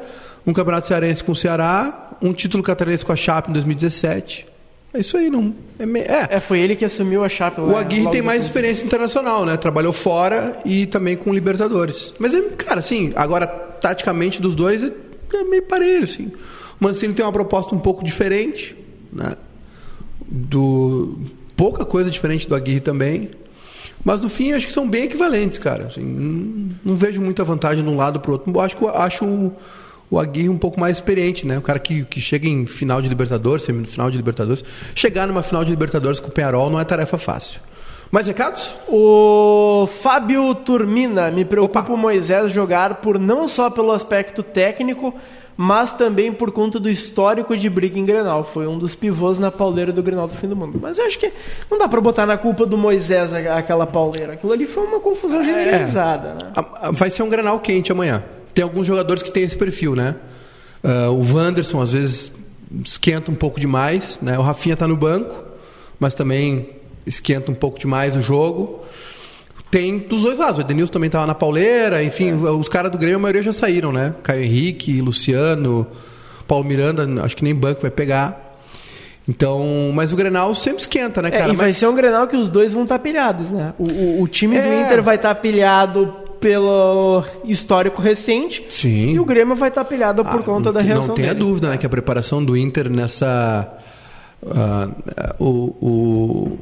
um 0.44 0.52
campeonato 0.52 0.88
cearense 0.88 1.22
com 1.22 1.32
o 1.32 1.36
Ceará, 1.36 2.10
um 2.20 2.32
título 2.32 2.62
catarinense 2.62 3.04
com 3.04 3.12
a 3.12 3.16
Chape 3.16 3.48
em 3.50 3.52
2017. 3.52 4.50
É 4.92 4.98
isso 4.98 5.16
aí, 5.16 5.30
não. 5.30 5.54
É, 5.78 5.84
é. 5.84 6.36
é 6.36 6.40
foi 6.40 6.58
ele 6.58 6.74
que 6.74 6.84
assumiu 6.84 7.22
a 7.22 7.28
Chape. 7.28 7.60
O 7.60 7.76
Aguirre 7.76 8.10
tem 8.10 8.22
mais 8.22 8.42
experiência 8.42 8.84
internacional, 8.84 9.46
né? 9.46 9.56
Trabalhou 9.56 9.92
fora 9.92 10.58
e 10.64 10.84
também 10.86 11.16
com 11.16 11.32
Libertadores. 11.32 12.12
Mas, 12.18 12.34
é, 12.34 12.42
cara, 12.56 12.80
assim, 12.80 13.12
agora, 13.14 13.46
taticamente 13.46 14.42
dos 14.42 14.54
dois, 14.56 14.82
é, 14.82 14.92
é 15.32 15.44
meio 15.44 15.62
parelho, 15.62 16.04
assim. 16.04 16.32
Mancini 16.80 17.14
tem 17.14 17.24
uma 17.24 17.32
proposta 17.32 17.74
um 17.74 17.78
pouco 17.78 18.02
diferente, 18.02 18.74
né? 19.12 19.36
Do 20.26 21.18
pouca 21.56 21.84
coisa 21.84 22.10
diferente 22.10 22.48
do 22.48 22.54
Aguirre 22.54 22.80
também. 22.80 23.30
Mas 24.02 24.20
no 24.20 24.30
fim, 24.30 24.52
acho 24.52 24.66
que 24.66 24.72
são 24.72 24.88
bem 24.88 25.04
equivalentes, 25.04 25.58
cara. 25.58 25.84
Assim, 25.84 26.02
não, 26.02 26.76
não, 26.82 26.96
vejo 26.96 27.20
muita 27.20 27.44
vantagem 27.44 27.84
de 27.84 27.90
um 27.90 27.96
lado 27.96 28.18
para 28.18 28.30
o 28.30 28.32
outro. 28.32 28.60
Acho 28.60 28.76
que 28.76 28.86
acho 28.86 29.24
o, 29.26 29.52
o 30.10 30.18
Aguirre 30.18 30.48
um 30.48 30.56
pouco 30.56 30.80
mais 30.80 30.96
experiente, 30.96 31.46
né? 31.46 31.58
O 31.58 31.62
cara 31.62 31.78
que, 31.78 32.04
que 32.04 32.20
chega 32.20 32.48
em 32.48 32.64
final 32.64 33.02
de 33.02 33.08
Libertadores, 33.08 33.64
semifinal 33.64 34.10
de 34.10 34.16
Libertadores. 34.16 34.64
Chegar 34.94 35.26
numa 35.26 35.42
final 35.42 35.64
de 35.64 35.70
Libertadores 35.70 36.18
com 36.18 36.28
o 36.28 36.32
Penarol 36.32 36.70
não 36.70 36.80
é 36.80 36.84
tarefa 36.84 37.18
fácil. 37.18 37.60
Mais 38.10 38.26
recados? 38.26 38.74
O 38.88 39.86
Fábio 40.02 40.52
Turmina. 40.54 41.30
Me 41.30 41.44
preocupa 41.44 41.80
Opa. 41.80 41.92
o 41.92 41.96
Moisés 41.96 42.50
jogar 42.50 42.96
por 42.96 43.18
não 43.18 43.46
só 43.46 43.70
pelo 43.70 43.92
aspecto 43.92 44.42
técnico, 44.42 45.14
mas 45.62 45.92
também 45.92 46.32
por 46.32 46.50
conta 46.50 46.80
do 46.80 46.88
histórico 46.88 47.54
de 47.54 47.68
briga 47.68 47.98
em 47.98 48.06
Grenal. 48.06 48.44
Foi 48.44 48.66
um 48.66 48.78
dos 48.78 48.94
pivôs 48.94 49.38
na 49.38 49.50
pauleira 49.50 49.92
do 49.92 50.02
Grenal 50.02 50.26
do 50.26 50.34
fim 50.34 50.48
do 50.48 50.56
mundo. 50.56 50.78
Mas 50.80 50.96
eu 50.96 51.04
acho 51.04 51.18
que 51.18 51.30
não 51.70 51.76
dá 51.76 51.86
para 51.86 52.00
botar 52.00 52.24
na 52.24 52.38
culpa 52.38 52.64
do 52.64 52.78
Moisés 52.78 53.30
aquela 53.34 53.86
pauleira. 53.86 54.32
Aquilo 54.32 54.54
ali 54.54 54.66
foi 54.66 54.86
uma 54.86 54.98
confusão 55.00 55.42
é. 55.42 55.44
generalizada. 55.44 56.28
É. 56.28 56.60
Né? 56.60 56.92
Vai 56.92 57.10
ser 57.10 57.24
um 57.24 57.28
Grenal 57.28 57.60
quente 57.60 57.92
amanhã. 57.92 58.24
Tem 58.54 58.64
alguns 58.64 58.86
jogadores 58.86 59.22
que 59.22 59.30
têm 59.30 59.42
esse 59.42 59.54
perfil, 59.54 59.94
né? 59.94 60.16
Uh, 60.82 61.10
o 61.10 61.36
Wanderson, 61.36 61.82
às 61.82 61.92
vezes, 61.92 62.32
esquenta 62.82 63.30
um 63.30 63.34
pouco 63.34 63.60
demais. 63.60 64.18
Né? 64.22 64.38
O 64.38 64.42
Rafinha 64.42 64.72
está 64.72 64.88
no 64.88 64.96
banco, 64.96 65.44
mas 65.98 66.14
também 66.14 66.70
esquenta 67.04 67.52
um 67.52 67.54
pouco 67.54 67.78
demais 67.78 68.16
o 68.16 68.22
jogo 68.22 68.80
tem 69.70 69.98
dos 69.98 70.22
dois 70.22 70.38
lados. 70.38 70.58
O 70.58 70.60
Edenilson 70.62 70.92
também 70.92 71.06
estava 71.06 71.26
na 71.26 71.34
pauleira, 71.34 72.02
enfim, 72.02 72.30
é. 72.30 72.50
os 72.50 72.68
caras 72.68 72.90
do 72.90 72.98
Grêmio, 72.98 73.18
a 73.18 73.20
maioria 73.20 73.42
já 73.42 73.52
saíram, 73.52 73.92
né? 73.92 74.14
Caio 74.22 74.42
Henrique, 74.42 75.00
Luciano, 75.00 75.86
Paulo 76.46 76.64
Miranda, 76.64 77.06
acho 77.22 77.36
que 77.36 77.44
nem 77.44 77.54
banco 77.54 77.82
vai 77.82 77.90
pegar. 77.90 78.48
Então, 79.28 79.92
mas 79.94 80.12
o 80.12 80.16
Grenal 80.16 80.52
sempre 80.56 80.80
esquenta, 80.80 81.22
né, 81.22 81.28
é, 81.28 81.30
cara? 81.30 81.44
É, 81.44 81.46
e 81.46 81.48
mas... 81.50 81.58
vai 81.58 81.72
ser 81.72 81.86
um 81.86 81.94
Grenal 81.94 82.26
que 82.26 82.36
os 82.36 82.48
dois 82.48 82.72
vão 82.72 82.82
estar 82.82 82.98
tá 82.98 83.02
pilhados, 83.02 83.50
né? 83.52 83.72
O, 83.78 83.84
o, 83.84 84.22
o 84.22 84.28
time 84.28 84.56
é. 84.56 84.62
do 84.62 84.74
Inter 84.74 85.02
vai 85.02 85.14
estar 85.14 85.34
tá 85.34 85.40
pilhado 85.40 86.12
pelo 86.40 87.22
histórico 87.44 88.02
recente. 88.02 88.66
Sim. 88.70 89.12
E 89.12 89.20
o 89.20 89.24
Grêmio 89.24 89.54
vai 89.54 89.68
estar 89.68 89.84
tá 89.84 89.88
pilhado 89.88 90.24
por 90.24 90.40
ah, 90.40 90.42
conta 90.42 90.72
da 90.72 90.80
reação 90.80 91.08
Não 91.08 91.14
tenha 91.14 91.34
dele. 91.34 91.40
dúvida, 91.46 91.70
né, 91.70 91.76
que 91.76 91.86
a 91.86 91.88
preparação 91.88 92.44
do 92.44 92.56
Inter 92.56 92.90
nessa... 92.90 93.68
Uh, 94.42 95.34
o, 95.38 95.48
o 95.86 96.58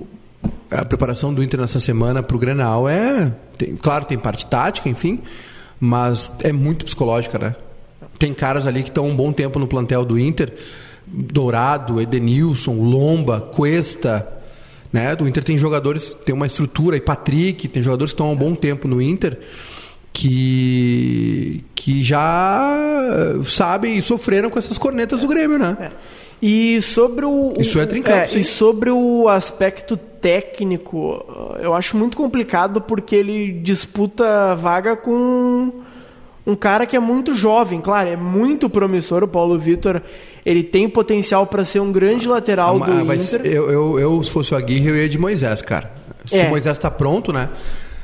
a 0.71 0.85
preparação 0.85 1.33
do 1.33 1.43
Inter 1.43 1.61
nessa 1.61 1.81
semana 1.81 2.23
para 2.23 2.37
o 2.37 2.39
Grenal 2.39 2.89
é. 2.89 3.33
Tem, 3.57 3.77
claro, 3.77 4.05
tem 4.05 4.19
parte 4.19 4.47
tática, 4.47 4.89
enfim, 4.89 5.21
mas 5.81 6.33
é 6.41 6.53
muito 6.53 6.85
psicológica, 6.85 7.39
né? 7.39 7.57
Tem 8.19 8.35
caras 8.35 8.67
ali 8.67 8.83
que 8.83 8.89
estão 8.89 9.07
um 9.07 9.17
bom 9.17 9.33
tempo 9.33 9.59
no 9.59 9.67
plantel 9.67 10.05
do 10.05 10.19
Inter. 10.19 10.53
Dourado, 11.07 12.01
Edenilson, 12.01 12.75
Lomba, 12.75 13.41
Cuesta. 13.41 14.29
Né? 14.93 15.15
Do 15.15 15.29
Inter 15.29 15.45
tem 15.45 15.57
jogadores, 15.57 16.15
tem 16.25 16.35
uma 16.35 16.47
estrutura, 16.47 16.97
e 16.97 17.01
Patrick, 17.01 17.69
tem 17.69 17.83
jogadores 17.83 18.13
que 18.13 18.15
estão 18.15 18.29
há 18.29 18.31
um 18.31 18.37
bom 18.37 18.55
tempo 18.55 18.89
no 18.89 19.01
Inter 19.01 19.39
que, 20.19 21.65
que 21.77 22.03
já 22.03 22.77
sabem 23.47 23.97
e 23.97 24.03
sofreram 24.03 24.51
com 24.51 24.59
essas 24.59 24.77
cornetas 24.77 25.21
do 25.21 25.29
Grêmio, 25.29 25.61
né? 25.61 25.77
É. 25.81 25.91
E 26.43 26.83
sobre 26.83 27.25
o. 27.25 27.55
Isso 27.57 27.79
é 27.79 27.87
trincado, 27.87 28.35
é, 28.35 28.39
E 28.39 28.43
sobre 28.43 28.91
o 28.91 29.29
aspecto 29.29 29.97
técnico, 29.97 31.25
eu 31.61 31.73
acho 31.73 31.97
muito 31.97 32.17
complicado 32.17 32.81
porque 32.81 33.15
ele 33.15 33.53
disputa 33.53 34.57
vaga 34.57 34.97
com 34.97 35.73
um 36.45 36.57
cara 36.57 36.85
que 36.85 36.97
é 36.97 37.01
muito 37.01 37.33
jovem, 37.33 37.81
claro, 37.81 38.09
é 38.09 38.17
muito 38.17 38.69
promissor. 38.69 39.23
O 39.23 39.29
Paulo 39.29 39.57
Vitor, 39.57 40.03
ele 40.45 40.65
tem 40.65 40.89
potencial 40.89 41.47
para 41.47 41.65
ser 41.65 41.79
um 41.79 41.93
grande 41.93 42.27
lateral 42.27 42.83
ah, 42.83 43.05
do 43.05 43.15
Inter. 43.15 43.41
Eu, 43.45 43.71
eu, 43.71 44.01
eu, 44.01 44.23
se 44.25 44.31
fosse 44.33 44.53
o 44.53 44.57
Aguirre, 44.57 44.89
eu 44.89 44.97
ia 44.97 45.09
de 45.09 45.19
Moisés, 45.19 45.63
cara. 45.63 45.93
Se 46.25 46.37
é. 46.37 46.47
o 46.47 46.51
Moisés 46.51 46.77
está 46.77 46.91
pronto, 46.91 47.33
né? 47.33 47.51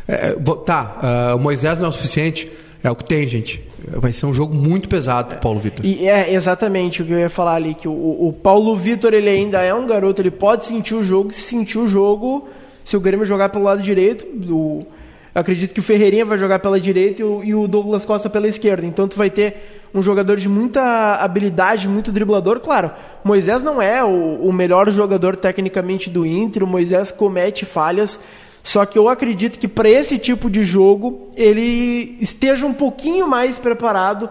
É, 0.07 0.35
tá, 0.67 1.33
uh, 1.33 1.37
o 1.37 1.41
Moisés 1.41 1.79
não 1.79 1.87
é 1.87 1.89
o 1.89 1.93
suficiente, 1.93 2.51
é 2.83 2.91
o 2.91 2.95
que 2.97 3.05
tem, 3.05 3.27
gente 3.27 3.65
vai 3.89 4.13
ser 4.13 4.27
um 4.27 4.35
jogo 4.35 4.55
muito 4.55 4.89
pesado 4.89 5.37
Paulo 5.37 5.59
Vitor. 5.59 5.85
E 5.85 6.09
é 6.09 6.33
exatamente 6.33 7.03
o 7.03 7.05
que 7.05 7.13
eu 7.13 7.19
ia 7.19 7.31
falar 7.31 7.55
ali, 7.55 7.75
que 7.75 7.89
o, 7.89 7.93
o 7.93 8.33
Paulo 8.33 8.75
Vitor 8.77 9.13
ele 9.13 9.29
ainda 9.29 9.63
é 9.63 9.75
um 9.75 9.87
garoto, 9.87 10.23
ele 10.23 10.31
pode 10.31 10.65
sentir 10.65 10.95
o 10.95 11.03
jogo, 11.03 11.33
se 11.33 11.43
sentir 11.43 11.79
o 11.79 11.87
jogo, 11.87 12.49
se 12.85 12.97
o 12.97 13.01
Grêmio 13.01 13.27
jogar 13.27 13.49
pelo 13.51 13.65
lado 13.65 13.83
direito, 13.83 14.27
eu 14.49 14.87
acredito 15.35 15.75
que 15.75 15.81
o 15.81 15.83
Ferreirinha 15.83 16.25
vai 16.25 16.39
jogar 16.39 16.59
pela 16.61 16.81
direita 16.81 17.23
e 17.23 17.25
o, 17.25 17.45
e 17.45 17.55
o, 17.55 17.67
Douglas 17.67 18.05
Costa 18.05 18.31
pela 18.31 18.47
esquerda. 18.47 18.87
Então 18.87 19.09
tu 19.09 19.17
vai 19.17 19.31
ter 19.31 19.83
um 19.93 20.03
jogador 20.03 20.37
de 20.37 20.49
muita 20.49 21.17
habilidade, 21.17 21.89
muito 21.89 22.13
driblador. 22.13 22.61
Claro, 22.61 22.91
Moisés 23.23 23.63
não 23.63 23.81
é 23.81 24.03
o, 24.05 24.37
o 24.43 24.53
melhor 24.53 24.91
jogador 24.91 25.37
tecnicamente 25.37 26.09
do 26.09 26.25
Inter, 26.25 26.63
o 26.63 26.67
Moisés 26.67 27.11
comete 27.11 27.65
falhas, 27.65 28.21
só 28.65 28.87
que 28.87 28.99
eu 28.99 29.11
acredito 29.11 29.59
que 29.59 29.69
para 29.69 29.91
esse 29.91 30.19
tipo 30.19 30.49
de 30.49 30.65
jogo 30.65 31.29
ele 31.37 32.17
esteja 32.19 32.67
um 32.67 32.73
pouquinho 32.73 33.29
mais 33.29 33.59
preparado 33.59 34.31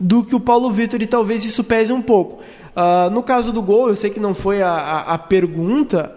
do 0.00 0.24
que 0.24 0.34
o 0.34 0.40
Paulo 0.40 0.72
Vitor 0.72 1.02
e 1.02 1.06
talvez 1.06 1.44
isso 1.44 1.62
pese 1.62 1.92
um 1.92 2.00
pouco. 2.00 2.42
Uh, 2.74 3.10
no 3.10 3.22
caso 3.22 3.52
do 3.52 3.60
gol, 3.60 3.90
eu 3.90 3.94
sei 3.94 4.08
que 4.08 4.18
não 4.18 4.34
foi 4.34 4.62
a, 4.62 4.70
a, 4.70 5.14
a, 5.14 5.18
pergunta, 5.18 6.10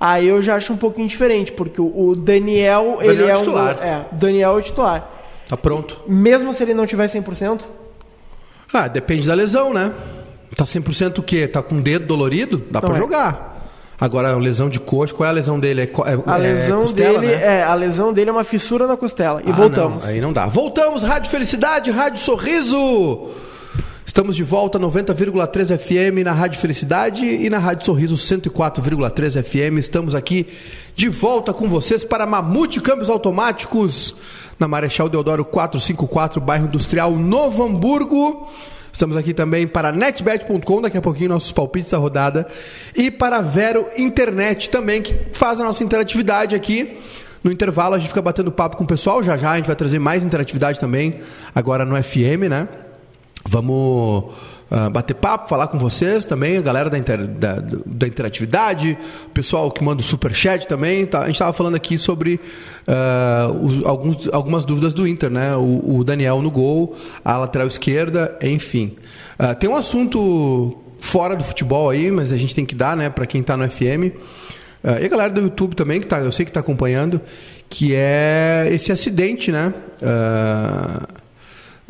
aí 0.00 0.26
eu 0.26 0.40
já 0.40 0.56
acho 0.56 0.72
um 0.72 0.78
pouquinho 0.78 1.06
diferente, 1.06 1.52
porque 1.52 1.78
o, 1.78 2.08
o 2.08 2.16
Daniel, 2.16 2.96
Daniel, 2.96 3.12
ele 3.12 3.22
é, 3.24 3.30
é 3.30 3.38
um. 3.38 3.58
É, 3.68 4.06
Daniel 4.12 4.52
é 4.52 4.54
o 4.54 4.62
titular. 4.62 5.08
Tá 5.46 5.58
pronto. 5.58 6.00
Mesmo 6.08 6.54
se 6.54 6.62
ele 6.62 6.72
não 6.72 6.86
tiver 6.86 7.06
100%? 7.06 7.60
Ah, 8.72 8.88
depende 8.88 9.28
da 9.28 9.34
lesão, 9.34 9.74
né? 9.74 9.92
Tá 10.56 10.64
100% 10.64 11.18
o 11.18 11.22
quê? 11.22 11.46
Tá 11.46 11.62
com 11.62 11.76
o 11.76 11.80
dedo 11.82 12.06
dolorido? 12.06 12.58
Dá 12.70 12.78
Então 12.78 12.90
pra 12.90 12.94
é. 12.94 12.98
jogar. 12.98 13.49
Agora, 14.00 14.34
lesão 14.36 14.70
de 14.70 14.80
coxa, 14.80 15.12
qual 15.12 15.26
é 15.26 15.30
a 15.30 15.32
lesão 15.32 15.60
dele? 15.60 15.82
É, 15.82 15.84
é, 15.84 16.18
A 16.26 16.36
é 16.36 16.38
lesão 16.38 16.82
costela, 16.82 17.18
dele 17.20 17.36
né? 17.36 17.58
é 17.58 17.62
a 17.62 17.74
lesão 17.74 18.12
dele 18.14 18.30
é 18.30 18.32
uma 18.32 18.44
fissura 18.44 18.86
na 18.86 18.96
costela. 18.96 19.42
E 19.44 19.50
Ah, 19.50 19.52
voltamos. 19.52 20.02
não, 20.02 20.10
aí 20.10 20.20
não 20.20 20.32
dá. 20.32 20.46
Voltamos, 20.46 21.02
Rádio 21.02 21.30
Felicidade, 21.30 21.90
Rádio 21.90 22.18
Sorriso. 22.22 23.28
Estamos 24.06 24.34
de 24.34 24.42
volta 24.42 24.78
90,3 24.78 25.76
FM 25.78 26.24
na 26.24 26.32
Rádio 26.32 26.58
Felicidade 26.58 27.24
e 27.26 27.48
na 27.50 27.58
Rádio 27.58 27.84
Sorriso 27.86 28.16
104,3 28.16 29.42
FM. 29.42 29.78
Estamos 29.78 30.14
aqui 30.14 30.48
de 30.96 31.08
volta 31.08 31.52
com 31.52 31.68
vocês 31.68 32.02
para 32.02 32.26
Mamute 32.26 32.80
Câmbios 32.80 33.08
Automáticos 33.10 34.14
na 34.58 34.66
Marechal 34.66 35.08
Deodoro 35.08 35.44
454, 35.44 36.40
bairro 36.40 36.66
Industrial 36.66 37.12
Novo 37.12 37.62
Hamburgo. 37.64 38.48
Estamos 38.92 39.16
aqui 39.16 39.32
também 39.32 39.66
para 39.66 39.92
netbet.com, 39.92 40.80
daqui 40.80 40.98
a 40.98 41.02
pouquinho 41.02 41.30
nossos 41.30 41.52
palpites 41.52 41.90
da 41.90 41.98
rodada. 41.98 42.46
E 42.94 43.10
para 43.10 43.40
Vero 43.40 43.86
Internet 43.96 44.70
também, 44.70 45.02
que 45.02 45.14
faz 45.32 45.60
a 45.60 45.64
nossa 45.64 45.82
interatividade 45.82 46.54
aqui. 46.54 46.98
No 47.42 47.50
intervalo 47.50 47.94
a 47.94 47.98
gente 47.98 48.08
fica 48.08 48.20
batendo 48.20 48.52
papo 48.52 48.76
com 48.76 48.84
o 48.84 48.86
pessoal. 48.86 49.22
Já 49.22 49.36
já 49.36 49.52
a 49.52 49.56
gente 49.56 49.66
vai 49.66 49.76
trazer 49.76 49.98
mais 49.98 50.24
interatividade 50.24 50.78
também, 50.78 51.20
agora 51.54 51.84
no 51.84 52.00
FM, 52.02 52.48
né? 52.48 52.68
Vamos 53.48 54.34
ah, 54.70 54.88
bater 54.88 55.14
papo, 55.14 55.48
falar 55.48 55.66
com 55.66 55.78
vocês 55.78 56.24
também, 56.24 56.56
a 56.56 56.60
galera 56.60 56.88
da, 56.88 56.96
inter- 56.96 57.26
da, 57.26 57.56
da 57.84 58.06
interatividade, 58.06 58.96
o 59.26 59.30
pessoal 59.30 59.70
que 59.70 59.82
manda 59.82 60.00
o 60.00 60.04
superchat 60.04 60.68
também. 60.68 61.04
Tá? 61.06 61.20
A 61.22 61.26
gente 61.26 61.34
estava 61.34 61.52
falando 61.52 61.74
aqui 61.74 61.98
sobre 61.98 62.38
ah, 62.86 63.50
os- 63.60 63.84
alguns, 63.84 64.28
algumas 64.32 64.64
dúvidas 64.64 64.94
do 64.94 65.06
Inter, 65.08 65.30
né? 65.30 65.56
O, 65.56 65.96
o 65.98 66.04
Daniel 66.04 66.40
no 66.40 66.50
gol, 66.50 66.96
a 67.24 67.36
lateral 67.36 67.66
esquerda, 67.66 68.36
enfim. 68.42 68.96
Ah, 69.38 69.54
tem 69.54 69.68
um 69.68 69.74
assunto 69.76 70.76
fora 71.00 71.34
do 71.34 71.42
futebol 71.42 71.88
aí, 71.90 72.10
mas 72.10 72.30
a 72.30 72.36
gente 72.36 72.54
tem 72.54 72.64
que 72.66 72.74
dar, 72.74 72.96
né, 72.96 73.08
para 73.08 73.26
quem 73.26 73.40
está 73.40 73.56
no 73.56 73.68
FM. 73.68 74.12
Ah, 74.84 75.00
e 75.00 75.04
a 75.06 75.08
galera 75.08 75.32
do 75.32 75.40
YouTube 75.40 75.74
também, 75.74 75.98
que 76.00 76.06
tá, 76.06 76.18
eu 76.20 76.30
sei 76.30 76.44
que 76.44 76.50
está 76.50 76.60
acompanhando, 76.60 77.20
que 77.68 77.94
é 77.94 78.68
esse 78.70 78.92
acidente, 78.92 79.50
né? 79.50 79.72
Ah, 80.02 81.08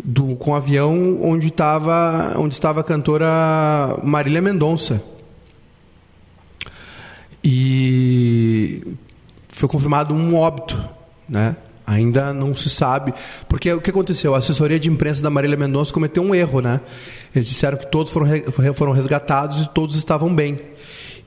do, 0.04 0.36
com 0.36 0.52
o 0.52 0.54
avião 0.54 1.20
onde 1.22 1.48
estava 1.48 2.34
onde 2.36 2.54
estava 2.54 2.80
a 2.80 2.84
cantora 2.84 3.98
Marília 4.02 4.40
Mendonça. 4.40 5.02
E 7.42 8.82
foi 9.48 9.68
confirmado 9.68 10.14
um 10.14 10.36
óbito, 10.36 10.78
né? 11.28 11.56
Ainda 11.86 12.32
não 12.32 12.54
se 12.54 12.70
sabe, 12.70 13.12
porque 13.48 13.72
o 13.72 13.80
que 13.80 13.90
aconteceu? 13.90 14.34
A 14.34 14.38
assessoria 14.38 14.78
de 14.78 14.88
imprensa 14.88 15.22
da 15.22 15.30
Marília 15.30 15.56
Mendonça 15.56 15.92
cometeu 15.92 16.22
um 16.22 16.32
erro, 16.34 16.60
né? 16.60 16.80
Eles 17.34 17.48
disseram 17.48 17.76
que 17.76 17.86
todos 17.86 18.12
foram, 18.12 18.28
foram 18.74 18.92
resgatados 18.92 19.62
e 19.62 19.68
todos 19.70 19.96
estavam 19.96 20.32
bem. 20.32 20.60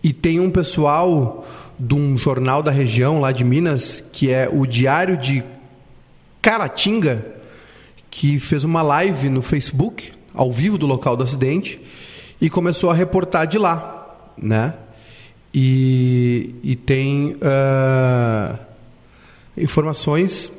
E 0.01 0.13
tem 0.13 0.39
um 0.39 0.49
pessoal 0.49 1.45
de 1.77 1.93
um 1.95 2.17
jornal 2.17 2.63
da 2.63 2.71
região 2.71 3.19
lá 3.19 3.31
de 3.31 3.43
Minas, 3.43 4.01
que 4.13 4.31
é 4.31 4.49
o 4.49 4.65
Diário 4.65 5.17
de 5.17 5.43
Caratinga, 6.41 7.25
que 8.13 8.39
fez 8.39 8.63
uma 8.63 8.83
live 8.83 9.27
no 9.27 9.41
Facebook, 9.41 10.11
ao 10.35 10.51
vivo 10.51 10.77
do 10.77 10.85
local 10.85 11.17
do 11.17 11.23
acidente, 11.23 11.81
e 12.39 12.47
começou 12.47 12.91
a 12.91 12.93
reportar 12.93 13.47
de 13.47 13.57
lá, 13.57 14.29
né? 14.37 14.75
E, 15.51 16.53
e 16.61 16.75
tem 16.75 17.35
ah, 17.41 18.59
informações 19.57 20.51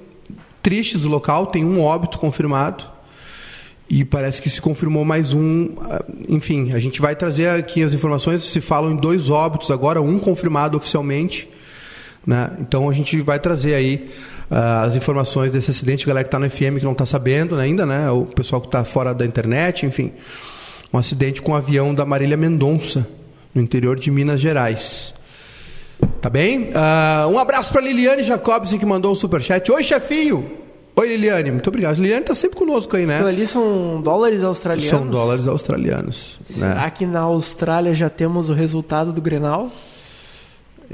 tristes 0.61 1.03
do 1.03 1.09
local, 1.09 1.47
tem 1.47 1.65
um 1.65 1.81
óbito 1.81 2.19
confirmado, 2.19 2.87
e 3.89 4.05
parece 4.05 4.43
que 4.43 4.51
se 4.51 4.61
confirmou 4.61 5.05
mais 5.05 5.33
um. 5.33 5.77
ah, 5.83 6.05
Enfim, 6.29 6.73
a 6.73 6.81
gente 6.81 7.01
vai 7.01 7.15
trazer 7.15 7.51
aqui 7.51 7.85
as 7.85 7.95
informações, 7.95 8.43
se 8.43 8.61
falam 8.61 8.91
em 8.91 8.97
dois 8.97 9.31
óbitos 9.31 9.71
agora, 9.71 10.03
um 10.03 10.19
confirmado 10.19 10.77
oficialmente, 10.77 11.49
né? 12.27 12.51
Então 12.61 12.89
a 12.89 12.93
gente 12.93 13.21
vai 13.21 13.39
trazer 13.39 13.75
aí 13.75 14.11
ah, 14.51 14.83
as 14.83 14.97
informações 14.97 15.53
desse 15.53 15.71
acidente, 15.71 16.05
a 16.05 16.09
galera 16.09 16.25
que 16.25 16.29
está 16.29 16.39
no 16.39 16.49
FM 16.49 16.79
que 16.79 16.85
não 16.85 16.93
está 16.93 17.07
sabendo 17.07 17.57
né, 17.57 17.65
ainda, 17.65 17.85
né? 17.87 18.11
O 18.11 18.25
pessoal 18.25 18.61
que 18.61 18.69
está 18.69 18.85
fora 18.85 19.15
da 19.15 19.25
internet, 19.25 19.87
enfim. 19.87 20.13
Um 20.93 20.99
acidente 20.99 21.43
com 21.43 21.53
o 21.53 21.55
avião 21.57 21.95
da 21.95 22.05
Marília 22.05 22.37
Mendonça, 22.37 23.07
no 23.55 23.61
interior 23.61 23.99
de 23.99 24.11
Minas 24.11 24.41
Gerais. 24.41 25.13
Tá 26.21 26.29
bem? 26.31 26.71
Ah, 26.75 27.27
um 27.31 27.39
abraço 27.39 27.73
para 27.73 27.81
Liliane 27.81 28.23
Jacobson 28.23 28.79
que 28.79 28.87
mandou 28.87 29.13
um 29.13 29.15
superchat. 29.15 29.71
Oi, 29.71 29.83
chefinho! 29.85 30.63
Oi, 30.97 31.09
Liliane, 31.09 31.51
muito 31.51 31.67
obrigado. 31.67 31.97
Liliane 31.97 32.21
está 32.21 32.37
sempre 32.37 32.57
conosco 32.57 32.97
aí, 32.97 33.05
né? 33.05 33.15
Aquilo 33.15 33.29
ali 33.29 33.47
são 33.49 34.01
dólares 34.01 34.45
australianos? 34.45 34.91
São 35.01 35.07
dólares 35.07 35.49
australianos. 35.49 36.39
Será 36.45 36.75
Né? 36.85 36.91
que 36.91 37.05
na 37.05 37.21
Austrália 37.21 37.93
já 37.95 38.09
temos 38.09 38.49
o 38.49 38.53
resultado 38.55 39.13
do 39.13 39.21
Grenal? 39.21 39.73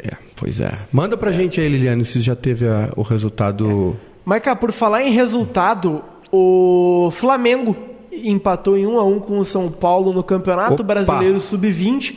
É, 0.03 0.13
pois 0.41 0.59
é. 0.59 0.73
Manda 0.91 1.17
pra 1.17 1.31
gente 1.31 1.61
aí, 1.61 1.69
Liliane, 1.69 2.05
se 2.05 2.19
já 2.21 2.35
teve 2.35 2.67
a- 2.67 2.91
o 2.97 3.03
resultado. 3.03 3.95
Maica, 4.25 4.57
por 4.57 4.73
falar 4.73 5.03
em 5.03 5.11
resultado, 5.13 6.03
o 6.33 7.11
Flamengo 7.13 7.77
empatou 8.11 8.77
em 8.77 8.87
1 8.87 8.99
a 8.99 9.05
1 9.05 9.21
com 9.21 9.39
o 9.39 9.45
São 9.45 9.71
Paulo 9.71 10.13
no 10.13 10.23
Campeonato 10.25 10.75
Opa! 10.75 10.83
Brasileiro 10.83 11.39
Sub-20. 11.39 12.17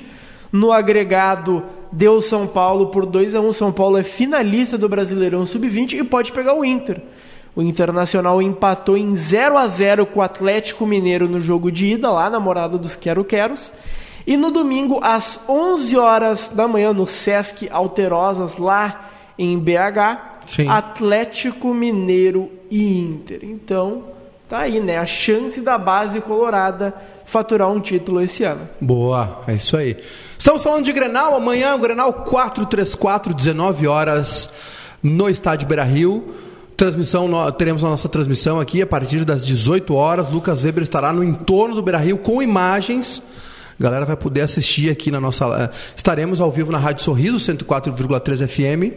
No 0.52 0.72
agregado, 0.72 1.64
deu 1.92 2.22
São 2.22 2.48
Paulo 2.48 2.88
por 2.88 3.06
2 3.06 3.36
a 3.36 3.42
1 3.42 3.52
São 3.54 3.72
Paulo 3.72 3.98
é 3.98 4.04
finalista 4.04 4.78
do 4.78 4.88
Brasileirão 4.88 5.46
Sub-20 5.46 5.94
e 5.94 6.04
pode 6.04 6.32
pegar 6.32 6.54
o 6.56 6.64
Inter. 6.64 7.02
O 7.56 7.62
Internacional 7.62 8.42
empatou 8.42 8.98
em 8.98 9.16
0 9.16 9.58
a 9.58 9.68
0 9.68 10.06
com 10.08 10.20
o 10.20 10.24
Atlético 10.24 10.88
Mineiro 10.88 11.28
no 11.30 11.40
jogo 11.40 11.72
de 11.72 11.86
ida, 11.88 12.10
lá 12.12 12.30
na 12.30 12.40
morada 12.40 12.78
dos 12.80 12.96
Quero-Queros. 12.96 13.72
E 14.26 14.38
no 14.38 14.52
domingo, 14.52 15.00
às 15.02 15.40
11 15.48 15.98
horas 15.98 16.52
da 16.54 16.68
manhã, 16.68 16.94
no 16.94 17.06
Sesc 17.06 17.70
Alterosas, 17.70 18.58
lá 18.58 19.10
em 19.38 19.58
BH, 19.60 20.46
Sim. 20.46 20.68
Atlético 20.68 21.74
Mineiro 21.74 22.50
e 22.70 23.00
Inter. 23.00 23.40
Então, 23.44 24.04
tá 24.48 24.60
aí, 24.60 24.80
né? 24.80 24.98
A 24.98 25.06
chance 25.06 25.62
da 25.62 25.78
base 25.78 26.22
colorada 26.22 26.94
faturar 27.26 27.70
um 27.70 27.80
título 27.80 28.22
esse 28.22 28.44
ano. 28.44 28.68
Boa, 28.80 29.42
é 29.48 29.56
isso 29.56 29.76
aí. 29.76 29.98
Estamos 30.38 30.62
falando 30.64 30.86
de 30.86 30.92
Grenal, 30.92 31.36
amanhã 31.36 31.76
o 31.76 31.80
Grenal 31.80 32.14
434, 32.14 33.34
19 33.34 33.88
horas 33.88 34.50
no 35.02 35.30
estádio 35.30 35.68
Beira 35.68 35.84
Rio. 35.84 36.34
Transmissão, 36.78 37.30
teremos 37.52 37.84
a 37.84 37.90
nossa 37.90 38.10
transmissão 38.10 38.60
aqui 38.60 38.82
a 38.82 38.88
partir 38.88 39.24
das 39.26 39.46
18 39.46 39.94
horas. 39.94 40.30
Lucas 40.30 40.64
Weber 40.64 40.84
estará 40.84 41.14
no 41.14 41.24
entorno 41.24 41.76
do 41.76 41.82
Beira 41.82 42.00
Rio 42.00 42.18
com 42.18 42.42
imagens. 42.42 43.22
A 43.80 43.84
galera 43.84 44.06
vai 44.06 44.16
poder 44.16 44.42
assistir 44.42 44.90
aqui 44.90 45.10
na 45.12 45.20
nossa. 45.20 45.72
Estaremos 45.96 46.40
ao 46.40 46.52
vivo 46.52 46.72
na 46.72 46.78
Rádio 46.78 47.04
Sorriso, 47.04 47.38
104,3 47.38 48.48
FM. 48.48 48.94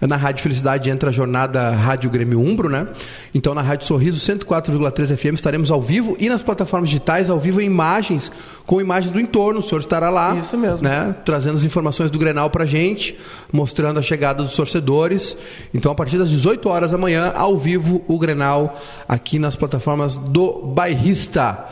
Na 0.00 0.14
Rádio 0.14 0.44
Felicidade 0.44 0.88
entra 0.90 1.08
a 1.08 1.12
jornada 1.12 1.70
Rádio 1.72 2.08
Grêmio 2.08 2.38
Umbro, 2.40 2.68
né? 2.68 2.86
Então 3.34 3.52
na 3.52 3.60
Rádio 3.62 3.84
Sorriso 3.84 4.20
104,3 4.20 5.16
FM 5.16 5.34
estaremos 5.34 5.72
ao 5.72 5.82
vivo 5.82 6.16
e 6.20 6.28
nas 6.28 6.40
plataformas 6.40 6.88
digitais 6.88 7.28
ao 7.28 7.40
vivo 7.40 7.60
em 7.60 7.64
imagens, 7.64 8.30
com 8.64 8.80
imagens 8.80 9.12
do 9.12 9.18
entorno. 9.18 9.58
O 9.58 9.62
senhor 9.62 9.80
estará 9.80 10.08
lá, 10.08 10.36
Isso 10.36 10.56
mesmo. 10.56 10.86
né? 10.88 11.16
Trazendo 11.24 11.56
as 11.56 11.64
informações 11.64 12.12
do 12.12 12.18
Grenal 12.18 12.48
pra 12.48 12.64
gente, 12.64 13.18
mostrando 13.52 13.98
a 13.98 14.02
chegada 14.02 14.40
dos 14.44 14.54
torcedores. 14.54 15.36
Então 15.74 15.90
a 15.90 15.96
partir 15.96 16.16
das 16.16 16.30
18 16.30 16.68
horas 16.68 16.92
da 16.92 16.98
manhã, 16.98 17.32
ao 17.34 17.56
vivo, 17.56 18.04
o 18.06 18.20
Grenal 18.20 18.80
aqui 19.08 19.36
nas 19.36 19.56
plataformas 19.56 20.16
do 20.16 20.62
Bairrista. 20.62 21.66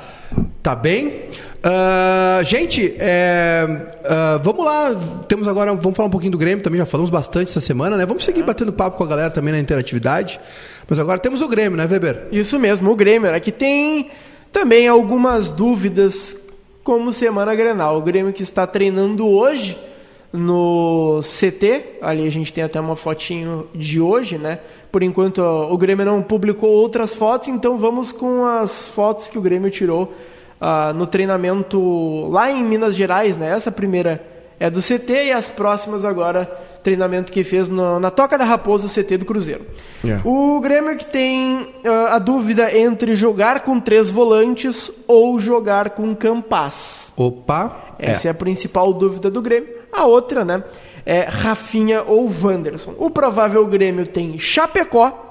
Tá 0.63 0.75
bem? 0.75 1.27
Ah, 1.63 2.41
gente, 2.45 2.95
é, 2.99 3.67
ah, 4.05 4.41
vamos 4.43 4.65
lá. 4.65 4.95
Temos 5.29 5.49
agora, 5.49 5.75
vamos 5.75 5.97
falar 5.97 6.09
um 6.09 6.11
pouquinho 6.11 6.33
do 6.33 6.39
Grêmio 6.39 6.63
também. 6.63 6.79
Já 6.79 6.87
falamos 6.87 7.11
bastante 7.11 7.51
essa 7.51 7.61
semana, 7.61 7.97
né? 7.97 8.07
Vamos 8.07 8.25
seguir 8.25 8.43
batendo 8.43 8.73
papo 8.73 8.97
com 8.97 9.05
a 9.05 9.07
galera 9.07 9.31
também 9.31 9.53
na 9.53 9.61
interatividade. 9.61 10.41
Mas 10.89 10.99
agora 10.99 11.19
temos 11.19 11.43
o 11.43 11.49
Grêmio, 11.49 11.77
né, 11.77 11.87
Weber? 11.87 12.29
Isso 12.31 12.59
mesmo, 12.59 12.91
o 12.91 12.97
Grêmio, 12.97 13.31
né, 13.31 13.41
que 13.41 13.51
tem 13.51 14.11
também 14.53 14.87
algumas 14.87 15.51
dúvidas 15.51 16.37
como 16.85 17.13
semana 17.13 17.55
Grenal. 17.55 17.99
O 17.99 18.03
Grêmio 18.03 18.33
que 18.33 18.43
está 18.43 18.67
treinando 18.67 19.27
hoje 19.27 19.77
no 20.33 21.21
CT, 21.23 21.99
ali 22.01 22.27
a 22.27 22.31
gente 22.31 22.53
tem 22.53 22.63
até 22.63 22.81
uma 22.81 22.95
fotinho 22.95 23.67
de 23.75 24.01
hoje, 24.01 24.39
né? 24.39 24.61
Por 24.97 25.03
enquanto 25.03 25.43
o 25.43 25.77
Grêmio 25.77 26.07
não 26.07 26.23
publicou 26.23 26.71
outras 26.71 27.15
fotos, 27.15 27.49
então 27.49 27.77
vamos 27.77 28.13
com 28.13 28.47
as 28.47 28.89
fotos 28.89 29.29
que 29.29 29.37
o 29.37 29.43
Grêmio 29.43 29.71
tirou 29.71 30.11
ah, 30.59 30.91
no 30.95 31.07
treinamento 31.07 32.29
lá 32.31 32.51
em 32.51 32.63
Minas 32.65 32.97
Gerais, 32.97 33.37
né? 33.37 33.51
Essa 33.51 33.71
primeira 33.71 34.25
é 34.59 34.71
do 34.71 34.81
CT 34.81 35.27
e 35.27 35.33
as 35.33 35.51
próximas 35.51 36.03
agora 36.03 36.47
treinamento 36.83 37.31
que 37.31 37.45
fez 37.45 37.69
no- 37.69 38.01
na 38.01 38.11
Toca 38.11 38.39
da 38.39 38.45
Raposa, 38.47 38.87
o 38.87 38.89
CT 38.89 39.19
do 39.19 39.27
Cruzeiro. 39.27 39.67
Yeah. 40.03 40.27
O 40.27 40.59
Grêmio 40.63 40.97
que 40.97 41.05
tem 41.05 41.75
ah, 41.85 42.15
a 42.15 42.19
dúvida 42.19 42.75
entre 42.75 43.15
jogar 43.15 43.61
com 43.65 43.79
três 43.79 44.09
volantes 44.09 44.91
ou 45.07 45.39
jogar 45.39 45.91
com 45.91 46.15
Campas. 46.15 47.13
Opa! 47.15 47.97
Essa 47.99 48.29
é. 48.29 48.31
a 48.31 48.35
principal 48.35 48.95
dúvida 48.95 49.31
do 49.31 49.43
Grêmio. 49.43 49.77
A 49.93 50.07
outra, 50.07 50.43
né, 50.43 50.65
é 51.07 51.21
Rafinha 51.23 52.03
ou 52.07 52.29
Wanderson. 52.43 52.95
O 52.99 53.09
provável 53.09 53.65
Grêmio 53.67 54.07
tem 54.07 54.39
Chapecó, 54.39 55.23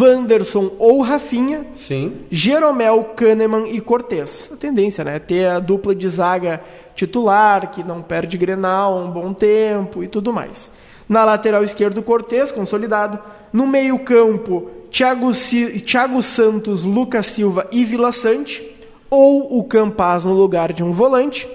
Wanderson 0.00 0.72
ou 0.78 1.00
Rafinha, 1.02 1.66
Sim. 1.74 2.18
Jeromel, 2.30 3.02
Kahneman 3.16 3.64
e 3.68 3.80
Cortez. 3.80 4.48
A 4.52 4.56
tendência, 4.56 5.02
né? 5.02 5.18
Ter 5.18 5.48
a 5.48 5.58
dupla 5.58 5.92
de 5.94 6.08
zaga 6.08 6.60
titular, 6.94 7.70
que 7.70 7.82
não 7.82 8.00
perde 8.02 8.38
Grenal 8.38 8.96
há 8.96 9.00
um 9.02 9.10
bom 9.10 9.32
tempo 9.32 10.04
e 10.04 10.06
tudo 10.06 10.32
mais. 10.32 10.70
Na 11.08 11.24
lateral 11.24 11.64
esquerdo, 11.64 12.00
Cortez, 12.02 12.52
consolidado. 12.52 13.18
No 13.52 13.66
meio 13.66 13.98
campo, 13.98 14.70
Thiago, 14.90 15.34
Si- 15.34 15.80
Thiago 15.80 16.22
Santos, 16.22 16.84
Lucas 16.84 17.26
Silva 17.26 17.66
e 17.72 17.84
Vila 17.84 18.12
Sante. 18.12 18.70
Ou 19.10 19.58
o 19.58 19.64
Campaz 19.64 20.24
no 20.24 20.32
lugar 20.32 20.72
de 20.72 20.84
um 20.84 20.92
volante. 20.92 21.48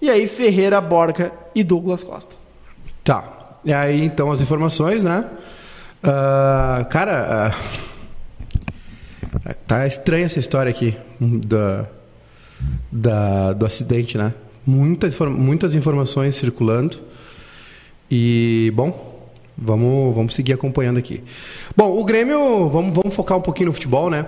E 0.00 0.08
aí 0.08 0.26
Ferreira, 0.26 0.80
Borca 0.80 1.30
e 1.54 1.62
Douglas 1.62 2.02
Costa. 2.02 2.39
Tá. 3.04 3.58
E 3.64 3.72
aí, 3.72 4.04
então, 4.04 4.30
as 4.30 4.40
informações, 4.40 5.02
né? 5.04 5.24
Ah, 6.02 6.86
cara, 6.90 7.52
ah, 9.44 9.54
tá 9.66 9.86
estranha 9.86 10.26
essa 10.26 10.38
história 10.38 10.70
aqui 10.70 10.96
da, 11.20 11.86
da- 12.90 13.52
do 13.52 13.66
acidente, 13.66 14.16
né? 14.16 14.32
Muitas, 14.66 15.18
muitas 15.18 15.74
informações 15.74 16.36
circulando. 16.36 16.98
E, 18.10 18.72
bom, 18.74 19.28
vamos, 19.56 20.14
vamos 20.14 20.34
seguir 20.34 20.52
acompanhando 20.52 20.98
aqui. 20.98 21.22
Bom, 21.76 21.98
o 21.98 22.04
Grêmio, 22.04 22.68
vamos, 22.68 22.94
vamos 22.94 23.14
focar 23.14 23.36
um 23.38 23.42
pouquinho 23.42 23.68
no 23.68 23.72
futebol, 23.72 24.10
né? 24.10 24.26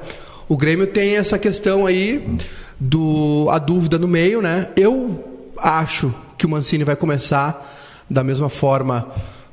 O 0.48 0.56
Grêmio 0.56 0.86
tem 0.86 1.16
essa 1.16 1.38
questão 1.38 1.86
aí 1.86 2.36
do 2.78 3.48
a 3.50 3.58
dúvida 3.58 3.98
no 3.98 4.06
meio, 4.08 4.42
né? 4.42 4.68
Eu 4.76 5.50
acho 5.56 6.14
que 6.36 6.44
o 6.46 6.48
Mancini 6.48 6.84
vai 6.84 6.96
começar 6.96 7.80
da 8.08 8.22
mesma 8.22 8.48
forma 8.48 9.08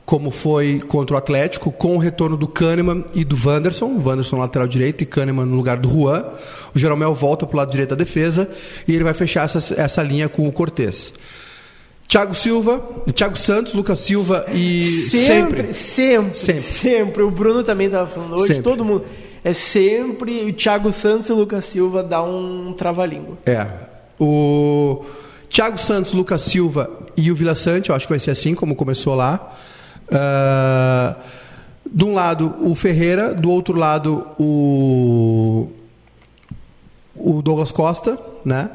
como 0.05 0.31
foi 0.31 0.81
contra 0.87 1.15
o 1.15 1.19
Atlético, 1.19 1.71
com 1.71 1.95
o 1.95 1.99
retorno 1.99 2.35
do 2.35 2.47
Kahneman 2.47 3.05
e 3.13 3.23
do 3.23 3.37
Wanderson, 3.45 3.85
o 3.85 4.03
Wanderson 4.03 4.37
no 4.37 4.41
lateral 4.41 4.67
direito 4.67 5.03
e 5.03 5.05
Kahneman 5.05 5.45
no 5.45 5.55
lugar 5.55 5.77
do 5.77 5.87
Juan. 5.87 6.25
O 6.73 6.79
Jeromel 6.79 7.13
volta 7.13 7.45
para 7.45 7.53
o 7.55 7.57
lado 7.57 7.69
direito 7.69 7.91
da 7.91 7.95
defesa 7.95 8.49
e 8.87 8.95
ele 8.95 9.03
vai 9.03 9.13
fechar 9.13 9.45
essa, 9.45 9.75
essa 9.79 10.01
linha 10.01 10.27
com 10.27 10.47
o 10.47 10.51
Cortez. 10.51 11.13
Thiago 12.07 12.33
Silva, 12.33 12.81
Thiago 13.13 13.37
Santos, 13.37 13.75
Lucas 13.75 13.99
Silva 13.99 14.47
e 14.51 14.83
Sempre, 14.83 15.75
sempre, 15.75 16.33
Sempre. 16.33 16.63
sempre, 16.63 17.21
O 17.21 17.29
Bruno 17.29 17.61
também 17.61 17.85
estava 17.85 18.07
falando 18.07 18.33
hoje, 18.33 18.47
Sempre. 18.55 18.63
todo 18.63 18.83
mundo. 18.83 19.05
É 19.43 19.53
sempre 19.53 20.49
o 20.49 20.53
Thiago 20.53 20.91
Santos 20.91 21.29
e 21.29 21.31
o 21.31 21.35
Lucas 21.35 21.65
Silva 21.65 22.01
dá 22.01 22.23
um 22.23 22.73
trava-língua. 22.75 23.37
É. 23.45 23.67
O 24.19 25.05
Thiago 25.49 25.77
Santos, 25.77 26.13
Lucas 26.13 26.43
Silva 26.43 26.89
e 27.17 27.31
o 27.31 27.35
Vila 27.35 27.55
Sante, 27.55 27.89
eu 27.89 27.95
acho 27.95 28.05
que 28.05 28.13
vai 28.13 28.19
ser 28.19 28.31
assim 28.31 28.53
como 28.53 28.75
começou 28.75 29.15
lá. 29.15 29.57
Ah, 30.11 31.15
de 31.91 32.03
um 32.03 32.13
lado 32.13 32.55
o 32.61 32.75
Ferreira, 32.75 33.33
do 33.33 33.49
outro 33.49 33.75
lado 33.75 34.27
o 34.39 35.69
o 37.15 37.41
Douglas 37.41 37.71
Costa, 37.71 38.17
né? 38.45 38.69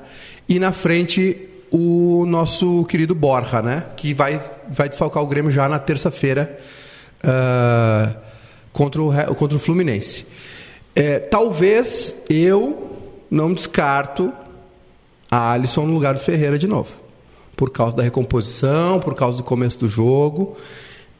E 0.48 0.58
na 0.58 0.72
frente 0.72 1.48
o 1.70 2.24
nosso 2.26 2.84
querido 2.84 3.14
Borja, 3.14 3.62
né? 3.62 3.84
Que 3.96 4.12
vai 4.12 4.40
vai 4.68 4.88
desfalcar 4.88 5.22
o 5.22 5.26
Grêmio 5.26 5.50
já 5.50 5.68
na 5.68 5.78
terça-feira 5.78 6.58
ah, 7.22 8.10
contra 8.72 9.00
o 9.00 9.34
contra 9.36 9.56
o 9.56 9.60
Fluminense. 9.60 10.26
É, 10.94 11.18
talvez 11.18 12.14
eu 12.28 12.98
não 13.30 13.52
descarto 13.52 14.32
a 15.34 15.52
Alisson 15.52 15.86
no 15.86 15.92
lugar 15.92 16.14
do 16.14 16.20
Ferreira 16.20 16.58
de 16.58 16.68
novo. 16.68 16.92
Por 17.56 17.70
causa 17.70 17.96
da 17.96 18.02
recomposição, 18.02 19.00
por 19.00 19.14
causa 19.14 19.36
do 19.38 19.44
começo 19.44 19.78
do 19.78 19.88
jogo. 19.88 20.56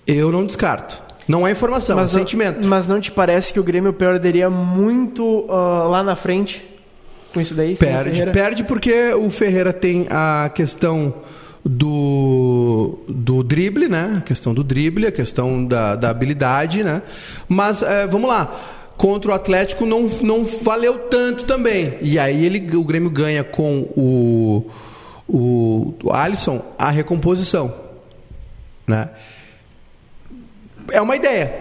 Eu 0.07 0.31
não 0.31 0.45
descarto. 0.47 1.03
Não 1.27 1.47
é 1.47 1.51
informação, 1.53 1.99
é 1.99 2.03
não- 2.03 2.09
sentimento. 2.09 2.67
mas 2.67 2.87
não 2.87 3.01
te 3.01 3.11
parece 3.11 3.53
que 3.53 3.59
o 3.59 3.65
Grêmio 3.65 3.93
perderia 3.93 4.51
muito 4.51 5.47
ah, 5.49 5.87
lá 5.89 6.03
na 6.03 6.15
frente 6.15 6.65
com 7.33 7.41
isso 7.41 7.55
daí? 7.55 7.77
Perde, 7.77 8.27
perde 8.31 8.63
porque 8.65 9.13
o 9.15 9.29
Ferreira 9.31 9.73
tem 9.73 10.07
a 10.09 10.49
questão 10.55 11.15
do, 11.65 12.99
do 13.09 13.43
drible, 13.43 13.89
né? 13.89 14.17
A 14.19 14.21
questão 14.21 14.55
do 14.55 14.63
drible, 14.63 15.07
a 15.07 15.13
questão 15.13 15.65
da, 15.65 15.97
da 15.97 16.11
habilidade, 16.11 16.85
né? 16.85 17.03
Mas 17.49 17.83
eh, 17.83 18.07
vamos 18.07 18.29
lá. 18.29 18.55
Contra 18.97 19.33
o 19.33 19.35
Atlético 19.35 19.85
não, 19.85 20.03
não 20.23 20.45
valeu 20.45 20.99
tanto 21.11 21.45
também. 21.45 21.99
E 22.01 22.19
aí 22.19 22.45
ele, 22.45 22.77
o 22.77 22.85
Grêmio 22.85 23.11
ganha 23.11 23.43
com 23.43 23.81
o, 23.97 24.71
o, 25.29 25.95
o 26.03 26.13
Alisson 26.13 26.63
a 26.79 26.91
recomposição. 26.91 27.75
Né? 28.87 29.09
É 30.93 31.01
uma 31.01 31.17
ideia. 31.17 31.53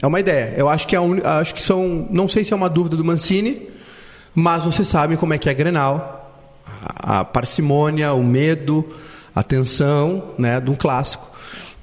É 0.00 0.06
uma 0.06 0.20
ideia. 0.20 0.54
Eu 0.56 0.68
acho 0.68 0.86
que, 0.86 0.94
é 0.94 0.98
a 0.98 1.02
uni- 1.02 1.22
acho 1.24 1.54
que 1.54 1.62
são. 1.62 2.06
Não 2.10 2.28
sei 2.28 2.44
se 2.44 2.52
é 2.52 2.56
uma 2.56 2.68
dúvida 2.68 2.96
do 2.96 3.04
Mancini, 3.04 3.68
mas 4.34 4.64
vocês 4.64 4.86
sabem 4.86 5.16
como 5.16 5.34
é 5.34 5.38
que 5.38 5.48
é 5.48 5.54
Grenal. 5.54 6.30
A, 6.80 7.20
a 7.20 7.24
parcimônia, 7.24 8.12
o 8.12 8.22
medo, 8.22 8.84
a 9.34 9.42
tensão 9.42 10.30
né, 10.38 10.60
de 10.60 10.70
um 10.70 10.76
clássico. 10.76 11.26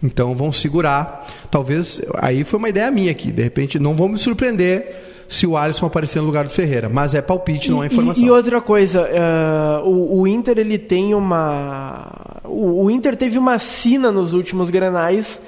Então 0.05 0.35
vão 0.35 0.51
segurar. 0.51 1.27
Talvez. 1.49 2.01
Aí 2.17 2.43
foi 2.43 2.57
uma 2.59 2.69
ideia 2.69 2.89
minha 2.91 3.11
aqui. 3.11 3.31
De 3.31 3.41
repente, 3.43 3.79
não 3.79 3.95
vão 3.95 4.09
me 4.09 4.17
surpreender 4.17 5.13
se 5.27 5.47
o 5.47 5.57
Alisson 5.57 5.87
aparecer 5.87 6.19
no 6.19 6.25
lugar 6.27 6.45
do 6.45 6.51
Ferreira. 6.51 6.87
Mas 6.87 7.15
é 7.15 7.21
palpite, 7.21 7.71
não 7.71 7.81
é 7.83 7.87
E- 7.87 7.89
informação. 7.91 8.23
E, 8.23 8.27
e 8.27 8.31
outra 8.31 8.61
coisa, 8.61 9.01
eh, 9.11 9.81
o, 9.83 10.21
o 10.21 10.27
Inter 10.27 10.59
ele 10.59 10.77
tem 10.77 11.13
uma. 11.15 12.39
O, 12.43 12.83
o 12.85 12.91
Inter 12.91 13.15
teve 13.15 13.37
uma 13.37 13.57
sina 13.59 14.11
nos 14.11 14.33
últimos 14.33 14.69
granais 14.69 15.41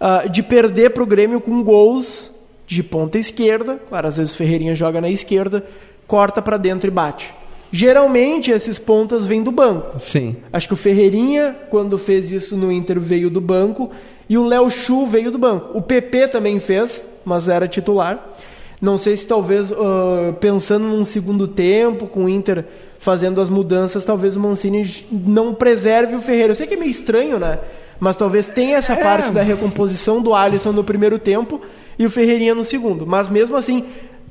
ah, 0.00 0.26
de 0.26 0.42
perder 0.42 0.90
para 0.90 1.02
o 1.02 1.06
Grêmio 1.06 1.40
com 1.40 1.62
gols 1.62 2.30
de 2.66 2.82
ponta 2.82 3.18
esquerda. 3.18 3.80
Claro, 3.88 4.06
às 4.06 4.16
vezes 4.16 4.32
o 4.32 4.36
Ferreirinha 4.36 4.74
joga 4.76 5.00
na 5.00 5.08
esquerda, 5.10 5.64
corta 6.06 6.40
para 6.40 6.56
dentro 6.56 6.88
e 6.88 6.90
bate. 6.90 7.34
Geralmente 7.72 8.50
esses 8.50 8.78
pontas 8.78 9.26
vêm 9.26 9.42
do 9.42 9.50
banco. 9.50 9.98
Sim. 9.98 10.36
Acho 10.52 10.68
que 10.68 10.74
o 10.74 10.76
Ferreirinha, 10.76 11.56
quando 11.70 11.98
fez 11.98 12.30
isso 12.30 12.56
no 12.56 12.70
Inter, 12.70 13.00
veio 13.00 13.28
do 13.28 13.40
banco. 13.40 13.90
E 14.28 14.38
o 14.38 14.44
Léo 14.44 14.70
Chu 14.70 15.06
veio 15.06 15.30
do 15.30 15.38
banco. 15.38 15.76
O 15.76 15.82
PP 15.82 16.28
também 16.28 16.58
fez, 16.60 17.02
mas 17.24 17.48
era 17.48 17.68
titular. 17.68 18.34
Não 18.80 18.98
sei 18.98 19.16
se 19.16 19.26
talvez, 19.26 19.72
ah, 19.72 20.34
pensando 20.40 20.84
num 20.84 21.04
segundo 21.04 21.48
tempo, 21.48 22.06
com 22.06 22.24
o 22.24 22.28
Inter 22.28 22.64
fazendo 22.98 23.40
as 23.40 23.48
mudanças, 23.48 24.04
talvez 24.04 24.36
o 24.36 24.40
Mancini 24.40 25.06
não 25.10 25.54
preserve 25.54 26.16
o 26.16 26.20
Ferreira. 26.20 26.50
Eu 26.50 26.54
sei 26.54 26.66
que 26.66 26.74
é 26.74 26.76
meio 26.76 26.90
estranho, 26.90 27.38
né? 27.38 27.58
Mas 27.98 28.16
talvez 28.16 28.46
tenha 28.46 28.76
essa 28.76 28.96
parte 28.96 29.30
da 29.32 29.42
recomposição 29.42 30.20
do 30.20 30.34
Alisson 30.34 30.72
no 30.72 30.84
primeiro 30.84 31.18
tempo 31.18 31.60
e 31.98 32.04
o 32.04 32.10
Ferreirinha 32.10 32.54
no 32.54 32.64
segundo. 32.64 33.06
Mas 33.06 33.28
mesmo 33.28 33.56
assim, 33.56 33.84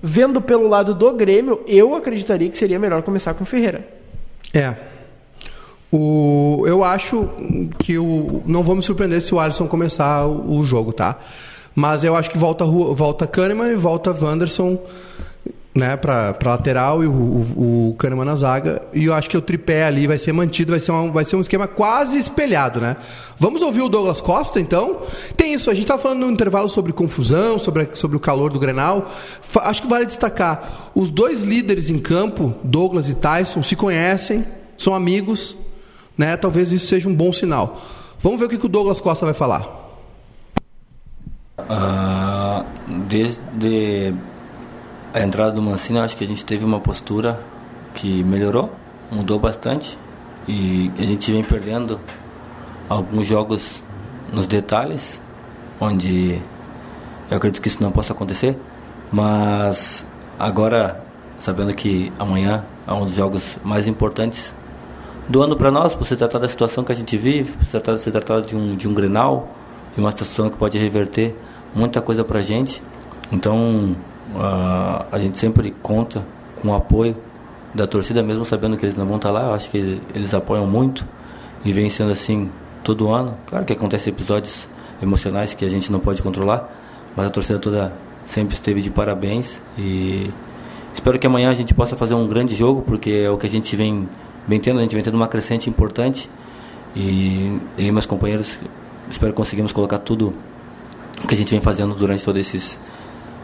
vendo 0.05 0.39
pelo 0.39 0.67
lado 0.67 0.93
do 0.93 1.11
Grêmio, 1.13 1.61
eu 1.65 1.95
acreditaria 1.95 2.47
que 2.47 2.55
seria 2.55 2.77
melhor 2.77 3.01
começar 3.01 3.33
com 3.33 3.43
o 3.43 3.45
Ferreira. 3.45 3.87
É. 4.53 4.75
O, 5.91 6.63
eu 6.67 6.83
acho 6.83 7.27
que 7.79 7.97
o, 7.97 8.43
não 8.45 8.61
vou 8.61 8.75
me 8.75 8.83
surpreender 8.83 9.19
se 9.19 9.33
o 9.33 9.39
Alisson 9.39 9.67
começar 9.67 10.27
o, 10.27 10.59
o 10.59 10.63
jogo, 10.63 10.93
tá? 10.93 11.17
Mas 11.73 12.03
eu 12.03 12.15
acho 12.15 12.29
que 12.29 12.37
volta, 12.37 12.63
volta 12.65 13.25
Kahneman 13.25 13.71
e 13.71 13.75
volta 13.75 14.11
Wanderson 14.11 14.77
né, 15.75 15.97
pra, 15.97 16.33
pra 16.33 16.51
lateral 16.51 17.03
e 17.03 17.07
o, 17.07 17.11
o, 17.11 17.89
o 17.89 17.95
Kahneman 17.95 18.23
na 18.23 18.35
zaga. 18.37 18.81
E 18.93 19.03
eu 19.03 19.13
acho 19.13 19.29
que 19.29 19.35
o 19.35 19.41
tripé 19.41 19.83
ali 19.83 20.07
vai 20.07 20.17
ser 20.17 20.31
mantido, 20.31 20.71
vai 20.71 20.79
ser, 20.79 20.93
um, 20.93 21.11
vai 21.11 21.25
ser 21.25 21.35
um 21.35 21.41
esquema 21.41 21.67
quase 21.67 22.17
espelhado, 22.17 22.79
né? 22.79 22.95
Vamos 23.37 23.61
ouvir 23.61 23.81
o 23.81 23.89
Douglas 23.89 24.21
Costa, 24.21 24.57
então? 24.57 25.01
Tem 25.35 25.53
isso, 25.53 25.69
a 25.69 25.73
gente 25.73 25.83
estava 25.83 26.01
falando 26.01 26.21
no 26.21 26.31
intervalo 26.31 26.69
sobre 26.69 26.93
confusão, 26.93 27.59
sobre, 27.59 27.89
sobre 27.93 28.15
o 28.15 28.21
calor 28.21 28.53
do 28.53 28.57
Grenal. 28.57 29.11
Acho 29.63 29.81
que 29.81 29.87
vale 29.89 30.05
destacar, 30.05 30.91
os 30.95 31.09
dois 31.09 31.41
líderes 31.41 31.89
em 31.89 31.99
campo, 31.99 32.55
Douglas 32.63 33.09
e 33.09 33.13
Tyson, 33.13 33.61
se 33.61 33.75
conhecem, 33.75 34.45
são 34.77 34.95
amigos, 34.95 35.57
né? 36.17 36.37
Talvez 36.37 36.71
isso 36.71 36.87
seja 36.87 37.09
um 37.09 37.13
bom 37.13 37.33
sinal. 37.33 37.81
Vamos 38.19 38.39
ver 38.39 38.45
o 38.45 38.49
que, 38.49 38.57
que 38.57 38.65
o 38.65 38.69
Douglas 38.69 39.01
Costa 39.01 39.25
vai 39.25 39.33
falar. 39.33 39.83
Ah, 41.57 42.63
desde 43.09 44.13
a 45.15 45.21
entrada 45.21 45.53
do 45.53 45.61
Mancini, 45.61 45.97
eu 45.97 46.03
acho 46.03 46.17
que 46.17 46.25
a 46.25 46.27
gente 46.27 46.43
teve 46.43 46.65
uma 46.65 46.81
postura 46.81 47.39
que 47.93 48.21
melhorou, 48.21 48.73
mudou 49.09 49.39
bastante 49.39 49.97
e 50.45 50.91
a 50.99 51.05
gente 51.05 51.31
vem 51.31 51.41
perdendo 51.41 51.97
alguns 52.89 53.25
jogos 53.25 53.81
nos 54.33 54.45
detalhes, 54.45 55.21
onde 55.79 56.41
eu 57.31 57.37
acredito 57.37 57.61
que 57.61 57.69
isso 57.69 57.81
não 57.81 57.93
possa 57.93 58.11
acontecer, 58.11 58.59
mas 59.09 60.05
agora, 60.37 61.01
sabendo 61.39 61.73
que 61.73 62.11
amanhã 62.19 62.65
é 62.85 62.91
um 62.91 63.05
dos 63.05 63.15
jogos 63.15 63.55
mais 63.63 63.87
importantes 63.87 64.53
do 65.29 65.41
ano 65.41 65.55
para 65.55 65.71
nós, 65.71 65.93
por 65.93 66.05
se 66.05 66.17
tratar 66.17 66.39
da 66.39 66.49
situação 66.49 66.83
que 66.83 66.91
a 66.91 66.95
gente 66.95 67.15
vive, 67.15 67.53
por 67.53 67.63
se 67.63 67.71
tratar, 67.71 67.97
se 67.99 68.11
tratar 68.11 68.41
de 68.41 68.53
um, 68.53 68.75
de 68.75 68.85
um 68.85 68.93
Grenal, 68.93 69.47
de 69.93 70.01
uma 70.01 70.11
situação 70.11 70.49
que 70.49 70.57
pode 70.57 70.77
reverter 70.77 71.33
muita 71.73 72.01
coisa 72.01 72.21
para 72.21 72.39
a 72.39 72.43
gente. 72.43 72.83
Então, 73.31 73.95
ah, 74.35 75.05
a 75.11 75.19
gente 75.19 75.37
sempre 75.37 75.71
conta 75.81 76.23
com 76.61 76.69
o 76.69 76.73
apoio 76.73 77.15
da 77.73 77.85
torcida, 77.85 78.23
mesmo 78.23 78.45
sabendo 78.45 78.77
que 78.77 78.85
eles 78.85 78.95
não 78.95 79.05
vão 79.05 79.17
estar 79.17 79.31
lá. 79.31 79.43
Eu 79.43 79.53
acho 79.53 79.69
que 79.69 80.01
eles 80.13 80.33
apoiam 80.33 80.65
muito 80.65 81.05
e 81.63 81.73
vem 81.73 81.89
sendo 81.89 82.11
assim 82.11 82.49
todo 82.83 83.09
ano. 83.09 83.37
Claro 83.47 83.65
que 83.65 83.73
acontecem 83.73 84.13
episódios 84.13 84.67
emocionais 85.01 85.53
que 85.53 85.65
a 85.65 85.69
gente 85.69 85.91
não 85.91 85.99
pode 85.99 86.21
controlar, 86.21 86.69
mas 87.15 87.27
a 87.27 87.29
torcida 87.29 87.59
toda 87.59 87.93
sempre 88.25 88.55
esteve 88.55 88.81
de 88.81 88.89
parabéns 88.89 89.61
e 89.77 90.31
espero 90.93 91.19
que 91.19 91.27
amanhã 91.27 91.51
a 91.51 91.53
gente 91.53 91.73
possa 91.73 91.95
fazer 91.95 92.13
um 92.13 92.27
grande 92.27 92.55
jogo, 92.55 92.81
porque 92.81 93.11
é 93.11 93.29
o 93.29 93.37
que 93.37 93.45
a 93.45 93.49
gente 93.49 93.75
vem, 93.75 94.07
vem 94.47 94.59
tendo, 94.59 94.79
a 94.79 94.81
gente 94.81 94.95
vem 94.95 95.03
tendo 95.03 95.15
uma 95.15 95.27
crescente 95.27 95.69
importante 95.69 96.29
e 96.95 97.59
e 97.77 97.91
meus 97.91 98.05
companheiros 98.05 98.57
espero 99.09 99.33
que 99.33 99.37
conseguimos 99.37 99.71
colocar 99.71 99.99
tudo 99.99 100.33
o 101.23 101.27
que 101.27 101.35
a 101.35 101.37
gente 101.37 101.51
vem 101.51 101.61
fazendo 101.61 101.93
durante 101.93 102.23
todos 102.23 102.39
esses 102.39 102.79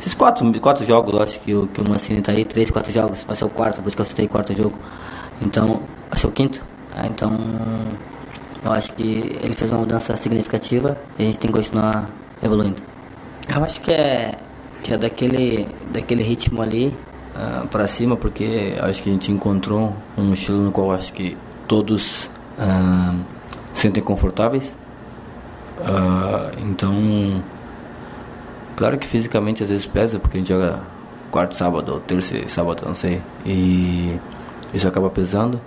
esses 0.01 0.15
quatro, 0.15 0.59
quatro 0.59 0.83
jogos, 0.83 1.13
eu 1.13 1.21
acho 1.21 1.39
que 1.41 1.53
o, 1.53 1.67
que 1.67 1.79
o 1.79 1.87
Mancini 1.87 2.19
está 2.19 2.31
aí, 2.31 2.43
três, 2.43 2.71
quatro 2.71 2.91
jogos, 2.91 3.23
vai 3.23 3.35
ser 3.35 3.45
o 3.45 3.49
quarto, 3.49 3.83
por 3.83 3.87
isso 3.87 3.95
que 3.95 4.01
eu 4.01 4.05
citei 4.05 4.27
quarto 4.27 4.51
jogo. 4.51 4.73
Então, 5.39 5.83
vai 6.09 6.17
ser 6.17 6.25
o 6.25 6.31
quinto. 6.31 6.59
É, 6.95 7.05
então, 7.05 7.31
eu 8.65 8.71
acho 8.71 8.91
que 8.93 9.37
ele 9.43 9.53
fez 9.53 9.69
uma 9.69 9.81
mudança 9.81 10.17
significativa 10.17 10.97
e 11.19 11.21
a 11.21 11.25
gente 11.27 11.39
tem 11.39 11.51
que 11.51 11.55
continuar 11.55 12.09
evoluindo. 12.41 12.81
Eu 13.47 13.63
acho 13.63 13.79
que 13.79 13.93
é, 13.93 14.39
que 14.81 14.91
é 14.91 14.97
daquele, 14.97 15.67
daquele 15.93 16.23
ritmo 16.23 16.63
ali 16.63 16.87
uh, 16.87 16.93
ah, 17.35 17.67
para 17.69 17.85
cima, 17.85 18.17
porque 18.17 18.75
acho 18.81 19.03
que 19.03 19.09
a 19.09 19.13
gente 19.13 19.31
encontrou 19.31 19.95
um 20.17 20.33
estilo 20.33 20.63
no 20.63 20.71
qual 20.71 20.91
acho 20.91 21.13
que 21.13 21.37
todos 21.67 22.25
uh, 22.57 23.19
sentem 23.71 24.01
confortáveis. 24.01 24.75
Uh, 25.79 26.59
então, 26.59 27.43
claro 28.81 28.97
que 28.97 29.05
fisicamente 29.05 29.61
às 29.61 29.69
vezes 29.69 29.85
pesa, 29.85 30.17
porque 30.17 30.37
a 30.37 30.39
gente 30.39 30.47
joga 30.47 30.79
quarto, 31.29 31.53
sábado, 31.53 32.01
terça 32.07 32.35
e 32.35 32.49
sábado, 32.49 32.81
não 32.83 32.95
sei. 32.95 33.21
E 33.45 34.19
isso 34.73 34.87
acaba 34.87 35.07
pesando, 35.07 35.61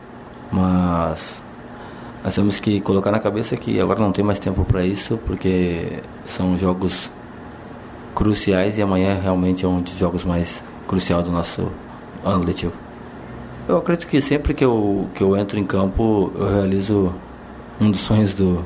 mas 0.51 1.41
nós 2.25 2.35
temos 2.35 2.59
que 2.59 2.81
colocar 2.81 3.13
na 3.13 3.21
cabeça 3.21 3.55
que 3.55 3.81
agora 3.81 4.01
não 4.01 4.11
tem 4.11 4.25
mais 4.25 4.41
tempo 4.41 4.65
para 4.65 4.85
isso, 4.85 5.17
porque 5.27 6.01
são 6.27 6.59
jogos 6.59 7.13
cruciais 8.17 8.79
e 8.79 8.83
amanhã 8.83 9.17
realmente 9.23 9.65
é 9.65 9.69
um 9.69 9.81
dos 9.81 9.97
jogos 9.97 10.25
mais 10.25 10.61
crucial 10.89 11.23
do 11.23 11.31
nosso 11.31 11.71
ano 12.25 12.45
letivo. 12.45 12.73
Eu 13.69 13.77
acredito 13.77 14.09
que 14.09 14.21
sempre 14.21 14.55
que 14.55 14.65
eu, 14.65 15.09
que 15.15 15.23
eu 15.23 15.37
entro 15.37 15.57
em 15.57 15.65
campo, 15.65 16.33
eu 16.35 16.53
realizo 16.53 17.15
um 17.81 17.93
dos 17.93 18.01
sonhos 18.01 18.35
do, 18.35 18.65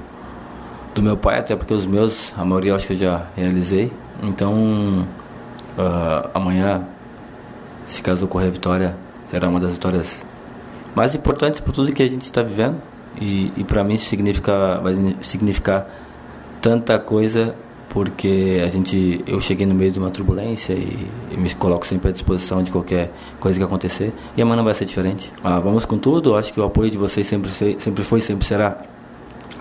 do 0.95 1.03
meu 1.03 1.19
pai, 1.19 1.39
até 1.39 1.55
porque 1.55 1.75
os 1.75 1.85
meus, 1.85 2.33
a 2.35 2.47
maioria 2.47 2.75
acho 2.75 2.87
que 2.87 2.95
eu 2.95 2.97
já 2.97 3.27
realizei. 3.37 3.93
Então, 4.23 5.07
uh, 5.79 6.31
amanhã, 6.35 6.85
se 7.87 8.03
caso 8.03 8.25
ocorrer 8.25 8.49
a 8.49 8.51
vitória, 8.51 8.97
será 9.31 9.49
uma 9.49 9.61
das 9.61 9.73
vitórias 9.73 10.25
mais 10.95 11.15
importantes 11.15 11.61
por 11.61 11.73
tudo 11.73 11.93
que 11.93 12.03
a 12.03 12.09
gente 12.09 12.23
está 12.23 12.43
vivendo. 12.43 12.81
E, 13.21 13.53
e 13.57 13.65
para 13.65 13.83
mim 13.83 13.95
isso 13.95 14.07
significa, 14.07 14.81
vai 14.81 14.95
significar 15.23 15.89
tanta 16.61 16.99
coisa 16.99 17.55
porque 17.89 18.63
a 18.65 18.69
gente 18.69 19.25
eu 19.27 19.41
cheguei 19.41 19.67
no 19.67 19.75
meio 19.75 19.91
de 19.91 19.99
uma 19.99 20.11
turbulência 20.11 20.75
e, 20.75 21.09
e, 21.33 21.37
me 21.37 21.53
coloco 21.55 21.87
sempre 21.87 22.11
à 22.11 22.13
disposição 22.13 22.63
de 22.63 22.71
qualquer 22.71 23.11
coisa 23.41 23.59
que 23.59 23.65
acontecer. 23.65 24.13
E 24.37 24.43
amanhã 24.43 24.57
não 24.57 24.65
vai 24.65 24.75
ser 24.75 24.85
diferente. 24.85 25.33
Ah, 25.43 25.59
vamos 25.59 25.85
com 25.85 25.99
tudo. 25.99 26.37
Acho 26.37 26.53
que 26.53 26.61
o 26.61 26.65
apoio 26.65 26.91
de 26.91 26.99
vocês 26.99 27.27
sempre 27.27 27.51
sempre 27.51 28.05
foi 28.05 28.21
sempre 28.21 28.47
será 28.47 28.77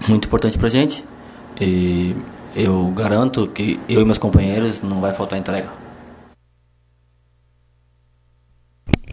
muito 0.10 0.28
importante 0.28 0.58
para 0.58 0.70
gente. 0.70 1.04
E 1.60 2.16
eu 2.58 2.92
garanto 2.92 3.48
que 3.48 3.80
eu 3.88 4.02
e 4.02 4.06
meus 4.06 4.18
companheiros 4.18 4.82
não 4.82 5.00
vai 5.00 5.14
faltar 5.14 5.40
entrega 5.40 5.70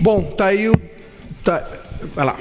bom 0.01 0.22
tá 0.22 0.47
aí 0.47 0.68
o 0.68 0.74
tá 1.45 1.68
vai 2.14 2.24
lá 2.24 2.36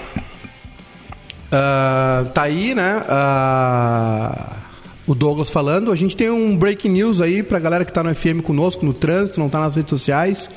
uh, 1.51 2.29
tá 2.29 2.41
aí 2.43 2.73
né 2.73 3.03
uh 3.09 4.63
o 5.05 5.13
Douglas 5.13 5.49
falando. 5.49 5.91
A 5.91 5.95
gente 5.95 6.15
tem 6.15 6.29
um 6.29 6.57
breaking 6.57 6.89
news 6.89 7.21
aí 7.21 7.43
pra 7.43 7.59
galera 7.59 7.85
que 7.85 7.91
tá 7.91 8.03
no 8.03 8.13
FM 8.13 8.41
conosco, 8.43 8.85
no 8.85 8.93
trânsito, 8.93 9.39
não 9.39 9.49
tá 9.49 9.59
nas 9.59 9.75
redes 9.75 9.89
sociais. 9.89 10.49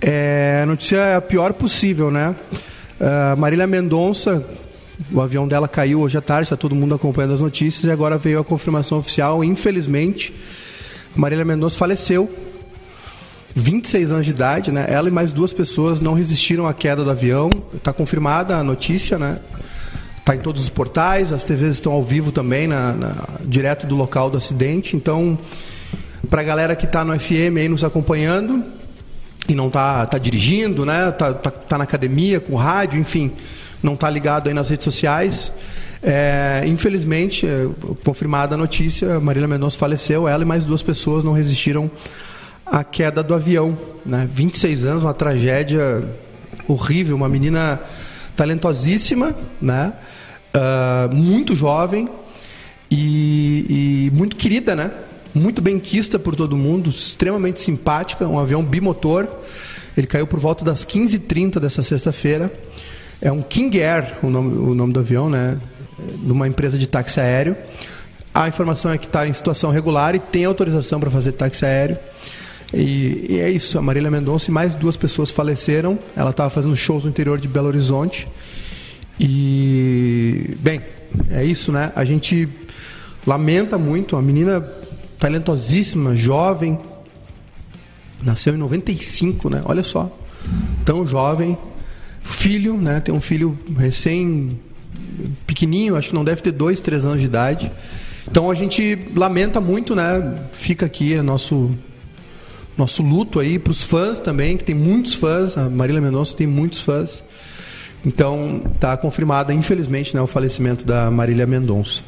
É, 0.00 0.64
notícia 0.66 0.96
é 0.96 1.14
a 1.16 1.20
pior 1.20 1.52
possível, 1.52 2.10
né? 2.10 2.34
Uh, 3.00 3.36
Marília 3.38 3.66
Mendonça, 3.66 4.44
o 5.12 5.20
avião 5.20 5.46
dela 5.46 5.66
caiu 5.66 6.00
hoje 6.00 6.16
à 6.16 6.20
tarde, 6.20 6.44
está 6.44 6.56
todo 6.56 6.74
mundo 6.74 6.94
acompanhando 6.94 7.34
as 7.34 7.40
notícias 7.40 7.84
e 7.84 7.90
agora 7.90 8.16
veio 8.16 8.38
a 8.38 8.44
confirmação 8.44 8.98
oficial. 8.98 9.42
Infelizmente, 9.42 10.32
Marília 11.14 11.44
Mendonça 11.44 11.76
faleceu. 11.76 12.30
26 13.56 14.10
anos 14.10 14.24
de 14.24 14.32
idade, 14.32 14.72
né? 14.72 14.84
Ela 14.88 15.08
e 15.08 15.12
mais 15.12 15.32
duas 15.32 15.52
pessoas 15.52 16.00
não 16.00 16.12
resistiram 16.12 16.66
à 16.66 16.74
queda 16.74 17.04
do 17.04 17.10
avião. 17.10 17.50
Está 17.72 17.92
confirmada 17.92 18.56
a 18.56 18.64
notícia, 18.64 19.16
né? 19.16 19.38
Está 20.18 20.34
em 20.34 20.40
todos 20.40 20.62
os 20.62 20.68
portais, 20.68 21.32
as 21.32 21.44
TVs 21.44 21.74
estão 21.74 21.92
ao 21.92 22.02
vivo 22.02 22.32
também, 22.32 22.66
na, 22.66 22.92
na 22.94 23.12
direto 23.44 23.86
do 23.86 23.94
local 23.94 24.28
do 24.28 24.36
acidente. 24.36 24.96
Então, 24.96 25.38
para 26.28 26.40
a 26.40 26.44
galera 26.44 26.74
que 26.74 26.86
está 26.86 27.04
no 27.04 27.18
FM 27.18 27.58
aí 27.58 27.68
nos 27.68 27.84
acompanhando 27.84 28.64
e 29.48 29.54
não 29.54 29.68
está 29.68 30.06
tá 30.06 30.18
dirigindo, 30.18 30.84
né? 30.84 31.10
Tá, 31.12 31.32
tá, 31.32 31.50
tá, 31.50 31.78
na 31.78 31.84
academia, 31.84 32.40
com 32.40 32.56
rádio, 32.56 32.98
enfim, 32.98 33.30
não 33.84 33.94
está 33.94 34.08
ligado 34.08 34.48
aí 34.48 34.54
nas 34.54 34.68
redes 34.68 34.84
sociais. 34.84 35.52
É, 36.02 36.64
infelizmente, 36.66 37.46
é, 37.46 37.68
confirmada 38.04 38.54
a 38.54 38.58
notícia, 38.58 39.20
Marília 39.20 39.48
Mendonça 39.48 39.78
faleceu, 39.78 40.26
ela 40.26 40.42
e 40.42 40.46
mais 40.46 40.64
duas 40.64 40.82
pessoas 40.82 41.24
não 41.24 41.32
resistiram 41.32 41.90
à 42.66 42.82
queda 42.82 43.22
do 43.22 43.34
avião. 43.34 43.76
Né? 44.04 44.28
26 44.30 44.86
anos, 44.86 45.04
uma 45.04 45.14
tragédia 45.14 46.04
horrível, 46.68 47.16
uma 47.16 47.28
menina 47.28 47.80
talentosíssima, 48.36 49.34
né? 49.60 49.92
Uh, 50.54 51.12
muito 51.12 51.54
jovem 51.56 52.08
e, 52.90 54.06
e, 54.06 54.10
muito 54.12 54.36
querida, 54.36 54.76
né? 54.76 54.90
Muito 55.34 55.60
bem 55.60 55.80
quista 55.80 56.16
por 56.18 56.36
todo 56.36 56.56
mundo, 56.56 56.90
extremamente 56.90 57.60
simpática, 57.60 58.26
um 58.26 58.38
avião 58.38 58.62
bimotor. 58.62 59.26
Ele 59.96 60.06
caiu 60.06 60.26
por 60.26 60.38
volta 60.38 60.64
das 60.64 60.84
15h30 60.84 61.58
dessa 61.58 61.82
sexta-feira. 61.82 62.52
É 63.24 63.32
um 63.32 63.40
King 63.40 63.82
Air, 63.82 64.18
o 64.22 64.28
nome, 64.28 64.54
o 64.54 64.74
nome 64.74 64.92
do 64.92 65.00
avião, 65.00 65.30
né? 65.30 65.58
De 65.98 66.30
uma 66.30 66.46
empresa 66.46 66.76
de 66.76 66.86
táxi 66.86 67.18
aéreo. 67.18 67.56
A 68.34 68.46
informação 68.46 68.92
é 68.92 68.98
que 68.98 69.06
está 69.06 69.26
em 69.26 69.32
situação 69.32 69.70
regular 69.70 70.14
e 70.14 70.18
tem 70.18 70.44
autorização 70.44 71.00
para 71.00 71.10
fazer 71.10 71.32
táxi 71.32 71.64
aéreo. 71.64 71.96
E, 72.74 73.26
e, 73.30 73.40
é 73.40 73.48
isso, 73.48 73.78
a 73.78 73.82
Marília 73.82 74.10
Mendonça 74.10 74.50
e 74.50 74.52
mais 74.52 74.74
duas 74.74 74.94
pessoas 74.94 75.30
faleceram. 75.30 75.98
Ela 76.14 76.30
estava 76.30 76.50
fazendo 76.50 76.76
shows 76.76 77.04
no 77.04 77.08
interior 77.08 77.40
de 77.40 77.48
Belo 77.48 77.68
Horizonte. 77.68 78.28
E, 79.18 80.54
bem, 80.58 80.82
é 81.30 81.42
isso, 81.46 81.72
né? 81.72 81.92
A 81.96 82.04
gente 82.04 82.46
lamenta 83.26 83.78
muito. 83.78 84.16
A 84.16 84.22
menina 84.22 84.60
talentosíssima, 85.18 86.14
jovem, 86.14 86.78
nasceu 88.22 88.54
em 88.54 88.58
95, 88.58 89.48
né? 89.48 89.62
Olha 89.64 89.82
só, 89.82 90.14
tão 90.84 91.06
jovem. 91.06 91.56
Filho, 92.24 92.76
né? 92.76 93.00
Tem 93.00 93.14
um 93.14 93.20
filho 93.20 93.56
recém 93.76 94.58
pequenininho, 95.46 95.96
acho 95.96 96.08
que 96.08 96.14
não 96.14 96.24
deve 96.24 96.42
ter 96.42 96.50
dois, 96.50 96.80
três 96.80 97.04
anos 97.04 97.20
de 97.20 97.26
idade. 97.26 97.70
Então 98.28 98.50
a 98.50 98.54
gente 98.54 98.98
lamenta 99.14 99.60
muito, 99.60 99.94
né? 99.94 100.34
Fica 100.52 100.86
aqui 100.86 101.20
nosso 101.22 101.70
nosso 102.76 103.02
luto 103.02 103.38
aí 103.38 103.56
para 103.56 103.70
os 103.70 103.84
fãs 103.84 104.18
também, 104.18 104.56
que 104.56 104.64
tem 104.64 104.74
muitos 104.74 105.14
fãs. 105.14 105.56
A 105.56 105.68
Marília 105.68 106.00
Mendonça 106.00 106.36
tem 106.36 106.46
muitos 106.46 106.80
fãs. 106.80 107.22
Então, 108.04 108.62
está 108.74 108.96
confirmada, 108.96 109.52
infelizmente, 109.54 110.14
né, 110.14 110.20
o 110.20 110.26
falecimento 110.26 110.84
da 110.84 111.10
Marília 111.10 111.46
Mendonça. 111.46 112.02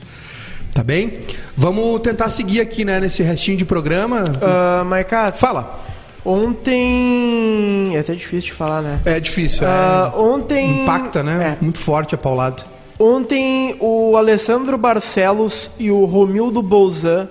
Tá 0.75 0.83
bem? 0.83 1.21
Vamos 1.57 2.01
tentar 2.01 2.31
seguir 2.31 2.61
aqui, 2.61 2.85
né, 2.85 3.01
nesse 3.01 3.23
restinho 3.23 3.57
de 3.57 3.65
programa. 3.65 4.25
Uh. 4.25 5.39
Fala. 5.39 5.87
Ontem. 6.27 7.97
É 7.97 8.01
até 8.01 8.15
difícil 8.15 8.51
de 8.51 8.53
falar, 8.53 8.83
né? 8.83 9.01
É 9.05 9.21
difícil. 9.21 9.65
Uh. 9.67 10.21
Ontem. 10.21 10.83
Impacta, 10.83 11.23
né? 11.23 11.57
É. 11.59 11.65
Muito 11.65 11.79
forte 11.79 12.15
a 12.15 12.19
paulada. 12.19 12.65
Ontem 12.99 13.77
o 13.79 14.17
Alessandro 14.17 14.77
Barcelos 14.77 15.71
e 15.79 15.91
o 15.91 16.05
Romildo 16.05 16.63
Bolzan 16.63 17.29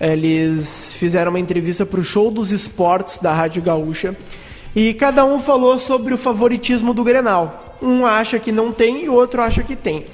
eles 0.00 0.94
fizeram 0.94 1.30
uma 1.30 1.38
entrevista 1.38 1.86
para 1.86 2.00
o 2.00 2.04
Show 2.04 2.30
dos 2.30 2.50
Esportes 2.50 3.18
da 3.18 3.32
Rádio 3.32 3.62
Gaúcha 3.62 4.16
e 4.74 4.92
cada 4.92 5.24
um 5.24 5.38
falou 5.38 5.78
sobre 5.78 6.12
o 6.12 6.18
favoritismo 6.18 6.92
do 6.92 7.04
Grenal. 7.04 7.76
Um 7.80 8.04
acha 8.04 8.38
que 8.38 8.50
não 8.50 8.72
tem 8.72 9.04
e 9.04 9.08
o 9.08 9.14
outro 9.14 9.40
acha 9.40 9.62
que 9.62 9.76
tem. 9.76 10.06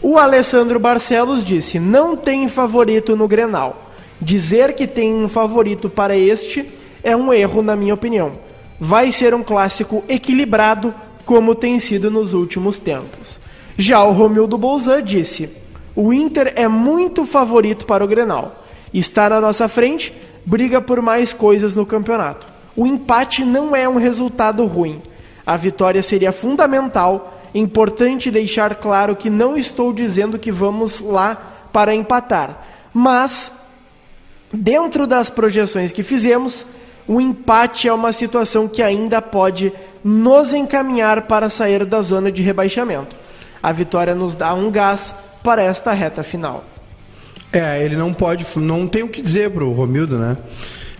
O 0.00 0.18
Alessandro 0.18 0.78
Barcelos 0.78 1.44
disse: 1.44 1.78
não 1.78 2.16
tem 2.16 2.48
favorito 2.48 3.16
no 3.16 3.26
Grenal. 3.26 3.90
Dizer 4.20 4.74
que 4.74 4.86
tem 4.86 5.12
um 5.12 5.28
favorito 5.28 5.90
para 5.90 6.16
este 6.16 6.66
é 7.04 7.14
um 7.14 7.32
erro, 7.32 7.62
na 7.62 7.76
minha 7.76 7.94
opinião. 7.94 8.32
Vai 8.80 9.12
ser 9.12 9.34
um 9.34 9.42
clássico 9.42 10.02
equilibrado, 10.08 10.92
como 11.24 11.54
tem 11.54 11.78
sido 11.78 12.10
nos 12.10 12.34
últimos 12.34 12.78
tempos. 12.78 13.38
Já 13.78 14.02
o 14.02 14.12
Romildo 14.12 14.58
Bolzan 14.58 15.02
disse: 15.02 15.48
o 15.94 16.12
Inter 16.12 16.52
é 16.56 16.66
muito 16.66 17.24
favorito 17.24 17.86
para 17.86 18.04
o 18.04 18.08
Grenal 18.08 18.64
está 18.94 19.28
na 19.28 19.40
nossa 19.40 19.68
frente, 19.68 20.14
briga 20.46 20.80
por 20.80 21.02
mais 21.02 21.32
coisas 21.32 21.74
no 21.74 21.84
campeonato. 21.84 22.46
O 22.76 22.86
empate 22.86 23.44
não 23.44 23.74
é 23.74 23.88
um 23.88 23.96
resultado 23.96 24.64
ruim. 24.66 25.02
A 25.44 25.56
vitória 25.56 26.02
seria 26.02 26.32
fundamental. 26.32 27.40
Importante 27.54 28.30
deixar 28.30 28.76
claro 28.76 29.16
que 29.16 29.28
não 29.28 29.56
estou 29.56 29.92
dizendo 29.92 30.38
que 30.38 30.52
vamos 30.52 31.00
lá 31.00 31.68
para 31.72 31.94
empatar, 31.94 32.66
mas 32.92 33.50
dentro 34.52 35.08
das 35.08 35.28
projeções 35.28 35.92
que 35.92 36.04
fizemos, 36.04 36.64
o 37.06 37.20
empate 37.20 37.88
é 37.88 37.92
uma 37.92 38.12
situação 38.12 38.68
que 38.68 38.82
ainda 38.82 39.20
pode 39.20 39.72
nos 40.02 40.52
encaminhar 40.52 41.22
para 41.22 41.50
sair 41.50 41.84
da 41.84 42.02
zona 42.02 42.30
de 42.32 42.42
rebaixamento. 42.42 43.16
A 43.62 43.72
vitória 43.72 44.14
nos 44.14 44.34
dá 44.34 44.54
um 44.54 44.70
gás 44.70 45.14
para 45.42 45.62
esta 45.62 45.92
reta 45.92 46.22
final. 46.22 46.64
É, 47.52 47.84
ele 47.84 47.96
não 47.96 48.12
pode, 48.12 48.46
não 48.56 48.88
tem 48.88 49.02
o 49.02 49.08
que 49.08 49.22
dizer 49.22 49.50
pro 49.50 49.70
Romildo, 49.72 50.18
né? 50.18 50.36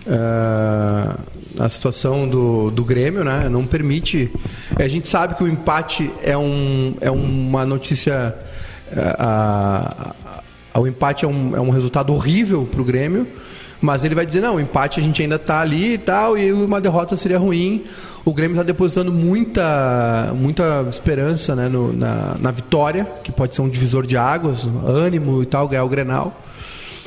Uh, 0.07 1.63
a 1.63 1.69
situação 1.69 2.27
do, 2.27 2.69
do 2.69 2.83
Grêmio, 2.83 3.23
né? 3.23 3.49
Não 3.49 3.65
permite. 3.65 4.31
A 4.77 4.87
gente 4.87 5.09
sabe 5.09 5.35
que 5.35 5.43
o 5.43 5.47
empate 5.47 6.11
é, 6.23 6.37
um, 6.37 6.95
é 7.01 7.09
uma 7.09 7.65
notícia. 7.65 8.35
Uh, 8.91 10.13
uh, 10.79 10.79
o 10.79 10.87
empate 10.87 11.25
é 11.25 11.27
um, 11.27 11.55
é 11.55 11.59
um 11.59 11.69
resultado 11.71 12.13
horrível 12.13 12.67
para 12.69 12.81
o 12.81 12.85
Grêmio, 12.85 13.27
mas 13.81 14.03
ele 14.03 14.15
vai 14.15 14.25
dizer: 14.25 14.41
não, 14.41 14.55
o 14.55 14.59
empate 14.59 14.99
a 14.99 15.03
gente 15.03 15.21
ainda 15.21 15.35
está 15.35 15.59
ali 15.61 15.93
e 15.93 15.97
tal, 15.97 16.37
e 16.37 16.51
uma 16.51 16.79
derrota 16.79 17.15
seria 17.15 17.37
ruim. 17.37 17.83
O 18.23 18.33
Grêmio 18.33 18.55
está 18.55 18.63
depositando 18.63 19.11
muita, 19.11 20.33
muita 20.35 20.85
esperança 20.89 21.55
né, 21.55 21.67
no, 21.67 21.93
na, 21.93 22.35
na 22.39 22.51
vitória, 22.51 23.05
que 23.23 23.31
pode 23.31 23.55
ser 23.55 23.61
um 23.61 23.69
divisor 23.69 24.05
de 24.05 24.17
águas, 24.17 24.67
ânimo 24.85 25.43
e 25.43 25.45
tal, 25.45 25.67
ganhar 25.67 25.83
o 25.83 25.89
Grenal. 25.89 26.41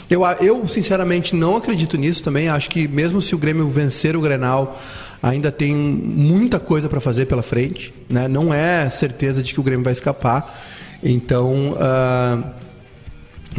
Eu, 0.08 0.22
eu, 0.40 0.66
sinceramente, 0.66 1.34
não 1.34 1.56
acredito 1.56 1.96
nisso 1.98 2.22
também. 2.22 2.48
Acho 2.48 2.70
que 2.70 2.88
mesmo 2.88 3.20
se 3.20 3.34
o 3.34 3.38
Grêmio 3.38 3.68
vencer 3.68 4.16
o 4.16 4.20
Grenal, 4.20 4.78
ainda 5.22 5.50
tem 5.50 5.74
muita 5.74 6.58
coisa 6.58 6.88
para 6.88 7.00
fazer 7.00 7.26
pela 7.26 7.42
frente. 7.42 7.92
Né? 8.08 8.26
Não 8.28 8.54
é 8.54 8.88
certeza 8.88 9.42
de 9.42 9.52
que 9.52 9.60
o 9.60 9.62
Grêmio 9.62 9.84
vai 9.84 9.92
escapar. 9.92 10.56
Então, 11.02 11.70
uh, 11.72 12.44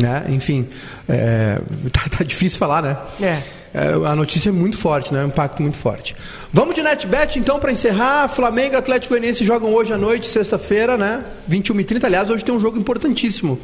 né? 0.02 0.26
enfim, 0.30 0.68
é, 1.08 1.60
tá, 1.92 2.18
tá, 2.18 2.24
difícil 2.24 2.58
falar, 2.58 2.82
né? 2.82 2.98
É. 3.22 3.42
É, 3.72 3.90
a 4.06 4.16
notícia 4.16 4.50
é 4.50 4.52
muito 4.52 4.78
forte, 4.78 5.14
né? 5.14 5.24
Um 5.24 5.28
impacto 5.28 5.62
muito 5.62 5.78
forte. 5.78 6.16
Vamos 6.52 6.74
de 6.74 6.82
NetBet, 6.82 7.38
então, 7.38 7.60
para 7.60 7.72
encerrar. 7.72 8.28
Flamengo 8.28 8.74
e 8.74 8.78
Atlético 8.78 9.14
Goianiense 9.14 9.46
jogam 9.46 9.72
hoje 9.74 9.94
à 9.94 9.98
noite, 9.98 10.28
sexta-feira, 10.28 10.98
né? 10.98 11.24
21h30. 11.50 12.04
Aliás, 12.04 12.30
hoje 12.32 12.44
tem 12.44 12.54
um 12.54 12.60
jogo 12.60 12.80
importantíssimo 12.80 13.60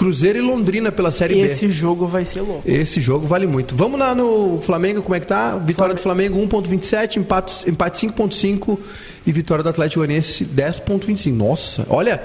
Cruzeiro 0.00 0.38
e 0.38 0.40
Londrina 0.40 0.90
pela 0.90 1.12
Série 1.12 1.34
B. 1.34 1.40
Esse 1.42 1.68
jogo 1.68 2.06
vai 2.06 2.24
ser 2.24 2.40
louco. 2.40 2.62
Esse 2.64 3.02
jogo 3.02 3.26
vale 3.26 3.46
muito. 3.46 3.76
Vamos 3.76 4.00
lá 4.00 4.14
no 4.14 4.58
Flamengo, 4.62 5.02
como 5.02 5.14
é 5.14 5.20
que 5.20 5.26
tá? 5.26 5.58
Vitória 5.58 5.94
Flamengo. 5.94 6.36
do 6.36 6.48
Flamengo 6.48 6.78
1.27, 6.78 7.16
empate, 7.16 7.68
empate 7.68 8.06
5.5 8.06 8.78
e 9.26 9.30
vitória 9.30 9.62
do 9.62 9.68
Atlético 9.68 10.00
Goianiense 10.00 10.46
10.25. 10.46 11.34
Nossa, 11.34 11.86
olha, 11.90 12.22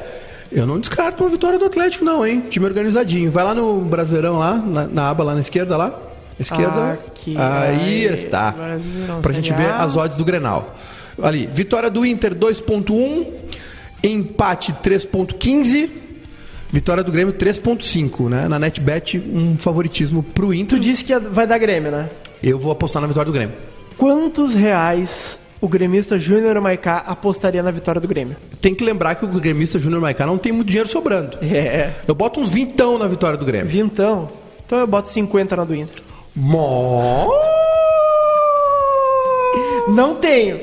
eu 0.56 0.66
não 0.66 0.80
descarto 0.80 1.24
uma 1.24 1.30
vitória 1.30 1.60
do 1.60 1.66
Atlético 1.66 2.06
não, 2.06 2.26
hein? 2.26 2.44
Time 2.50 2.66
organizadinho. 2.66 3.30
Vai 3.30 3.44
lá 3.44 3.54
no 3.54 3.82
Brasileirão 3.82 4.40
lá, 4.40 4.56
na, 4.56 4.88
na 4.88 5.10
aba 5.10 5.24
lá 5.24 5.34
na 5.34 5.42
esquerda 5.42 5.76
lá. 5.76 6.00
Esquerda. 6.40 6.94
Aqui, 6.94 7.36
aí, 7.38 8.08
aí 8.08 8.14
está. 8.14 8.54
Pra 9.22 9.34
gente 9.34 9.54
ver 9.54 9.70
as 9.70 9.96
odds 9.96 10.18
do 10.18 10.26
Grenal. 10.26 10.76
Ali, 11.22 11.46
vitória 11.46 11.90
do 11.90 12.06
Inter 12.06 12.36
2.1, 12.36 13.28
empate 14.04 14.74
3.15 14.84 15.90
Vitória 16.72 17.04
do 17.04 17.10
Grêmio 17.12 17.34
3.5, 17.34 18.28
né? 18.28 18.48
Na 18.50 18.60
NetBet, 18.60 19.18
um 19.18 19.56
favoritismo 19.58 20.22
pro 20.22 20.54
Inter. 20.54 20.78
Tu 20.78 20.82
disse 20.82 21.04
que 21.06 21.18
vai 21.18 21.48
dar 21.48 21.58
Grêmio, 21.58 21.90
né? 21.90 22.10
Eu 22.44 22.60
vou 22.60 22.70
apostar 22.72 23.02
na 23.02 23.08
vitória 23.08 23.26
do 23.26 23.34
Grêmio. 23.34 23.56
Quantos 23.98 24.54
reais 24.54 25.40
o 25.62 25.68
gremista 25.68 26.18
Júnior 26.18 26.60
Maicá 26.62 26.98
apostaria 27.08 27.64
na 27.64 27.72
vitória 27.72 28.00
do 28.02 28.08
Grêmio? 28.08 28.36
Tem 28.62 28.76
que 28.76 28.84
lembrar 28.84 29.16
que 29.16 29.26
o 29.26 29.28
gremista 29.28 29.80
Júnior 29.80 30.02
Maicá 30.02 30.26
não 30.26 30.38
tem 30.38 30.52
muito 30.52 30.68
dinheiro 30.68 30.90
sobrando. 30.90 31.38
É. 31.42 31.94
Eu 32.08 32.16
boto 32.16 32.40
uns 32.40 32.50
vintão 32.50 32.98
na 32.98 33.08
vitória 33.08 33.38
do 33.38 33.46
Grêmio. 33.46 33.68
Vintão? 33.68 34.30
Então 34.66 34.80
eu 34.80 34.88
boto 34.88 35.10
50 35.10 35.56
na 35.56 35.64
do 35.64 35.76
Inter. 35.76 36.02
Mó! 36.36 37.28
Não 39.88 40.16
tenho. 40.16 40.60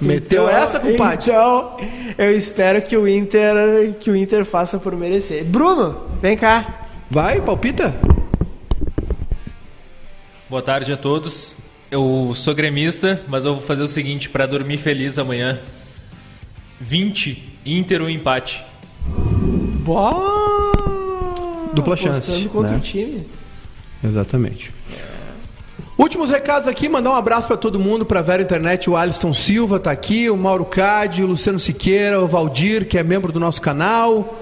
Meteu 0.00 0.44
então, 0.44 0.56
essa, 0.56 0.80
compadre? 0.80 1.30
Então, 1.30 1.76
eu 2.16 2.36
espero 2.36 2.80
que 2.80 2.96
o 2.96 3.06
Inter 3.06 3.94
que 3.98 4.10
o 4.10 4.16
Inter 4.16 4.44
faça 4.44 4.78
por 4.78 4.96
merecer. 4.96 5.44
Bruno, 5.44 6.06
vem 6.22 6.36
cá. 6.36 6.86
Vai, 7.10 7.40
palpita. 7.40 7.94
Boa 10.48 10.62
tarde 10.62 10.92
a 10.92 10.96
todos. 10.96 11.54
Eu 11.90 12.32
sou 12.36 12.54
gremista, 12.54 13.20
mas 13.26 13.44
eu 13.44 13.54
vou 13.54 13.62
fazer 13.64 13.82
o 13.82 13.88
seguinte 13.88 14.28
para 14.28 14.46
dormir 14.46 14.78
feliz 14.78 15.18
amanhã. 15.18 15.58
20 16.80 17.50
Inter 17.66 18.00
ou 18.00 18.08
empate. 18.08 18.64
Boa! 19.80 20.70
Dupla 21.72 21.96
chance. 21.96 22.48
contra 22.48 22.72
né? 22.72 22.78
o 22.78 22.80
time. 22.80 23.26
Exatamente. 24.04 24.72
Últimos 25.98 26.30
recados 26.30 26.68
aqui, 26.68 26.88
mandar 26.88 27.10
um 27.10 27.14
abraço 27.16 27.48
para 27.48 27.56
todo 27.56 27.78
mundo, 27.78 28.06
para 28.06 28.22
Vera 28.22 28.40
Internet, 28.40 28.88
o 28.88 28.96
Alisson 28.96 29.34
Silva 29.34 29.78
tá 29.78 29.90
aqui, 29.90 30.30
o 30.30 30.36
Mauro 30.36 30.64
Cade, 30.64 31.22
o 31.24 31.26
Luciano 31.26 31.58
Siqueira, 31.58 32.20
o 32.20 32.26
Valdir, 32.26 32.86
que 32.86 32.96
é 32.96 33.02
membro 33.02 33.32
do 33.32 33.40
nosso 33.40 33.60
canal, 33.60 34.40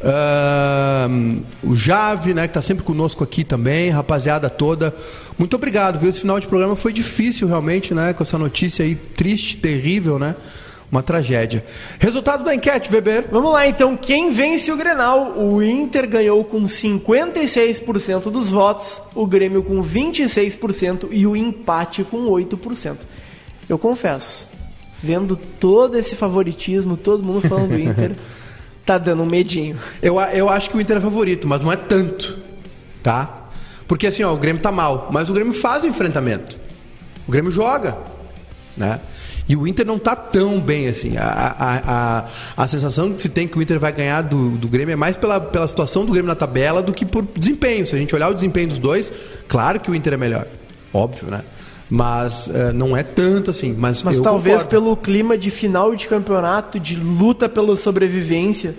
uh, 0.00 1.42
o 1.62 1.74
Jave, 1.74 2.34
né, 2.34 2.48
que 2.48 2.54
tá 2.54 2.62
sempre 2.62 2.84
conosco 2.84 3.22
aqui 3.22 3.44
também, 3.44 3.90
rapaziada 3.90 4.48
toda. 4.48 4.94
Muito 5.38 5.54
obrigado, 5.54 5.98
viu? 5.98 6.08
Esse 6.08 6.20
final 6.20 6.40
de 6.40 6.46
programa 6.46 6.76
foi 6.76 6.92
difícil 6.92 7.46
realmente, 7.46 7.94
né, 7.94 8.12
com 8.12 8.22
essa 8.22 8.38
notícia 8.38 8.84
aí 8.84 8.94
triste, 8.94 9.56
terrível, 9.58 10.18
né? 10.18 10.34
Uma 10.90 11.04
tragédia. 11.04 11.64
Resultado 12.00 12.42
da 12.42 12.52
enquete, 12.52 12.92
Weber. 12.92 13.26
Vamos 13.30 13.52
lá, 13.52 13.64
então. 13.64 13.96
Quem 13.96 14.32
vence 14.32 14.72
o 14.72 14.76
Grenal? 14.76 15.38
O 15.38 15.62
Inter 15.62 16.08
ganhou 16.08 16.42
com 16.42 16.62
56% 16.64 18.22
dos 18.22 18.50
votos, 18.50 19.00
o 19.14 19.24
Grêmio 19.24 19.62
com 19.62 19.80
26% 19.84 21.06
e 21.12 21.24
o 21.28 21.36
empate 21.36 22.02
com 22.02 22.26
8%. 22.26 22.96
Eu 23.68 23.78
confesso, 23.78 24.48
vendo 25.00 25.36
todo 25.36 25.96
esse 25.96 26.16
favoritismo, 26.16 26.96
todo 26.96 27.22
mundo 27.22 27.46
falando 27.48 27.68
do 27.68 27.78
Inter, 27.78 28.16
tá 28.84 28.98
dando 28.98 29.22
um 29.22 29.26
medinho. 29.26 29.76
Eu, 30.02 30.20
eu 30.20 30.48
acho 30.48 30.70
que 30.70 30.76
o 30.76 30.80
Inter 30.80 30.96
é 30.96 31.00
favorito, 31.00 31.46
mas 31.46 31.62
não 31.62 31.72
é 31.72 31.76
tanto, 31.76 32.38
tá? 33.02 33.48
Porque 33.86 34.06
assim, 34.06 34.22
ó, 34.22 34.32
o 34.32 34.36
Grêmio 34.36 34.62
tá 34.62 34.70
mal, 34.70 35.08
mas 35.12 35.28
o 35.28 35.32
Grêmio 35.32 35.52
faz 35.52 35.84
enfrentamento. 35.84 36.56
O 37.26 37.32
Grêmio 37.32 37.50
joga, 37.50 37.98
né? 38.76 39.00
E 39.48 39.56
o 39.56 39.66
Inter 39.66 39.84
não 39.84 39.96
está 39.96 40.14
tão 40.14 40.60
bem 40.60 40.86
assim. 40.86 41.16
A, 41.16 41.24
a, 41.24 41.80
a, 41.84 42.24
a, 42.56 42.68
sensação 42.68 43.12
que 43.12 43.20
se 43.20 43.28
tem 43.28 43.48
que 43.48 43.58
o 43.58 43.62
Inter 43.62 43.80
vai 43.80 43.90
ganhar 43.90 44.22
do, 44.22 44.50
do 44.50 44.68
Grêmio 44.68 44.92
é 44.92 44.96
mais 44.96 45.16
pela, 45.16 45.40
pela 45.40 45.66
situação 45.66 46.04
do 46.04 46.12
Grêmio 46.12 46.28
na 46.28 46.36
tabela 46.36 46.80
do 46.80 46.92
que 46.92 47.04
por 47.04 47.26
desempenho. 47.36 47.84
Se 47.84 47.96
a 47.96 47.98
gente 47.98 48.14
olhar 48.14 48.28
o 48.28 48.34
desempenho 48.34 48.68
dos 48.68 48.78
dois, 48.78 49.12
claro 49.48 49.80
que 49.80 49.90
o 49.90 49.94
Inter 49.94 50.12
é 50.12 50.16
melhor. 50.16 50.46
Óbvio, 50.94 51.28
né? 51.32 51.42
Mas 51.90 52.46
uh, 52.46 52.72
não 52.72 52.96
é 52.96 53.02
tanto 53.02 53.50
assim. 53.50 53.74
Mas, 53.76 54.02
mas 54.04 54.20
talvez 54.20 54.62
concordo. 54.62 54.70
pelo 54.70 54.96
clima 54.96 55.36
de 55.36 55.50
final 55.50 55.94
de 55.94 56.06
campeonato, 56.06 56.78
de 56.78 56.94
luta 56.94 57.48
pela 57.48 57.76
sobrevivência. 57.76 58.76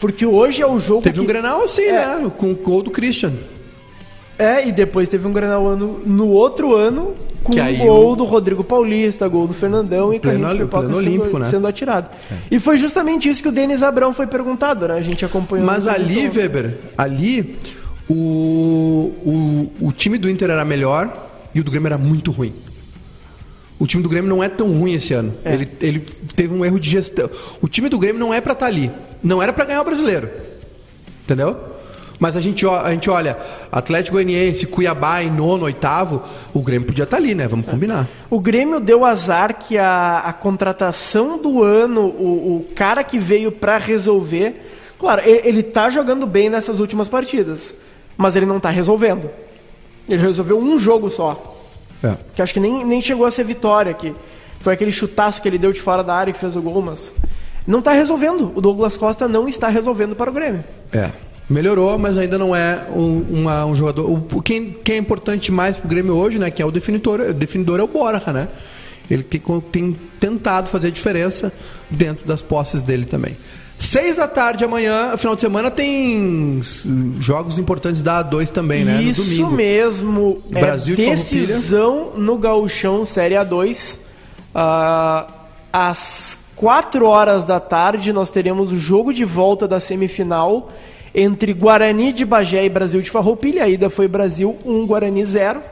Porque 0.00 0.26
hoje 0.26 0.60
é 0.60 0.66
o 0.66 0.78
jogo. 0.78 1.02
Teve 1.02 1.16
que... 1.16 1.20
um 1.20 1.26
Grenal 1.26 1.62
assim, 1.62 1.82
é... 1.82 1.92
né? 1.92 2.32
Com 2.36 2.50
o 2.50 2.54
gol 2.56 2.82
do 2.82 2.90
Christian. 2.90 3.32
É, 4.36 4.66
e 4.66 4.72
depois 4.72 5.08
teve 5.08 5.26
um 5.26 5.32
Grenal 5.32 5.66
ano, 5.66 6.00
no 6.06 6.28
outro 6.28 6.76
ano 6.76 7.12
com 7.42 7.52
que 7.52 7.60
um 7.60 7.78
gol 7.78 8.12
o... 8.12 8.16
do 8.16 8.24
Rodrigo 8.24 8.62
Paulista, 8.62 9.26
gol 9.26 9.48
do 9.48 9.54
Fernandão 9.54 10.14
e 10.14 10.20
pleno, 10.20 10.42
Carlinhos 10.42 10.64
Pipoca 10.64 10.86
sendo, 10.86 10.96
Olímpico, 10.96 11.38
né? 11.38 11.48
sendo 11.48 11.66
atirado. 11.66 12.10
É. 12.30 12.34
E 12.52 12.60
foi 12.60 12.76
justamente 12.76 13.28
isso 13.28 13.42
que 13.42 13.48
o 13.48 13.52
Denis 13.52 13.82
Abrão 13.82 14.14
foi 14.14 14.28
perguntado, 14.28 14.86
né? 14.86 14.94
A 14.94 15.02
gente 15.02 15.24
acompanhou. 15.24 15.66
Mas 15.66 15.88
ali, 15.88 16.28
Weber, 16.28 16.72
ali 16.96 17.56
o, 18.08 19.12
o, 19.24 19.72
o 19.80 19.92
time 19.92 20.16
do 20.18 20.30
Inter 20.30 20.50
era 20.50 20.64
melhor 20.64 21.27
e 21.54 21.60
o 21.60 21.64
do 21.64 21.70
Grêmio 21.70 21.86
era 21.86 21.98
muito 21.98 22.30
ruim. 22.30 22.52
O 23.78 23.86
time 23.86 24.02
do 24.02 24.08
Grêmio 24.08 24.28
não 24.28 24.42
é 24.42 24.48
tão 24.48 24.72
ruim 24.72 24.94
esse 24.94 25.14
ano. 25.14 25.34
É. 25.44 25.54
Ele, 25.54 25.68
ele 25.80 26.00
teve 26.34 26.52
um 26.52 26.64
erro 26.64 26.80
de 26.80 26.90
gestão. 26.90 27.30
O 27.62 27.68
time 27.68 27.88
do 27.88 27.98
Grêmio 27.98 28.18
não 28.18 28.34
é 28.34 28.40
para 28.40 28.52
estar 28.52 28.66
tá 28.66 28.72
ali. 28.72 28.90
Não 29.22 29.40
era 29.40 29.52
para 29.52 29.64
ganhar 29.64 29.80
o 29.82 29.84
brasileiro. 29.84 30.28
Entendeu? 31.24 31.56
Mas 32.18 32.36
a 32.36 32.40
gente, 32.40 32.66
a 32.66 32.90
gente 32.90 33.08
olha, 33.08 33.38
Atlético 33.70 34.16
Goianiense, 34.16 34.66
Cuiabá 34.66 35.22
em 35.22 35.30
nono, 35.30 35.64
oitavo, 35.64 36.24
o 36.52 36.60
Grêmio 36.60 36.88
podia 36.88 37.04
estar 37.04 37.16
tá 37.16 37.22
ali, 37.22 37.32
né? 37.32 37.46
Vamos 37.46 37.66
combinar. 37.66 38.08
O 38.28 38.40
Grêmio 38.40 38.80
deu 38.80 39.04
azar 39.04 39.56
que 39.56 39.78
a, 39.78 40.18
a 40.18 40.32
contratação 40.32 41.40
do 41.40 41.62
ano, 41.62 42.06
o, 42.06 42.56
o 42.56 42.74
cara 42.74 43.04
que 43.04 43.20
veio 43.20 43.52
para 43.52 43.78
resolver, 43.78 44.60
claro, 44.98 45.22
ele, 45.24 45.42
ele 45.44 45.62
tá 45.62 45.88
jogando 45.88 46.26
bem 46.26 46.50
nessas 46.50 46.80
últimas 46.80 47.08
partidas, 47.08 47.72
mas 48.16 48.34
ele 48.34 48.46
não 48.46 48.58
tá 48.58 48.70
resolvendo. 48.70 49.30
Ele 50.08 50.22
resolveu 50.22 50.58
um 50.58 50.78
jogo 50.78 51.10
só. 51.10 51.56
É. 52.02 52.14
Que 52.34 52.42
acho 52.42 52.54
que 52.54 52.60
nem, 52.60 52.84
nem 52.84 53.02
chegou 53.02 53.26
a 53.26 53.30
ser 53.30 53.44
vitória 53.44 53.90
aqui. 53.90 54.14
Foi 54.60 54.72
aquele 54.72 54.92
chutaço 54.92 55.40
que 55.40 55.48
ele 55.48 55.58
deu 55.58 55.72
de 55.72 55.80
fora 55.80 56.02
da 56.02 56.14
área 56.14 56.32
que 56.32 56.38
fez 56.38 56.56
o 56.56 56.62
gol, 56.62 56.82
mas 56.82 57.12
não 57.66 57.80
está 57.80 57.92
resolvendo. 57.92 58.52
O 58.54 58.60
Douglas 58.60 58.96
Costa 58.96 59.28
não 59.28 59.48
está 59.48 59.68
resolvendo 59.68 60.16
para 60.16 60.30
o 60.30 60.32
Grêmio. 60.32 60.64
É. 60.92 61.10
Melhorou, 61.48 61.98
mas 61.98 62.18
ainda 62.18 62.36
não 62.36 62.54
é 62.54 62.86
um, 62.94 63.24
uma, 63.30 63.64
um 63.64 63.74
jogador. 63.74 64.10
O, 64.10 64.42
quem, 64.42 64.76
quem 64.84 64.96
é 64.96 64.98
importante 64.98 65.50
mais 65.50 65.76
pro 65.76 65.88
Grêmio 65.88 66.14
hoje, 66.14 66.38
né? 66.38 66.50
Que 66.50 66.62
é 66.62 66.66
o 66.66 66.70
definidor, 66.70 67.20
o 67.20 67.34
definidor 67.34 67.80
é 67.80 67.82
o 67.82 67.86
Borja, 67.86 68.32
né? 68.32 68.48
Ele 69.10 69.22
tem, 69.22 69.40
tem 69.72 69.96
tentado 70.20 70.68
fazer 70.68 70.88
a 70.88 70.90
diferença 70.90 71.50
dentro 71.88 72.26
das 72.26 72.42
posses 72.42 72.82
dele 72.82 73.06
também. 73.06 73.36
Seis 73.78 74.16
da 74.16 74.26
tarde 74.26 74.64
amanhã, 74.64 75.16
final 75.16 75.36
de 75.36 75.40
semana, 75.40 75.70
tem 75.70 76.60
jogos 77.20 77.58
importantes 77.58 78.02
da 78.02 78.24
A2 78.24 78.48
também, 78.48 78.84
né? 78.84 79.00
Isso 79.00 79.22
no 79.22 79.30
domingo. 79.30 79.50
mesmo. 79.52 80.42
Brasil 80.50 80.94
é 80.94 80.96
de 80.96 81.06
decisão 81.06 82.10
no 82.16 82.36
Gauchão 82.36 83.04
Série 83.04 83.36
A2. 83.36 83.96
Uh, 84.54 85.32
às 85.72 86.38
4 86.56 87.06
horas 87.06 87.46
da 87.46 87.60
tarde 87.60 88.12
nós 88.12 88.32
teremos 88.32 88.72
o 88.72 88.76
jogo 88.76 89.14
de 89.14 89.24
volta 89.24 89.68
da 89.68 89.78
semifinal 89.78 90.68
entre 91.14 91.52
Guarani 91.52 92.12
de 92.12 92.24
Bagé 92.24 92.64
e 92.64 92.68
Brasil 92.68 93.00
de 93.00 93.10
Farroupilha. 93.10 93.62
A 93.62 93.68
ida 93.68 93.88
foi 93.88 94.08
Brasil 94.08 94.58
1, 94.66 94.86
Guarani 94.86 95.24
0. 95.24 95.62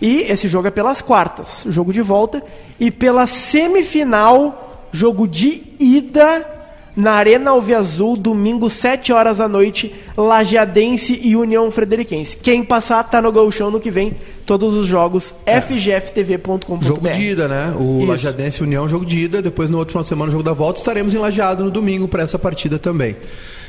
E 0.00 0.22
esse 0.22 0.48
jogo 0.48 0.68
é 0.68 0.70
pelas 0.70 1.02
quartas, 1.02 1.64
jogo 1.68 1.92
de 1.92 2.00
volta. 2.00 2.42
E 2.80 2.90
pela 2.90 3.26
semifinal, 3.26 4.88
jogo 4.90 5.28
de 5.28 5.62
ida 5.78 6.63
na 6.96 7.12
Arena 7.12 7.50
Alviazul, 7.50 8.16
domingo, 8.16 8.70
7 8.70 9.12
horas 9.12 9.38
da 9.38 9.48
noite, 9.48 9.94
Lajeadense 10.16 11.18
e 11.22 11.34
União 11.34 11.70
Frederiquense. 11.70 12.36
Quem 12.36 12.64
passar 12.64 13.02
tá 13.04 13.20
no 13.20 13.32
Gauchão 13.32 13.70
no 13.70 13.80
que 13.80 13.90
vem, 13.90 14.14
todos 14.46 14.74
os 14.74 14.86
jogos, 14.86 15.34
é. 15.44 15.60
fgftv.com.br. 15.60 16.84
Jogo 16.84 17.10
de 17.10 17.22
ida, 17.22 17.48
né? 17.48 17.74
O 17.78 17.98
Isso. 18.00 18.10
Lajeadense 18.10 18.60
e 18.60 18.62
União, 18.64 18.88
jogo 18.88 19.04
de 19.04 19.18
ida, 19.20 19.42
depois 19.42 19.68
no 19.68 19.78
outro 19.78 19.92
final 19.92 20.02
de 20.02 20.08
semana, 20.08 20.30
jogo 20.30 20.44
da 20.44 20.52
volta, 20.52 20.78
estaremos 20.78 21.14
em 21.14 21.18
Lajeado 21.18 21.64
no 21.64 21.70
domingo 21.70 22.06
para 22.06 22.22
essa 22.22 22.38
partida 22.38 22.78
também. 22.78 23.16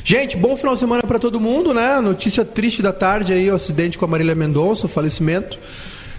Gente, 0.03 0.37
bom 0.37 0.55
final 0.55 0.75
de 0.75 0.81
semana 0.81 1.01
para 1.01 1.17
todo 1.17 1.39
mundo, 1.39 1.73
né? 1.73 1.99
Notícia 1.99 2.45
triste 2.45 2.83
da 2.83 2.93
tarde 2.93 3.33
aí, 3.33 3.49
o 3.49 3.55
acidente 3.55 3.97
com 3.97 4.05
a 4.05 4.07
Marília 4.07 4.35
Mendonça, 4.35 4.85
o 4.85 4.89
falecimento. 4.89 5.57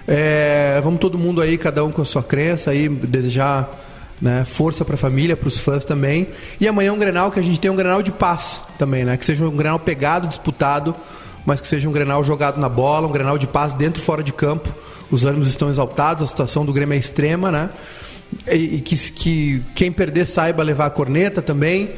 É, 0.08 0.80
vamos 0.82 0.98
todo 0.98 1.16
mundo 1.16 1.40
aí, 1.40 1.56
cada 1.56 1.84
um 1.84 1.92
com 1.92 2.02
a 2.02 2.04
sua 2.04 2.22
crença 2.22 2.72
aí, 2.72 2.88
desejar 2.88 3.85
né? 4.20 4.44
Força 4.44 4.84
para 4.84 4.94
a 4.94 4.98
família, 4.98 5.36
para 5.36 5.48
os 5.48 5.58
fãs 5.58 5.84
também. 5.84 6.28
E 6.60 6.66
amanhã 6.66 6.92
um 6.92 6.98
Grenal 6.98 7.30
que 7.30 7.38
a 7.38 7.42
gente 7.42 7.60
tem 7.60 7.70
um 7.70 7.76
Grenal 7.76 8.02
de 8.02 8.10
paz 8.10 8.62
também, 8.78 9.04
né? 9.04 9.16
Que 9.16 9.24
seja 9.24 9.44
um 9.44 9.56
Grenal 9.56 9.78
pegado, 9.78 10.26
disputado, 10.26 10.94
mas 11.44 11.60
que 11.60 11.66
seja 11.66 11.88
um 11.88 11.92
Grenal 11.92 12.24
jogado 12.24 12.60
na 12.60 12.68
bola, 12.68 13.06
um 13.06 13.12
Grenal 13.12 13.38
de 13.38 13.46
paz 13.46 13.74
dentro 13.74 14.00
e 14.00 14.04
fora 14.04 14.22
de 14.22 14.32
campo. 14.32 14.68
Os 15.10 15.24
ânimos 15.24 15.48
estão 15.48 15.70
exaltados, 15.70 16.24
a 16.24 16.26
situação 16.26 16.64
do 16.64 16.72
Grêmio 16.72 16.94
é 16.94 16.98
extrema, 16.98 17.50
né? 17.52 17.70
E, 18.48 18.76
e 18.76 18.80
que, 18.80 18.96
que 19.12 19.62
quem 19.74 19.92
perder 19.92 20.26
saiba 20.26 20.62
levar 20.62 20.86
a 20.86 20.90
corneta 20.90 21.40
também. 21.40 21.90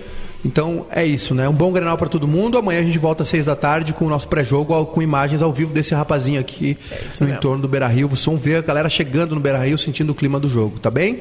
Então 0.45 0.87
é 0.91 1.05
isso, 1.05 1.35
né? 1.35 1.49
Um 1.49 1.53
bom 1.53 1.73
Grenal 1.73 1.97
para 1.97 2.09
todo 2.09 2.29
mundo. 2.29 2.59
Amanhã 2.59 2.81
a 2.81 2.83
gente 2.83 2.99
volta 2.99 3.23
às 3.23 3.29
seis 3.29 3.47
da 3.47 3.57
tarde 3.57 3.93
com 3.93 4.05
o 4.05 4.09
nosso 4.09 4.29
pré-jogo, 4.29 4.87
com 4.87 5.03
imagens 5.03 5.43
ao 5.43 5.53
vivo 5.53 5.73
desse 5.73 5.95
rapazinho 5.95 6.41
aqui 6.41 6.77
é 6.91 6.95
no 6.95 7.27
mesmo. 7.27 7.39
entorno 7.39 7.63
do 7.63 7.69
Beira 7.69 7.89
Rio. 7.89 8.09
Vocês 8.09 8.27
vão 8.27 8.37
ver 8.37 8.57
a 8.57 8.61
galera 8.61 8.89
chegando 8.89 9.35
no 9.35 9.41
Beira 9.41 9.59
Rio, 9.65 9.77
sentindo 9.77 10.11
o 10.11 10.15
clima 10.15 10.39
do 10.39 10.49
jogo, 10.49 10.79
tá 10.79 10.91
bem? 10.91 11.21